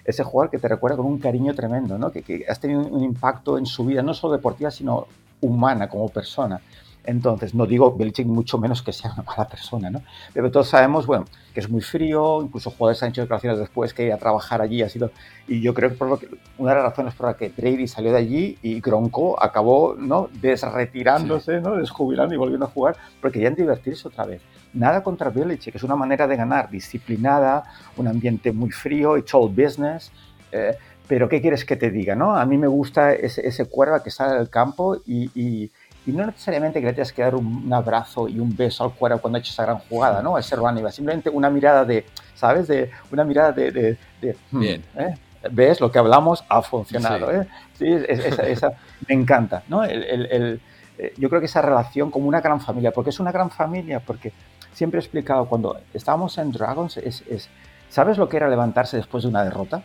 ese 0.04 0.22
jugador 0.22 0.50
que 0.50 0.58
te 0.58 0.68
recuerda 0.68 0.98
con 0.98 1.06
un 1.06 1.18
cariño 1.18 1.54
tremendo, 1.54 1.96
¿no? 1.96 2.12
Que, 2.12 2.20
que 2.20 2.44
has 2.46 2.60
tenido 2.60 2.82
un 2.82 3.02
impacto 3.02 3.56
en 3.56 3.64
su 3.64 3.86
vida, 3.86 4.02
no 4.02 4.12
solo 4.12 4.34
deportiva, 4.34 4.70
sino 4.70 5.06
humana 5.40 5.88
como 5.88 6.10
persona. 6.10 6.60
Entonces, 7.04 7.54
no 7.54 7.66
digo 7.66 7.96
Belichick 7.96 8.26
mucho 8.26 8.58
menos 8.58 8.82
que 8.82 8.92
sea 8.92 9.12
una 9.12 9.22
mala 9.22 9.48
persona, 9.48 9.90
¿no? 9.90 10.02
Pero 10.32 10.50
todos 10.50 10.68
sabemos, 10.68 11.06
bueno, 11.06 11.24
que 11.54 11.60
es 11.60 11.68
muy 11.68 11.80
frío, 11.80 12.42
incluso 12.42 12.70
jugadores 12.70 13.02
han 13.02 13.10
hecho 13.10 13.22
declaraciones 13.22 13.58
después 13.58 13.94
que 13.94 14.06
ir 14.06 14.12
a 14.12 14.18
trabajar 14.18 14.60
allí 14.60 14.82
ha 14.82 14.88
sido... 14.88 15.10
Y 15.48 15.60
yo 15.60 15.74
creo 15.74 15.90
que, 15.90 16.28
una 16.58 16.70
de 16.70 16.76
las 16.76 16.84
razones 16.84 17.14
por 17.14 17.26
la 17.26 17.34
que 17.34 17.48
Brady 17.48 17.88
salió 17.88 18.12
de 18.12 18.18
allí 18.18 18.58
y 18.62 18.80
Gronko 18.80 19.42
acabó, 19.42 19.96
¿no? 19.98 20.28
Desretirándose. 20.40 21.60
¿no? 21.60 21.76
Desjubilando 21.76 22.34
y 22.34 22.38
volviendo 22.38 22.66
a 22.66 22.68
jugar, 22.68 22.96
porque 23.20 23.38
querían 23.38 23.54
divertirse 23.54 24.06
otra 24.08 24.26
vez. 24.26 24.42
Nada 24.72 25.02
contra 25.02 25.30
Belichick, 25.30 25.74
es 25.74 25.82
una 25.82 25.96
manera 25.96 26.26
de 26.28 26.36
ganar, 26.36 26.70
disciplinada, 26.70 27.64
un 27.96 28.06
ambiente 28.06 28.52
muy 28.52 28.70
frío, 28.70 29.16
it's 29.16 29.34
all 29.34 29.48
business, 29.48 30.12
eh, 30.52 30.76
pero 31.08 31.28
¿qué 31.28 31.40
quieres 31.40 31.64
que 31.64 31.74
te 31.74 31.90
diga? 31.90 32.14
¿no? 32.14 32.36
A 32.36 32.46
mí 32.46 32.56
me 32.56 32.68
gusta 32.68 33.12
ese, 33.12 33.46
ese 33.46 33.68
que 34.04 34.10
sale 34.12 34.38
del 34.38 34.48
campo 34.48 34.98
y, 35.04 35.70
y, 36.06 36.12
no 36.12 36.26
necesariamente 36.26 36.80
que 36.80 36.86
le 36.86 36.92
tengas 36.92 37.12
que 37.12 37.22
dar 37.22 37.34
un, 37.34 37.64
un, 37.66 37.72
abrazo 37.72 38.28
y 38.28 38.38
un 38.38 38.56
beso 38.56 38.84
al 38.84 38.92
cuerva 38.92 39.18
cuando 39.18 39.36
ha 39.36 39.40
hecho 39.40 39.52
esa 39.52 39.64
gran 39.64 39.78
jugada, 39.78 40.22
¿no? 40.22 40.38
Ese 40.38 40.56
running 40.56 40.82
back. 40.82 40.92
Simplemente 40.92 41.30
una 41.30 41.50
mirada 41.50 41.84
de, 41.84 42.06
¿sabes? 42.34 42.68
De, 42.68 42.90
una 43.10 43.24
mirada 43.24 43.52
de... 43.52 43.70
de, 43.70 43.98
de 44.20 44.36
Bien. 44.50 44.82
¿eh? 44.96 45.14
¿Ves? 45.50 45.80
Lo 45.80 45.90
que 45.90 45.98
hablamos 45.98 46.44
ha 46.48 46.62
funcionado. 46.62 47.30
Sí, 47.30 47.36
¿eh? 47.36 47.46
sí 47.78 48.04
esa, 48.08 48.46
esa, 48.46 48.72
me 49.08 49.14
encanta, 49.14 49.62
¿no? 49.68 49.84
El, 49.84 50.04
el, 50.04 50.26
el, 50.26 50.60
eh, 50.98 51.14
yo 51.16 51.28
creo 51.30 51.40
que 51.40 51.46
esa 51.46 51.62
relación 51.62 52.10
como 52.10 52.28
una 52.28 52.40
gran 52.40 52.60
familia, 52.60 52.90
porque 52.92 53.10
es 53.10 53.20
una 53.20 53.32
gran 53.32 53.50
familia, 53.50 54.00
porque 54.00 54.32
siempre 54.74 54.98
he 54.98 55.02
explicado, 55.02 55.46
cuando 55.46 55.80
estábamos 55.94 56.36
en 56.36 56.52
Dragons, 56.52 56.98
es, 56.98 57.22
es 57.28 57.48
¿sabes 57.88 58.18
lo 58.18 58.28
que 58.28 58.36
era 58.36 58.48
levantarse 58.48 58.98
después 58.98 59.22
de 59.22 59.30
una 59.30 59.42
derrota? 59.42 59.82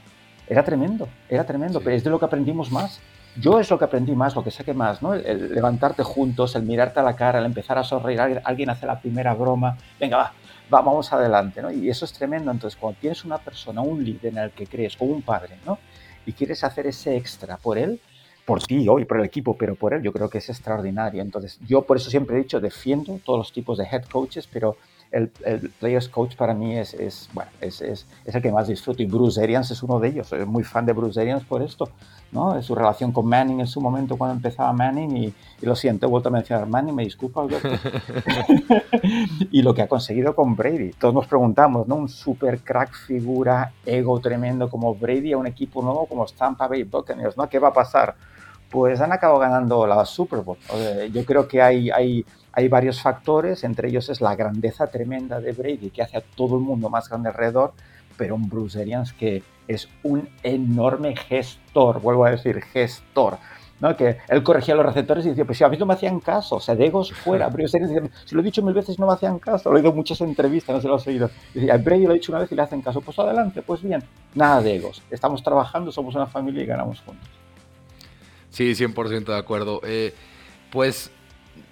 Era 0.48 0.64
tremendo, 0.64 1.08
era 1.30 1.46
tremendo, 1.46 1.80
sí. 1.80 1.86
pero 1.86 1.96
es 1.96 2.04
de 2.04 2.10
lo 2.10 2.20
que 2.20 2.26
aprendimos 2.26 2.72
más. 2.72 3.00
Yo 3.38 3.60
es 3.60 3.70
lo 3.70 3.78
que 3.78 3.86
aprendí 3.86 4.16
más, 4.16 4.36
lo 4.36 4.44
que 4.44 4.52
saqué 4.52 4.74
más, 4.74 5.02
¿no? 5.02 5.14
El, 5.14 5.54
levantarte 5.54 6.04
juntos, 6.04 6.56
el 6.56 6.64
mirarte 6.64 7.02
a 7.02 7.04
la 7.04 7.16
cara, 7.16 7.40
el 7.40 7.46
empezar 7.46 7.78
a 7.78 7.84
sonreír, 7.84 8.42
alguien 8.44 8.70
hace 8.70 8.86
la 8.86 9.00
primera 9.00 9.34
broma, 9.34 9.78
venga, 10.00 10.18
va, 10.18 10.34
va, 10.74 10.82
vamos 10.82 11.12
adelante, 11.12 11.62
¿no? 11.62 11.70
Y 11.70 11.90
eso 11.90 12.06
es 12.06 12.14
tremendo. 12.14 12.52
Entonces, 12.52 12.80
cuando 12.80 13.00
tienes 13.00 13.26
una 13.26 13.38
persona, 13.38 13.82
un 13.82 14.04
líder 14.04 14.32
en 14.34 14.38
el 14.38 14.52
que 14.52 14.68
crees, 14.68 14.96
o 15.00 15.06
un 15.06 15.22
padre, 15.22 15.58
¿no? 15.66 15.80
Y 16.26 16.32
quieres 16.32 16.64
hacer 16.64 16.88
ese 16.88 17.18
extra 17.18 17.58
por 17.58 17.78
él, 17.78 18.00
por 18.46 18.64
ti 18.64 18.88
hoy, 18.88 19.06
por 19.06 19.20
el 19.20 19.26
equipo, 19.26 19.58
pero 19.58 19.76
por 19.76 19.94
él, 19.94 20.02
yo 20.02 20.14
creo 20.14 20.30
que 20.30 20.38
es 20.38 20.50
extraordinario. 20.50 21.22
Entonces, 21.22 21.60
yo 21.68 21.82
por 21.82 21.98
eso 21.98 22.10
siempre 22.10 22.38
he 22.38 22.40
dicho, 22.40 22.62
defiendo 22.62 23.20
todos 23.26 23.40
los 23.40 23.52
tipos 23.52 23.78
de 23.78 23.86
head 23.86 24.06
coaches, 24.06 24.48
pero 24.52 24.78
el, 25.12 25.32
el, 25.46 25.70
Players 25.70 26.10
Coach 26.10 26.36
para 26.36 26.54
mí 26.54 26.78
es, 26.78 26.94
es 26.94 27.30
bueno, 27.34 27.52
es, 27.62 27.82
es, 27.82 28.06
es, 28.26 28.36
el 28.36 28.42
que 28.42 28.52
más 28.52 28.68
disfruto 28.68 29.02
y 29.02 29.06
Bruce 29.06 29.42
Arians 29.42 29.72
es 29.72 29.82
uno 29.84 30.00
de 30.00 30.10
ellos. 30.10 30.28
Soy 30.28 30.46
muy 30.46 30.64
fan 30.64 30.86
de 30.86 30.94
Bruce 30.94 31.20
Arians 31.20 31.44
por 31.44 31.62
esto, 31.62 31.90
¿no? 32.32 32.62
Su 32.62 32.76
relación 32.76 33.12
con 33.12 33.26
Manning 33.28 33.62
en 33.62 33.68
su 33.68 33.82
momento 33.82 34.18
cuando 34.18 34.36
empezaba 34.36 34.74
Manning 34.74 35.18
y, 35.18 35.34
y 35.62 35.66
lo 35.66 35.76
siento, 35.76 36.06
he 36.06 36.10
vuelto 36.10 36.30
a 36.30 36.32
mencionar 36.32 36.68
Manning, 36.68 36.96
me 36.96 37.04
disculpo 37.04 37.42
Alberto. 37.42 37.70
y 39.52 39.62
lo 39.62 39.74
que 39.74 39.82
ha 39.82 39.88
conseguido 39.88 40.36
con 40.36 40.56
Brady. 40.56 40.92
Todos 40.92 41.14
nos 41.14 41.28
preguntamos, 41.28 41.88
¿no? 41.88 41.96
Un 41.96 42.10
super 42.10 42.60
crack 42.60 42.94
figura, 42.94 43.74
ego 43.86 44.20
tremendo 44.20 44.70
como 44.70 44.96
Brady 44.96 45.34
a 45.34 45.38
un 45.38 45.48
equipo 45.48 45.82
nuevo 45.82 46.06
como 46.06 46.26
Tampa 46.26 46.68
Bay 46.68 46.84
Buccaneers, 46.84 47.38
¿no? 47.38 47.48
¿Qué 47.50 47.60
va 47.60 47.70
a 47.70 47.74
pasar? 47.74 48.16
Pues 48.76 49.00
han 49.00 49.14
acabado 49.14 49.40
ganando 49.40 49.88
la 49.88 50.04
Super 50.04 50.42
Bowl. 50.42 50.58
Yo 51.14 51.24
creo 51.24 51.48
que 51.48 51.62
hay, 51.62 51.90
hay 51.90 52.26
hay 52.52 52.68
varios 52.68 53.02
factores, 53.02 53.64
entre 53.64 53.88
ellos 53.88 54.10
es 54.10 54.20
la 54.20 54.36
grandeza 54.36 54.88
tremenda 54.88 55.40
de 55.40 55.54
Brady, 55.54 55.92
que 55.92 56.02
hace 56.02 56.18
a 56.18 56.22
todo 56.22 56.56
el 56.56 56.62
mundo 56.62 56.90
más 56.90 57.08
grande 57.08 57.30
alrededor, 57.30 57.74
pero 58.18 58.36
un 58.36 58.50
Bruce 58.50 58.82
Arians 58.82 59.14
que 59.14 59.44
es 59.68 59.90
un 60.04 60.28
enorme 60.42 61.16
gestor, 61.16 62.02
vuelvo 62.02 62.26
a 62.26 62.32
decir, 62.32 62.62
gestor. 62.62 63.38
¿no? 63.80 63.96
Que 63.98 64.18
él 64.30 64.44
corregía 64.44 64.74
a 64.74 64.78
los 64.78 64.86
receptores 64.86 65.26
y 65.26 65.30
decía, 65.30 65.44
pues 65.44 65.58
si 65.58 65.64
a 65.64 65.70
mí 65.70 65.78
no 65.78 65.86
me 65.86 65.94
hacían 65.96 66.22
caso, 66.22 66.56
o 66.56 66.60
sea, 66.62 66.76
de 66.76 66.86
egos 66.86 67.14
fuera. 67.14 67.48
Bruce 67.54 67.78
Arians 67.78 67.94
decía, 67.94 68.10
si 68.26 68.36
lo 68.36 68.42
he 68.42 68.44
dicho 68.44 68.62
mil 68.62 68.74
veces 68.74 69.00
no 69.00 69.08
me 69.08 69.14
hacían 69.14 69.40
caso, 69.40 69.70
lo 69.70 69.78
he 69.78 69.80
oído 69.80 69.92
en 69.92 69.98
muchas 69.98 70.20
entrevistas, 70.20 70.76
no 70.76 70.82
se 70.82 70.88
lo 70.88 70.98
he 70.98 71.10
oído. 71.10 71.30
Decía, 71.54 71.78
Brady 71.78 72.06
lo 72.06 72.12
he 72.12 72.16
dicho 72.16 72.34
una 72.34 72.40
vez 72.40 72.52
y 72.52 72.56
le 72.56 72.62
hacen 72.62 72.82
caso, 72.82 73.00
pues 73.00 73.18
adelante, 73.20 73.62
pues 73.62 73.82
bien, 73.82 74.04
nada 74.34 74.62
de 74.62 74.76
egos. 74.76 75.02
Estamos 75.12 75.44
trabajando, 75.44 75.92
somos 75.92 76.16
una 76.16 76.28
familia 76.28 76.64
y 76.64 76.66
ganamos 76.66 77.02
juntos. 77.02 77.45
Sí, 78.56 78.72
100% 78.72 79.26
de 79.26 79.38
acuerdo. 79.38 79.82
Eh, 79.84 80.14
pues 80.72 81.12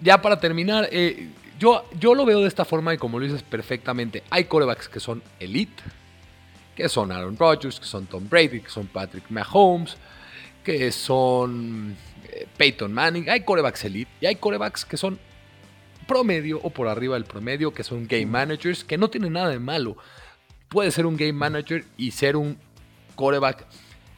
ya 0.02 0.22
para 0.22 0.42
terminar, 0.42 0.90
eh, 0.92 1.30
yo, 1.58 1.86
yo 1.98 2.14
lo 2.14 2.26
veo 2.26 2.42
de 2.42 2.48
esta 2.50 2.66
forma 2.66 2.94
y 2.94 2.98
como 2.98 3.20
lo 3.20 3.26
dices 3.26 3.42
perfectamente, 3.42 4.22
hay 4.30 4.44
corebacks 4.44 4.90
que 4.90 5.00
son 5.00 5.24
elite, 5.40 5.82
que 6.76 6.90
son 6.90 7.14
Aaron 7.14 7.38
Rodgers, 7.38 7.80
que 7.80 7.86
son 7.86 8.06
Tom 8.06 8.28
Brady, 8.28 8.60
que 8.60 8.70
son 8.70 8.88
Patrick 8.88 9.24
Mahomes, 9.30 9.96
que 10.62 10.92
son 10.92 11.96
eh, 12.28 12.48
Peyton 12.58 12.92
Manning, 12.92 13.30
hay 13.30 13.46
corebacks 13.46 13.86
elite 13.86 14.12
y 14.20 14.26
hay 14.26 14.36
corebacks 14.36 14.84
que 14.84 14.98
son 14.98 15.18
promedio 16.06 16.60
o 16.64 16.70
por 16.70 16.90
arriba 16.90 17.14
del 17.14 17.24
promedio, 17.24 17.74
que 17.74 17.86
son 17.86 18.10
game 18.10 18.26
managers, 18.26 18.84
que 18.84 18.98
no 18.98 19.10
tienen 19.10 19.32
nada 19.32 19.48
de 19.48 19.60
malo. 19.60 19.96
Puede 20.68 20.92
ser 20.92 21.06
un 21.06 21.16
game 21.16 21.32
manager 21.32 21.86
y 21.96 22.12
ser 22.12 22.36
un 22.36 22.58
coreback 23.16 23.68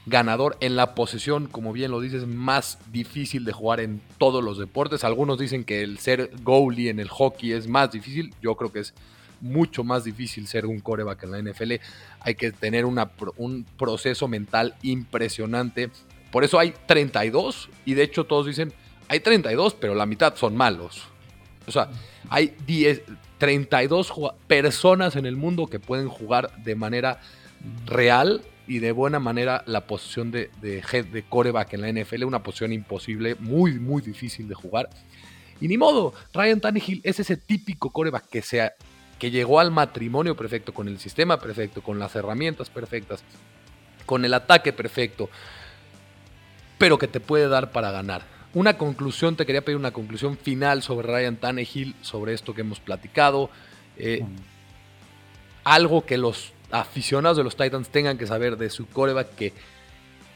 ganador 0.06 0.58
en 0.60 0.76
la 0.76 0.94
posición, 0.94 1.48
como 1.48 1.74
bien 1.74 1.92
lo 1.92 2.00
dices, 2.00 2.28
más 2.28 2.78
difícil 2.92 3.44
de 3.46 3.54
jugar 3.54 3.80
en 3.80 4.02
todos 4.18 4.44
los 4.44 4.58
deportes. 4.58 5.04
Algunos 5.04 5.40
dicen 5.40 5.64
que 5.64 5.82
el 5.82 5.98
ser 6.00 6.32
goalie 6.44 6.90
en 6.90 7.00
el 7.00 7.10
hockey 7.10 7.54
es 7.54 7.68
más 7.68 7.92
difícil. 7.92 8.34
Yo 8.42 8.56
creo 8.56 8.72
que 8.72 8.80
es 8.80 8.94
mucho 9.42 9.84
más 9.84 10.04
difícil 10.04 10.48
ser 10.48 10.66
un 10.66 10.80
coreback 10.80 11.24
en 11.24 11.32
la 11.32 11.42
NFL. 11.42 11.74
Hay 12.20 12.36
que 12.36 12.52
tener 12.52 12.86
un 12.86 13.66
proceso 13.78 14.28
mental 14.28 14.76
impresionante. 14.82 15.90
Por 16.32 16.44
eso 16.44 16.60
hay 16.60 16.74
32 16.86 17.70
y 17.86 17.94
de 17.96 18.04
hecho 18.04 18.26
todos 18.26 18.46
dicen, 18.46 18.74
hay 19.08 19.20
32, 19.20 19.76
pero 19.76 19.96
la 19.96 20.06
mitad 20.06 20.36
son 20.36 20.56
malos. 20.56 21.04
O 21.68 21.72
sea, 21.72 21.90
hay 22.30 22.56
10, 22.68 23.02
32 23.38 24.14
personas 24.48 25.16
en 25.16 25.26
el 25.26 25.36
mundo 25.36 25.68
que 25.68 25.80
pueden 25.80 26.10
jugar 26.10 26.56
de 26.64 26.76
manera 26.76 27.22
real 27.86 28.42
y 28.68 28.80
de 28.80 28.92
buena 28.92 29.20
manera 29.20 29.64
la 29.68 29.88
posición 29.88 30.32
de, 30.32 30.50
de 30.62 30.84
head 30.92 31.06
de 31.06 31.24
coreback 31.24 31.74
en 31.74 31.82
la 31.82 31.92
NFL, 31.92 32.24
una 32.24 32.44
posición 32.44 32.74
imposible, 32.74 33.36
muy, 33.36 33.80
muy 33.80 34.02
difícil 34.02 34.48
de 34.48 34.56
jugar. 34.56 34.90
Y 35.62 35.68
ni 35.68 35.78
modo, 35.78 36.14
Ryan 36.34 36.60
Tannehill 36.60 37.02
es 37.04 37.20
ese 37.20 37.38
típico 37.38 37.92
coreback 37.92 38.28
que, 38.30 38.42
sea, 38.42 38.74
que 39.20 39.32
llegó 39.32 39.60
al 39.60 39.72
matrimonio 39.72 40.36
perfecto, 40.36 40.74
con 40.74 40.88
el 40.88 41.00
sistema 41.00 41.40
perfecto, 41.40 41.82
con 41.82 42.00
las 42.00 42.16
herramientas 42.16 42.70
perfectas, 42.70 43.24
con 44.06 44.26
el 44.26 44.34
ataque 44.34 44.74
perfecto, 44.74 45.30
pero 46.78 46.98
que 46.98 47.08
te 47.08 47.20
puede 47.20 47.48
dar 47.48 47.72
para 47.72 47.92
ganar. 47.92 48.24
Una 48.54 48.78
conclusión, 48.78 49.36
te 49.36 49.46
quería 49.46 49.64
pedir 49.64 49.78
una 49.78 49.92
conclusión 49.92 50.38
final 50.38 50.82
sobre 50.82 51.08
Ryan 51.08 51.38
Tannehill, 51.38 51.96
sobre 52.02 52.34
esto 52.34 52.54
que 52.54 52.62
hemos 52.62 52.80
platicado. 52.80 53.50
Eh, 53.98 54.26
algo 55.64 56.06
que 56.06 56.18
los 56.18 56.54
aficionados 56.72 57.38
de 57.38 57.44
los 57.44 57.56
Titans 57.56 57.90
tengan 57.90 58.18
que 58.18 58.28
saber 58.28 58.58
de 58.58 58.70
su 58.70 58.88
coreback 58.88 59.36
que 59.36 59.54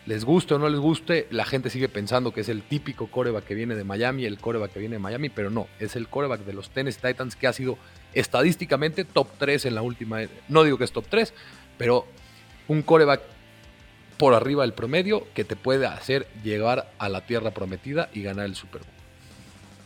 les 0.05 0.25
guste 0.25 0.55
o 0.55 0.59
no 0.59 0.69
les 0.69 0.79
guste, 0.79 1.27
la 1.29 1.45
gente 1.45 1.69
sigue 1.69 1.87
pensando 1.87 2.33
que 2.33 2.41
es 2.41 2.49
el 2.49 2.63
típico 2.63 3.07
coreback 3.07 3.45
que 3.45 3.53
viene 3.53 3.75
de 3.75 3.83
Miami, 3.83 4.25
el 4.25 4.39
coreback 4.39 4.73
que 4.73 4.79
viene 4.79 4.95
de 4.95 4.99
Miami, 4.99 5.29
pero 5.29 5.49
no, 5.49 5.67
es 5.79 5.95
el 5.95 6.07
coreback 6.07 6.41
de 6.41 6.53
los 6.53 6.71
Tennessee 6.71 7.01
Titans 7.01 7.35
que 7.35 7.47
ha 7.47 7.53
sido 7.53 7.77
estadísticamente 8.13 9.05
top 9.05 9.27
3 9.37 9.65
en 9.65 9.75
la 9.75 9.81
última, 9.81 10.21
no 10.47 10.63
digo 10.63 10.77
que 10.77 10.85
es 10.85 10.91
top 10.91 11.05
3, 11.09 11.33
pero 11.77 12.07
un 12.67 12.81
coreback 12.81 13.21
por 14.17 14.33
arriba 14.33 14.63
del 14.63 14.73
promedio 14.73 15.27
que 15.33 15.43
te 15.43 15.55
puede 15.55 15.85
hacer 15.85 16.27
llegar 16.43 16.91
a 16.97 17.07
la 17.07 17.25
tierra 17.25 17.51
prometida 17.51 18.09
y 18.13 18.23
ganar 18.23 18.45
el 18.45 18.55
Super 18.55 18.81
Bowl. 18.81 18.98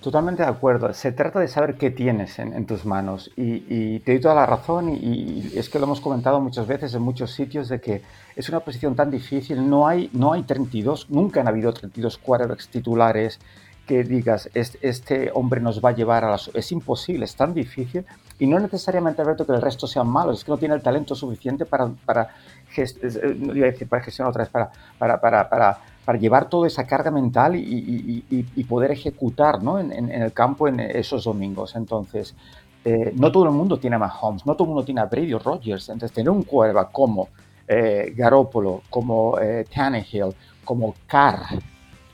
Totalmente 0.04 0.44
de 0.44 0.50
acuerdo. 0.50 0.94
Se 0.94 1.14
trata 1.14 1.40
de 1.40 1.48
saber 1.48 1.76
qué 1.76 1.90
tienes 1.90 2.38
en, 2.38 2.66
tus 2.66 2.84
manos. 2.84 3.32
Y, 3.38 4.00
te 4.00 4.12
doy 4.12 4.20
toda 4.20 4.36
la 4.36 4.46
razón. 4.46 4.90
Y, 4.90 5.54
es 5.56 5.70
que 5.70 5.80
lo 5.80 5.86
hemos 5.86 6.02
comentado 6.02 6.42
muchas 6.42 6.68
veces 6.68 6.94
en 6.94 7.02
muchos 7.02 7.32
sitios 7.32 7.70
de 7.70 7.80
que 7.80 8.02
es 8.36 8.50
una 8.50 8.60
posición 8.60 8.98
tan 8.98 9.10
difícil. 9.10 9.70
No 9.70 9.88
hay, 9.88 10.10
no 10.12 10.34
hay 10.34 10.44
32, 10.44 11.10
nunca 11.10 11.40
han 11.40 11.48
habido 11.48 11.72
32 11.72 12.18
quarterbacks 12.18 12.68
titulares 12.68 13.40
que 13.88 14.04
digas, 14.04 14.50
este, 14.54 15.32
hombre 15.34 15.62
nos 15.62 15.82
va 15.82 15.90
a 15.90 15.96
llevar 15.96 16.26
a 16.26 16.32
la... 16.32 16.40
Es 16.54 16.74
imposible, 16.74 17.24
es 17.24 17.36
tan 17.38 17.54
difícil. 17.54 18.06
Y 18.40 18.48
no 18.48 18.60
necesariamente, 18.60 19.22
Alberto, 19.22 19.46
que 19.46 19.54
el 19.54 19.62
resto 19.62 19.88
sean 19.88 20.08
malos. 20.10 20.40
Es 20.40 20.44
que 20.44 20.52
no 20.52 20.58
tiene 20.58 20.76
el 20.76 20.82
talento 20.82 21.16
suficiente 21.16 21.66
para, 21.66 21.88
para, 22.06 22.36
eh, 22.76 22.84
a 22.84 23.66
decir 23.68 23.88
para 23.88 24.04
gestionar 24.04 24.32
otra 24.32 24.44
vez, 24.44 24.52
para, 24.52 24.70
para, 24.98 25.22
para, 25.22 25.50
para 25.50 25.80
para 26.06 26.20
llevar 26.20 26.50
toda 26.50 26.68
esa 26.68 26.86
carga 26.86 27.12
mental 27.12 27.56
y, 27.56 28.64
poder 28.68 28.92
ejecutar 28.92 29.62
¿no? 29.62 29.80
en, 29.80 30.12
el 30.12 30.34
campo 30.34 30.68
en 30.68 30.80
esos 30.80 31.26
domingos. 31.26 31.76
Entonces, 31.76 32.36
eh, 32.86 33.14
no 33.16 33.32
todo 33.32 33.46
el 33.46 33.52
mundo 33.52 33.78
tiene 33.78 33.96
a 33.96 34.00
Mahomes, 34.00 34.46
no 34.46 34.56
todo 34.56 34.66
el 34.66 34.70
mundo 34.70 34.86
tiene 34.86 35.02
a 35.02 35.06
Brady 35.06 35.34
o 35.34 35.40
Rodgers. 35.40 35.90
Entonces, 35.90 36.14
tener 36.14 36.30
un 36.30 36.44
cuerva 36.44 36.90
como 36.90 37.30
eh, 37.68 38.14
Garoppolo, 38.16 38.82
como 38.90 39.40
eh, 39.40 39.66
Tannehill, 39.74 40.34
como 40.66 40.96
Carr, 41.08 41.60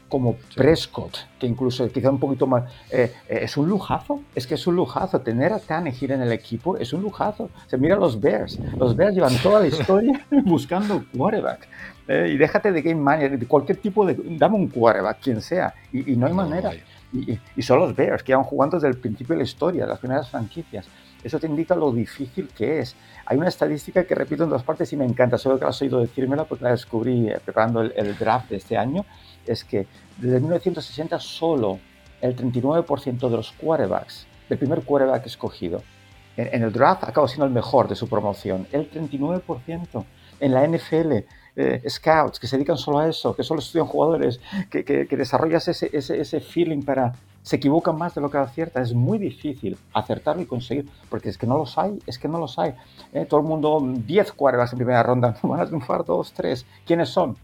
como 0.10 0.36
Prescott, 0.56 1.18
que 1.40 1.48
incluso 1.48 1.88
quizá 1.90 2.10
un 2.10 2.20
poquito 2.20 2.48
más... 2.48 2.64
Eh, 2.90 3.14
es 3.28 3.56
un 3.56 3.70
lujazo, 3.70 4.22
es 4.36 4.46
que 4.48 4.56
es 4.56 4.68
un 4.68 4.76
lujazo. 4.76 5.22
Tener 5.22 5.54
a 5.54 5.60
Tannehill 5.60 6.12
en 6.12 6.22
el 6.24 6.32
equipo 6.32 6.76
es 6.78 6.92
un 6.94 7.02
lujazo. 7.02 7.50
Se 7.68 7.78
mira 7.78 7.96
los 7.96 8.20
Bears. 8.20 8.60
Los 8.78 8.96
Bears 8.96 9.14
llevan 9.14 9.38
toda 9.42 9.62
la 9.62 9.68
historia 9.68 10.26
buscando 10.46 11.04
quarterback. 11.16 11.68
Eh, 12.12 12.32
y 12.34 12.38
déjate 12.38 12.72
de 12.72 12.82
game 12.82 13.00
manager, 13.00 13.38
de 13.38 13.46
cualquier 13.46 13.78
tipo 13.78 14.04
de... 14.04 14.18
Dame 14.38 14.56
un 14.56 14.68
quarterback, 14.68 15.20
quien 15.22 15.42
sea. 15.42 15.74
Y, 15.94 16.16
no 16.16 16.26
hay 16.26 16.34
manera. 16.34 16.72
Y, 17.14 17.40
y, 17.56 17.62
son 17.62 17.80
los 17.80 17.96
Bears, 17.96 18.24
que 18.24 18.32
llevan 18.32 18.46
jugando 18.46 18.78
desde 18.78 18.88
el 18.88 18.98
principio 18.98 19.36
de 19.36 19.38
la 19.38 19.44
historia, 19.44 19.86
las 19.86 20.00
primeras 20.00 20.28
franquicias. 20.28 20.88
Eso 21.24 21.40
te 21.40 21.46
indica 21.46 21.76
lo 21.76 21.92
difícil 21.92 22.50
que 22.50 22.80
es. 22.80 22.96
Hay 23.28 23.38
una 23.38 23.50
estadística 23.50 24.06
que 24.06 24.16
repito 24.16 24.44
en 24.44 24.50
dos 24.50 24.64
partes 24.64 24.92
y 24.92 24.98
me 24.98 25.06
encanta, 25.06 25.38
solo 25.38 25.60
que 25.60 25.66
has 25.66 25.80
oído 25.84 26.00
decírmela 26.00 26.46
porque 26.46 26.64
la 26.64 26.72
descubrí 26.72 27.30
eh, 27.30 27.38
preparando 27.46 27.82
el 27.82 28.18
draft 28.18 28.50
de 28.50 28.58
este 28.58 28.76
año 28.76 29.06
es 29.46 29.64
que 29.64 29.88
desde 30.18 30.40
1960 30.40 31.20
solo 31.20 31.80
el 32.22 32.36
39% 32.36 33.30
de 33.30 33.38
los 33.38 33.52
quarterbacks, 33.54 34.28
del 34.50 34.58
primer 34.58 34.82
quarterback 34.82 35.26
escogido 35.26 35.84
en, 36.38 36.64
el 36.64 36.72
draft, 36.72 37.04
acaba 37.04 37.28
siendo 37.28 37.46
el 37.46 37.52
mejor 37.52 37.88
de 37.88 37.96
su 37.96 38.08
promoción. 38.08 38.66
El 38.72 38.90
39%. 38.90 40.06
En 40.40 40.54
la 40.54 40.66
NFL, 40.66 41.26
eh, 41.60 41.90
scouts 41.90 42.40
que 42.40 42.48
se 42.48 42.56
dedican 42.56 42.78
solo 42.78 43.00
a 43.00 43.10
eso, 43.10 43.36
que 43.36 43.44
solo 43.44 43.60
estudian 43.60 43.86
jugadores, 43.86 44.40
que, 44.70 44.86
que, 44.86 45.18
desarrollas 45.18 45.68
ese, 45.68 45.90
ese, 45.92 46.20
ese 46.20 46.40
feeling 46.40 46.84
para, 46.84 47.14
se 47.44 47.56
equivocan 47.56 47.98
más 47.98 48.16
de 48.16 48.22
lo 48.22 48.30
que 48.30 48.38
acierta. 48.38 48.82
Es 48.82 48.94
muy 48.94 49.18
difícil 49.18 49.78
acertarlo 49.94 50.42
y 50.42 50.46
conseguir, 50.46 50.88
porque 51.10 51.30
es 51.30 51.38
que 51.38 51.48
no 51.48 51.58
los 51.58 51.78
hay, 51.78 52.00
es 52.06 52.20
que 52.20 52.28
no 52.28 52.40
los 52.40 52.58
hay. 52.60 52.74
Eh, 53.14 53.26
todo 53.26 53.40
el 53.40 53.46
mundo, 53.46 53.82
10 53.82 54.32
quarterbacks 54.34 54.74
en 54.74 54.78
primera 54.78 55.04
ronda, 55.04 55.38
van 55.44 55.60
a 55.60 55.66
triunfar 55.66 56.06
2, 56.06 56.32
3. 56.34 56.66
¿Quiénes 56.86 57.10
son? 57.10 57.36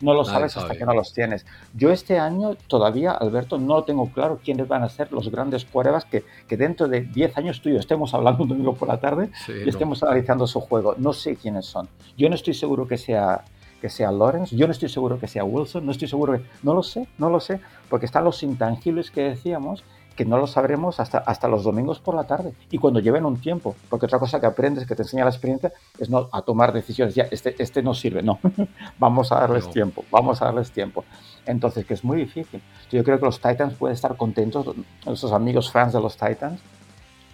No 0.00 0.14
lo 0.14 0.24
sabes 0.24 0.56
hasta 0.56 0.76
que 0.76 0.84
no 0.84 0.94
los 0.94 1.12
tienes. 1.12 1.46
Yo 1.74 1.90
este 1.90 2.18
año 2.18 2.56
todavía, 2.66 3.12
Alberto, 3.12 3.58
no 3.58 3.82
tengo 3.84 4.08
claro 4.10 4.40
quiénes 4.42 4.68
van 4.68 4.82
a 4.82 4.88
ser 4.88 5.12
los 5.12 5.30
grandes 5.30 5.64
quarterbacks 5.64 6.06
que, 6.06 6.24
que 6.48 6.56
dentro 6.56 6.88
de 6.88 7.02
10 7.02 7.36
años 7.36 7.60
tú 7.60 7.68
y 7.68 7.74
yo 7.74 7.78
estemos 7.78 8.14
hablando 8.14 8.42
un 8.42 8.48
domingo 8.48 8.74
por 8.74 8.88
la 8.88 8.98
tarde 8.98 9.30
y 9.48 9.68
estemos 9.68 10.02
analizando 10.02 10.46
su 10.46 10.60
juego. 10.60 10.94
No 10.98 11.12
sé 11.12 11.36
quiénes 11.36 11.66
son. 11.66 11.88
Yo 12.16 12.28
no 12.28 12.34
estoy 12.34 12.54
seguro 12.54 12.86
que 12.86 12.98
sea 12.98 13.44
que 13.80 13.88
sea 13.88 14.12
Lawrence, 14.12 14.54
yo 14.54 14.66
no 14.66 14.72
estoy 14.72 14.88
seguro 14.88 15.18
que 15.18 15.26
sea 15.26 15.42
Wilson, 15.42 15.86
no 15.86 15.92
estoy 15.92 16.06
seguro 16.06 16.34
que... 16.34 16.42
No 16.62 16.74
lo 16.74 16.82
sé, 16.82 17.08
no 17.18 17.30
lo 17.30 17.40
sé, 17.40 17.60
porque 17.90 18.06
están 18.06 18.24
los 18.24 18.42
intangibles 18.42 19.10
que 19.10 19.22
decíamos 19.22 19.84
que 20.16 20.24
no 20.24 20.38
lo 20.38 20.46
sabremos 20.46 21.00
hasta, 21.00 21.18
hasta 21.18 21.48
los 21.48 21.64
domingos 21.64 21.98
por 21.98 22.14
la 22.14 22.24
tarde 22.24 22.52
y 22.70 22.78
cuando 22.78 23.00
lleven 23.00 23.24
un 23.24 23.40
tiempo, 23.40 23.74
porque 23.88 24.06
otra 24.06 24.18
cosa 24.18 24.40
que 24.40 24.46
aprendes, 24.46 24.86
que 24.86 24.94
te 24.94 25.02
enseña 25.02 25.24
la 25.24 25.30
experiencia, 25.30 25.72
es 25.98 26.08
no 26.08 26.28
a 26.32 26.42
tomar 26.42 26.72
decisiones, 26.72 27.14
ya, 27.14 27.26
este, 27.30 27.54
este 27.58 27.82
no 27.82 27.94
sirve, 27.94 28.22
no, 28.22 28.38
vamos 28.98 29.32
a 29.32 29.40
darles 29.40 29.70
tiempo, 29.70 30.04
vamos 30.10 30.40
a 30.40 30.46
darles 30.46 30.70
tiempo. 30.72 31.04
Entonces, 31.46 31.86
que 31.86 31.94
es 31.94 32.04
muy 32.04 32.18
difícil. 32.18 32.60
Yo 32.90 33.02
creo 33.02 33.18
que 33.18 33.24
los 33.24 33.40
Titans 33.40 33.74
pueden 33.74 33.94
estar 33.94 34.14
contentos, 34.16 34.74
nuestros 35.06 35.32
amigos 35.32 35.72
fans 35.72 35.94
de 35.94 36.00
los 36.00 36.16
Titans, 36.16 36.60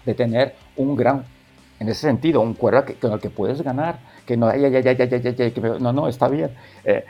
de 0.04 0.14
tener 0.14 0.54
un 0.76 0.94
gran, 0.94 1.24
en 1.80 1.88
ese 1.88 2.02
sentido, 2.02 2.40
un 2.40 2.54
cuerda 2.54 2.84
con 3.00 3.12
el 3.12 3.18
que 3.18 3.30
puedes 3.30 3.62
ganar 3.62 3.98
que 4.26 4.36
no, 4.36 4.54
ya, 4.54 4.68
ya, 4.68 4.80
ya, 4.80 4.92
ya, 4.92 5.06
ya, 5.06 5.30
ya, 5.30 5.50
que 5.50 5.60
no, 5.60 5.92
no, 5.92 6.08
está 6.08 6.28
bien. 6.28 6.50
Eh, 6.84 7.04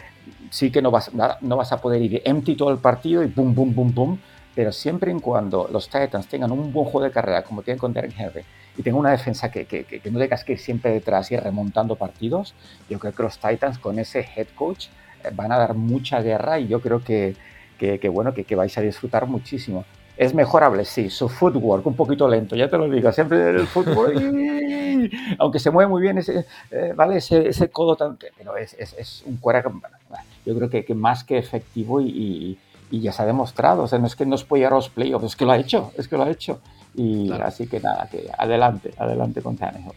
sí 0.50 0.70
que 0.70 0.82
no 0.82 0.90
vas, 0.90 1.10
no 1.14 1.56
vas 1.56 1.72
a 1.72 1.80
poder 1.80 2.02
ir 2.02 2.22
empty 2.24 2.56
todo 2.56 2.70
el 2.70 2.78
partido 2.78 3.22
y 3.22 3.26
boom, 3.26 3.54
boom, 3.54 3.74
boom, 3.74 3.94
boom, 3.94 4.18
pero 4.56 4.72
siempre 4.72 5.12
y 5.12 5.20
cuando 5.20 5.68
los 5.70 5.88
Titans 5.88 6.26
tengan 6.26 6.50
un 6.50 6.72
buen 6.72 6.86
juego 6.86 7.04
de 7.04 7.12
carrera 7.12 7.42
como 7.42 7.62
tienen 7.62 7.78
con 7.78 7.92
Derek 7.92 8.14
Henry 8.18 8.42
y 8.76 8.82
tengan 8.82 9.00
una 9.00 9.10
defensa 9.10 9.50
que, 9.50 9.66
que, 9.66 9.84
que, 9.84 10.10
no 10.10 10.18
tengas 10.18 10.44
que 10.44 10.52
ir 10.52 10.58
siempre 10.58 10.90
detrás 10.90 11.30
y 11.30 11.36
remontando 11.36 11.96
partidos, 11.96 12.54
yo 12.88 12.98
creo 12.98 13.12
que 13.12 13.22
los 13.22 13.38
Titans 13.38 13.78
con 13.78 13.98
ese 13.98 14.26
head 14.34 14.48
coach 14.54 14.86
eh, 15.24 15.30
van 15.34 15.52
a 15.52 15.58
dar 15.58 15.74
mucha 15.74 16.20
guerra 16.22 16.58
y 16.58 16.68
yo 16.68 16.80
creo 16.80 17.02
que, 17.02 17.36
que, 17.78 18.08
bueno, 18.08 18.32
que, 18.32 18.44
que 18.44 18.56
vais 18.56 18.76
a 18.78 18.80
disfrutar 18.80 19.26
muchísimo. 19.26 19.84
Es 20.16 20.32
mejorable, 20.32 20.86
sí, 20.86 21.10
su 21.10 21.28
footwork 21.28 21.86
un 21.86 21.94
poquito 21.94 22.26
lento, 22.26 22.56
ya 22.56 22.70
te 22.70 22.78
lo 22.78 22.88
digo, 22.88 23.12
siempre 23.12 23.50
el 23.50 23.66
footwork, 23.66 24.14
aunque 25.38 25.58
se 25.58 25.70
mueve 25.70 25.90
muy 25.90 26.00
bien 26.00 26.16
ese, 26.16 26.46
eh, 26.70 26.94
¿vale? 26.96 27.18
ese, 27.18 27.46
ese 27.46 27.68
codo, 27.68 27.96
tan, 27.96 28.16
pero 28.16 28.56
es, 28.56 28.74
es, 28.78 28.94
es 28.94 29.22
un 29.26 29.36
cuera, 29.36 29.62
yo 30.46 30.56
creo 30.56 30.70
que, 30.70 30.84
que, 30.84 30.94
más 30.94 31.24
que 31.24 31.36
efectivo 31.36 32.00
y, 32.00 32.58
y, 32.90 33.00
ya 33.00 33.12
se 33.12 33.22
ha 33.22 33.26
demostrado, 33.26 33.82
o 33.82 33.88
sea, 33.88 33.98
no 33.98 34.06
es 34.06 34.16
que 34.16 34.24
no 34.24 34.36
a 34.36 34.70
los 34.70 34.88
playoffs, 34.88 35.26
es 35.26 35.36
que 35.36 35.44
lo 35.44 35.52
ha 35.52 35.58
hecho, 35.58 35.92
es 35.98 36.08
que 36.08 36.16
lo 36.16 36.22
ha 36.22 36.30
hecho. 36.30 36.60
Y 36.94 37.30
así 37.32 37.66
que 37.66 37.80
nada, 37.80 38.08
que 38.10 38.26
adelante, 38.38 38.94
adelante 38.96 39.42
con 39.42 39.56
Tannehill. 39.56 39.92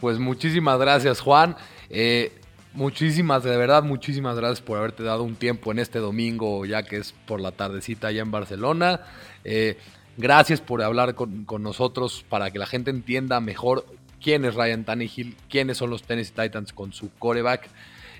Pues 0.00 0.18
muchísimas 0.18 0.78
gracias, 0.78 1.20
Juan. 1.20 1.54
Eh, 1.90 2.32
Muchísimas, 2.72 3.42
de 3.42 3.56
verdad, 3.56 3.82
muchísimas 3.82 4.36
gracias 4.36 4.60
por 4.60 4.78
haberte 4.78 5.02
dado 5.02 5.24
un 5.24 5.34
tiempo 5.34 5.72
en 5.72 5.80
este 5.80 5.98
domingo, 5.98 6.64
ya 6.64 6.84
que 6.84 6.98
es 6.98 7.12
por 7.26 7.40
la 7.40 7.50
tardecita 7.50 8.08
allá 8.08 8.22
en 8.22 8.30
Barcelona. 8.30 9.00
Eh, 9.42 9.76
gracias 10.16 10.60
por 10.60 10.80
hablar 10.80 11.16
con, 11.16 11.46
nosotros 11.62 12.24
para 12.28 12.52
que 12.52 12.60
la 12.60 12.66
gente 12.66 12.90
entienda 12.90 13.40
mejor 13.40 13.86
quién 14.22 14.44
es 14.44 14.54
Ryan 14.54 14.84
Tannehill, 14.84 15.36
quiénes 15.48 15.78
son 15.78 15.90
los 15.90 16.04
Tennessee 16.04 16.32
Titans 16.32 16.72
con 16.72 16.92
su 16.92 17.10
coreback. 17.18 17.68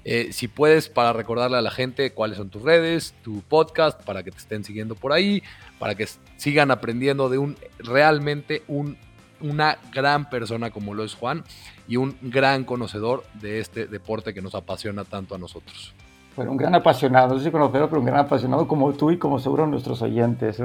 Eh, 0.05 0.33
si 0.33 0.49
puedes, 0.49 0.89
para 0.89 1.13
recordarle 1.13 1.59
a 1.59 1.63
la 1.63 1.71
gente 1.71 2.13
cuáles 2.13 2.39
son 2.39 2.49
tus 2.49 2.63
redes, 2.63 3.15
tu 3.23 3.43
podcast, 3.43 4.03
para 4.03 4.23
que 4.23 4.31
te 4.31 4.39
estén 4.39 4.65
siguiendo 4.65 4.95
por 4.95 5.13
ahí, 5.13 5.43
para 5.79 5.95
que 5.95 6.09
sigan 6.37 6.71
aprendiendo 6.71 7.29
de 7.29 7.39
un 7.39 7.57
realmente 7.79 8.63
un 8.69 8.97
una 9.41 9.79
gran 9.93 10.29
persona 10.29 10.71
como 10.71 10.95
lo 10.95 11.05
es 11.05 11.15
Juan 11.15 11.45
y 11.89 11.97
un 11.97 12.17
gran 12.21 12.65
conocedor 12.65 13.25
de 13.41 13.61
este 13.61 13.87
deporte 13.87 14.35
que 14.35 14.43
nos 14.43 14.55
apasiona 14.55 15.05
tanto 15.05 15.35
a 15.35 15.39
nosotros. 15.39 15.95
Bueno, 16.37 16.53
un 16.53 16.57
gran 16.57 16.75
apasionado, 16.75 17.29
no 17.29 17.39
sé 17.39 17.47
si 17.47 17.51
conocedor, 17.51 17.89
pero 17.89 18.01
un 18.01 18.07
gran 18.07 18.21
apasionado 18.21 18.69
como 18.69 18.93
tú 18.93 19.11
y 19.11 19.19
como 19.19 19.41
seguro 19.41 19.67
nuestros 19.67 20.01
oyentes. 20.01 20.63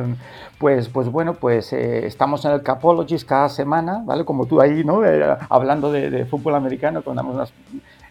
Pues, 0.59 0.89
pues 0.89 1.09
bueno, 1.09 1.33
pues 1.33 1.73
eh, 1.73 2.05
estamos 2.05 2.45
en 2.45 2.51
el 2.51 2.61
Capologist 2.61 3.27
cada 3.27 3.49
semana, 3.49 4.03
¿vale? 4.05 4.23
Como 4.23 4.45
tú 4.45 4.61
ahí, 4.61 4.83
¿no? 4.83 5.03
Eh, 5.03 5.35
hablando 5.49 5.91
de, 5.91 6.25
fútbol 6.25 6.55
americano, 6.55 7.01
con 7.01 7.13
una 7.13 7.23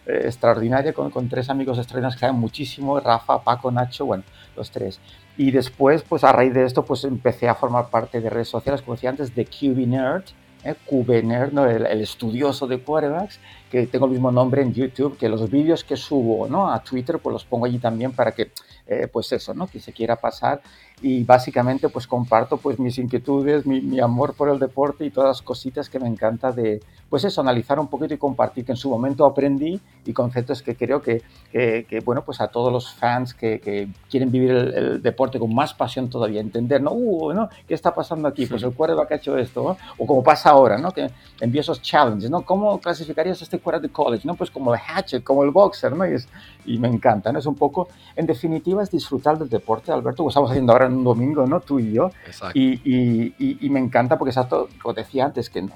eh, 0.05 0.21
extraordinaria, 0.25 0.93
con, 0.93 1.09
con, 1.11 1.29
tres 1.29 1.49
amigos 1.49 1.77
extraordinarios 1.77 2.15
que 2.15 2.21
saben 2.21 2.39
muchísimo, 2.39 2.99
Rafa, 2.99 3.41
Paco, 3.43 3.71
Nacho, 3.71 4.05
bueno, 4.05 4.23
los 4.55 4.71
tres. 4.71 4.99
Y 5.37 5.51
después, 5.51 6.03
pues 6.03 6.23
a 6.23 6.31
raíz 6.31 6.53
de 6.53 6.65
esto, 6.65 6.85
pues 6.85 7.03
empecé 7.03 7.49
a 7.49 7.55
formar 7.55 7.89
parte 7.89 8.21
de 8.21 8.29
redes 8.29 8.47
sociales, 8.47 8.81
como 8.81 8.95
decía 8.95 9.09
antes, 9.09 9.35
de 9.35 9.45
QB 9.45 9.87
Nerd, 9.87 10.23
¿eh? 10.65 11.49
¿no? 11.51 11.65
El, 11.65 12.01
estudioso 12.01 12.67
de 12.67 12.79
quarterbacks, 12.79 13.39
que 13.69 13.87
tengo 13.87 14.05
el 14.05 14.11
mismo 14.11 14.31
nombre 14.31 14.61
en 14.61 14.73
YouTube, 14.73 15.17
que 15.17 15.29
los 15.29 15.49
vídeos 15.49 15.83
que 15.83 15.95
subo 15.95 16.47
¿no? 16.47 16.71
a 16.71 16.81
Twitter, 16.83 17.19
pues 17.19 17.33
los 17.33 17.45
pongo 17.45 17.65
allí 17.65 17.77
también 17.77 18.11
para 18.11 18.31
que, 18.31 18.51
eh, 18.87 19.07
pues 19.11 19.31
eso, 19.31 19.53
¿no? 19.53 19.67
que 19.67 19.79
se 19.79 19.93
quiera 19.93 20.15
pasar 20.15 20.61
y 21.01 21.23
básicamente 21.23 21.89
pues 21.89 22.07
comparto 22.07 22.57
pues 22.57 22.79
mis 22.79 22.97
inquietudes, 22.97 23.65
mi, 23.65 23.99
amor 23.99 24.33
por 24.33 24.49
el 24.49 24.59
deporte 24.59 25.05
y 25.05 25.09
todas 25.09 25.29
las 25.29 25.41
cositas 25.41 25.89
que 25.89 25.99
me 25.99 26.07
encanta 26.07 26.51
de 26.51 26.81
pues 27.09 27.23
eso, 27.23 27.41
analizar 27.41 27.79
un 27.79 27.87
poquito 27.87 28.13
y 28.13 28.17
compartir 28.17 28.65
que 28.65 28.71
en 28.71 28.77
su 28.77 28.89
momento 28.89 29.25
aprendí 29.25 29.79
y 30.05 30.13
conceptos 30.13 30.61
que 30.61 30.75
creo 30.75 31.01
que, 31.01 31.21
que, 31.51 32.01
bueno 32.03 32.23
pues 32.23 32.41
a 32.41 32.47
todos 32.47 32.71
los 32.71 32.93
fans 32.93 33.33
que, 33.33 33.59
que 33.59 33.87
quieren 34.09 34.31
vivir 34.31 34.51
el, 34.51 35.01
deporte 35.01 35.39
con 35.39 35.53
más 35.53 35.73
pasión 35.73 36.09
todavía, 36.09 36.41
entender, 36.41 36.81
¿no? 36.81 36.91
Uh, 36.91 37.33
¿no? 37.33 37.49
¿Qué 37.67 37.73
está 37.73 37.93
pasando 37.93 38.27
aquí? 38.27 38.45
Pues 38.45 38.63
el 38.63 38.73
quarterback 38.73 39.11
ha 39.11 39.15
hecho 39.15 39.37
esto, 39.37 39.77
o 39.97 40.05
como 40.05 40.23
pasa 40.23 40.49
ahora, 40.49 40.77
¿no? 40.77 40.91
Que 40.91 41.09
envío 41.39 41.61
esos 41.61 41.81
challenges, 41.81 42.29
¿no? 42.29 42.41
¿Cómo 42.41 42.79
clasificarías 42.79 43.41
este 43.41 43.59
quarterback 43.59 43.89
de 43.89 43.93
college? 43.93 44.27
¿no? 44.27 44.35
Pues 44.35 44.49
como 44.51 44.73
el 44.73 44.79
hatchet, 44.79 45.23
como 45.23 45.43
el 45.43 45.51
boxer, 45.51 45.95
¿no? 45.95 46.07
Y, 46.07 46.13
es, 46.13 46.27
y 46.65 46.77
me 46.77 46.87
encanta, 46.87 47.31
¿no? 47.31 47.39
Es 47.39 47.45
un 47.45 47.55
poco, 47.55 47.87
en 48.15 48.25
definitiva 48.25 48.83
es 48.83 48.91
disfrutar 48.91 49.37
del 49.37 49.49
deporte, 49.49 49.91
Alberto, 49.91 50.17
como 50.17 50.29
estamos 50.29 50.49
haciendo 50.49 50.73
ahora 50.73 50.84
en 50.85 50.93
un 50.93 51.03
domingo, 51.03 51.45
¿no? 51.45 51.59
Tú 51.59 51.79
y 51.79 51.93
yo. 51.93 52.11
Y, 52.53 52.73
y, 52.83 53.35
y, 53.37 53.69
me 53.69 53.79
encanta 53.79 54.17
porque, 54.17 54.31
exacto, 54.31 54.69
como 54.81 54.93
decía 54.93 55.25
antes, 55.25 55.49
que 55.49 55.67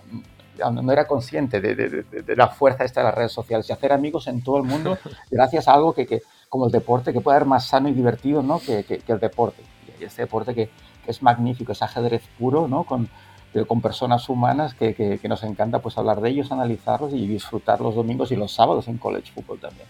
no 0.60 0.92
era 0.92 1.08
consciente 1.08 1.62
de, 1.62 2.36
la 2.36 2.48
fuerza 2.48 2.84
esta 2.84 3.02
de 3.02 3.06
las 3.06 3.16
redes 3.16 3.32
sociales 3.32 3.70
y 3.70 3.74
hacer 3.74 3.92
amigos 3.92 4.28
en 4.28 4.42
todo 4.42 4.58
el 4.58 4.64
mundo 4.64 4.98
gracias 5.32 5.68
a 5.68 5.74
algo 5.74 5.94
que, 5.94 6.22
como 6.48 6.66
el 6.66 6.72
deporte, 6.72 7.14
que 7.14 7.22
puede 7.22 7.40
ser 7.40 7.48
más 7.48 7.66
sano 7.66 7.90
y 7.90 7.94
divertido 7.94 8.42
¿no? 8.42 8.60
que, 8.60 8.86
el 9.08 9.20
deporte. 9.20 9.64
Y 10.00 10.04
este 10.04 10.24
deporte 10.24 10.54
que, 10.54 10.70
es 11.08 11.24
magnífico, 11.24 11.72
es 11.72 11.82
ajedrez 11.82 12.22
puro, 12.38 12.68
¿no? 12.68 12.84
con, 12.84 13.10
con 13.68 13.82
personas 13.82 14.30
humanas 14.30 14.76
que, 14.76 15.20
nos 15.28 15.44
encanta 15.44 15.80
pues 15.80 15.98
hablar 15.98 16.22
de 16.22 16.30
ellos, 16.30 16.52
analizarlos 16.52 17.14
y 17.14 17.28
disfrutar 17.28 17.82
los 17.82 17.96
domingos 17.96 18.32
y 18.32 18.36
los 18.36 18.52
sábados 18.52 18.88
en 18.88 18.98
college 18.98 19.32
football 19.34 19.60
también. 19.60 19.88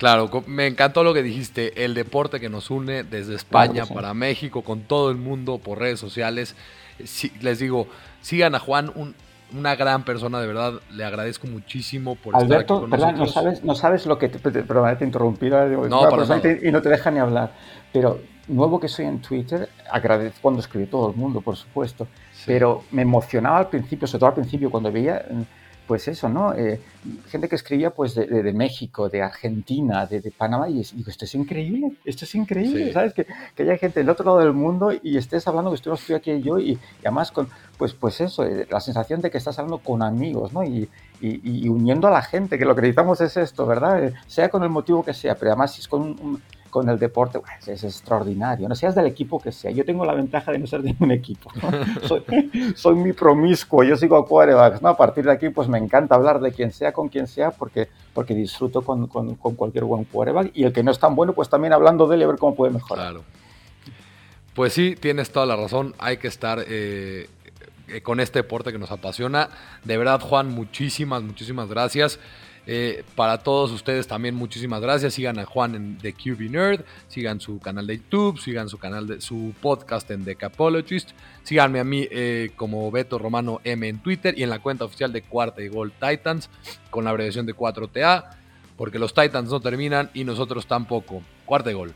Claro, 0.00 0.30
me 0.46 0.66
encantó 0.66 1.04
lo 1.04 1.12
que 1.12 1.22
dijiste, 1.22 1.84
el 1.84 1.92
deporte 1.92 2.40
que 2.40 2.48
nos 2.48 2.70
une 2.70 3.04
desde 3.04 3.34
España 3.34 3.84
para 3.84 4.14
México, 4.14 4.62
con 4.62 4.80
todo 4.80 5.10
el 5.10 5.18
mundo 5.18 5.58
por 5.58 5.78
redes 5.78 6.00
sociales. 6.00 6.56
les 7.42 7.58
digo, 7.58 7.86
sigan 8.22 8.54
a 8.54 8.60
Juan, 8.60 8.90
una 9.52 9.76
gran 9.76 10.06
persona, 10.06 10.40
de 10.40 10.46
verdad, 10.46 10.72
le 10.90 11.04
agradezco 11.04 11.48
muchísimo 11.48 12.14
por 12.14 12.34
estar 12.34 12.60
aquí 12.60 12.68
con 12.68 12.88
nosotros. 12.88 13.18
No 13.18 13.26
sabes, 13.26 13.62
no 13.62 13.74
sabes 13.74 14.06
lo 14.06 14.18
que 14.18 14.30
te, 14.30 14.38
perdón, 14.38 14.96
te 14.96 15.04
he 15.04 15.06
interrumpido, 15.06 15.66
no, 15.66 16.08
y 16.62 16.72
no 16.72 16.80
te 16.80 16.88
deja 16.88 17.10
ni 17.10 17.18
hablar, 17.18 17.52
pero 17.92 18.20
nuevo 18.48 18.80
que 18.80 18.88
soy 18.88 19.04
en 19.04 19.20
Twitter, 19.20 19.68
agradezco 19.90 20.38
cuando 20.40 20.60
escribe 20.60 20.86
todo 20.86 21.10
el 21.10 21.16
mundo, 21.16 21.42
por 21.42 21.56
supuesto, 21.56 22.06
pero 22.46 22.84
me 22.90 23.02
emocionaba 23.02 23.58
al 23.58 23.68
principio, 23.68 24.08
sobre 24.08 24.20
todo 24.20 24.28
al 24.28 24.34
principio, 24.36 24.70
cuando 24.70 24.90
veía 24.90 25.26
pues 25.90 26.06
eso, 26.06 26.28
¿no? 26.28 26.54
Eh, 26.54 26.80
gente 27.30 27.48
que 27.48 27.56
escribía 27.56 27.90
pues 27.90 28.14
de, 28.14 28.52
México, 28.52 29.08
de 29.08 29.22
Argentina, 29.22 30.06
de, 30.06 30.30
Panamá, 30.30 30.68
y 30.68 30.84
digo, 30.84 31.10
esto 31.10 31.24
es 31.24 31.34
increíble, 31.34 31.90
esto 32.04 32.26
es 32.26 32.32
increíble, 32.36 32.92
¿sabes? 32.92 33.12
Que, 33.12 33.26
que, 33.56 33.64
haya 33.64 33.76
gente 33.76 33.98
del 33.98 34.08
otro 34.08 34.24
lado 34.24 34.38
del 34.38 34.52
mundo 34.52 34.92
y 35.02 35.16
estés 35.16 35.48
hablando 35.48 35.72
que 35.72 35.74
estoy, 35.74 35.94
estoy 35.94 36.14
aquí 36.14 36.30
y 36.30 36.42
yo, 36.42 36.60
y, 36.60 36.78
además 37.00 37.32
con, 37.32 37.48
pues, 37.76 37.92
pues 37.92 38.20
eso, 38.20 38.44
eh, 38.44 38.68
la 38.70 38.78
sensación 38.78 39.20
de 39.20 39.32
que 39.32 39.38
estás 39.38 39.58
hablando 39.58 39.78
con 39.78 40.00
amigos, 40.04 40.52
¿no? 40.52 40.62
Y, 40.62 40.88
y, 41.20 41.68
uniendo 41.68 42.06
a 42.06 42.12
la 42.12 42.22
gente, 42.22 42.56
que 42.56 42.64
lo 42.64 42.76
que 42.76 42.82
necesitamos 42.82 43.20
es 43.20 43.36
esto, 43.36 43.66
¿verdad? 43.66 44.04
Eh, 44.04 44.14
sea 44.28 44.48
con 44.48 44.62
el 44.62 44.70
motivo 44.70 45.04
que 45.04 45.12
sea, 45.12 45.34
pero 45.34 45.50
además 45.50 45.72
si 45.72 45.80
es 45.80 45.88
con 45.88 46.02
un 46.02 46.40
con 46.70 46.88
el 46.88 46.98
deporte 46.98 47.40
es 47.66 47.84
extraordinario. 47.84 48.68
No 48.68 48.74
seas 48.74 48.94
del 48.94 49.06
equipo 49.06 49.40
que 49.40 49.52
sea. 49.52 49.70
Yo 49.70 49.84
tengo 49.84 50.04
la 50.04 50.14
ventaja 50.14 50.52
de 50.52 50.58
no 50.58 50.66
ser 50.66 50.82
de 50.82 50.94
un 51.00 51.10
equipo. 51.10 51.50
soy, 52.06 52.22
soy 52.74 52.94
muy 52.94 53.12
promiscuo, 53.12 53.82
yo 53.82 53.96
sigo 53.96 54.16
a 54.16 54.26
quarterbacks. 54.26 54.80
¿no? 54.80 54.88
A 54.88 54.96
partir 54.96 55.24
de 55.24 55.32
aquí, 55.32 55.50
pues 55.50 55.68
me 55.68 55.78
encanta 55.78 56.14
hablar 56.14 56.40
de 56.40 56.52
quien 56.52 56.72
sea 56.72 56.92
con 56.92 57.08
quien 57.08 57.26
sea 57.26 57.50
porque, 57.50 57.88
porque 58.14 58.34
disfruto 58.34 58.82
con, 58.82 59.06
con, 59.08 59.34
con 59.34 59.54
cualquier 59.54 59.84
buen 59.84 60.04
quarterback. 60.04 60.52
Y 60.54 60.64
el 60.64 60.72
que 60.72 60.82
no 60.82 60.90
es 60.90 60.98
tan 60.98 61.14
bueno, 61.14 61.32
pues 61.32 61.48
también 61.48 61.72
hablando 61.72 62.06
de 62.06 62.14
él 62.14 62.20
y 62.22 62.24
a 62.24 62.28
ver 62.28 62.38
cómo 62.38 62.54
puede 62.54 62.72
mejorar. 62.72 63.12
Claro. 63.12 63.24
Pues 64.54 64.72
sí, 64.72 64.96
tienes 64.98 65.30
toda 65.30 65.46
la 65.46 65.56
razón. 65.56 65.94
Hay 65.98 66.16
que 66.16 66.28
estar 66.28 66.64
eh, 66.66 67.28
con 68.02 68.20
este 68.20 68.40
deporte 68.40 68.72
que 68.72 68.78
nos 68.78 68.90
apasiona. 68.90 69.48
De 69.84 69.96
verdad, 69.96 70.20
Juan, 70.20 70.48
muchísimas, 70.48 71.22
muchísimas 71.22 71.68
gracias. 71.68 72.18
Eh, 72.72 73.02
para 73.16 73.38
todos 73.38 73.72
ustedes 73.72 74.06
también 74.06 74.36
muchísimas 74.36 74.80
gracias. 74.80 75.14
Sigan 75.14 75.40
a 75.40 75.44
Juan 75.44 75.74
en 75.74 75.98
The 75.98 76.12
QB 76.12 76.52
Nerd, 76.52 76.84
sigan 77.08 77.40
su 77.40 77.58
canal 77.58 77.84
de 77.84 77.96
YouTube, 77.96 78.38
sigan 78.38 78.68
su 78.68 78.78
canal 78.78 79.08
de 79.08 79.20
su 79.20 79.52
podcast 79.60 80.08
en 80.12 80.24
The 80.24 80.36
Capologist, 80.36 81.10
síganme 81.42 81.80
a 81.80 81.84
mí 81.84 82.06
eh, 82.12 82.52
como 82.54 82.88
Beto 82.92 83.18
Romano 83.18 83.60
M 83.64 83.88
en 83.88 83.98
Twitter 83.98 84.38
y 84.38 84.44
en 84.44 84.50
la 84.50 84.60
cuenta 84.60 84.84
oficial 84.84 85.12
de 85.12 85.22
Cuarta 85.22 85.60
y 85.62 85.66
Gol 85.66 85.90
Titans 85.90 86.48
con 86.90 87.02
la 87.02 87.10
abreviación 87.10 87.44
de 87.44 87.56
4TA, 87.56 88.36
porque 88.76 89.00
los 89.00 89.14
Titans 89.14 89.50
no 89.50 89.58
terminan 89.58 90.08
y 90.14 90.22
nosotros 90.22 90.68
tampoco. 90.68 91.22
Cuarta 91.46 91.72
y 91.72 91.74
Gol. 91.74 91.92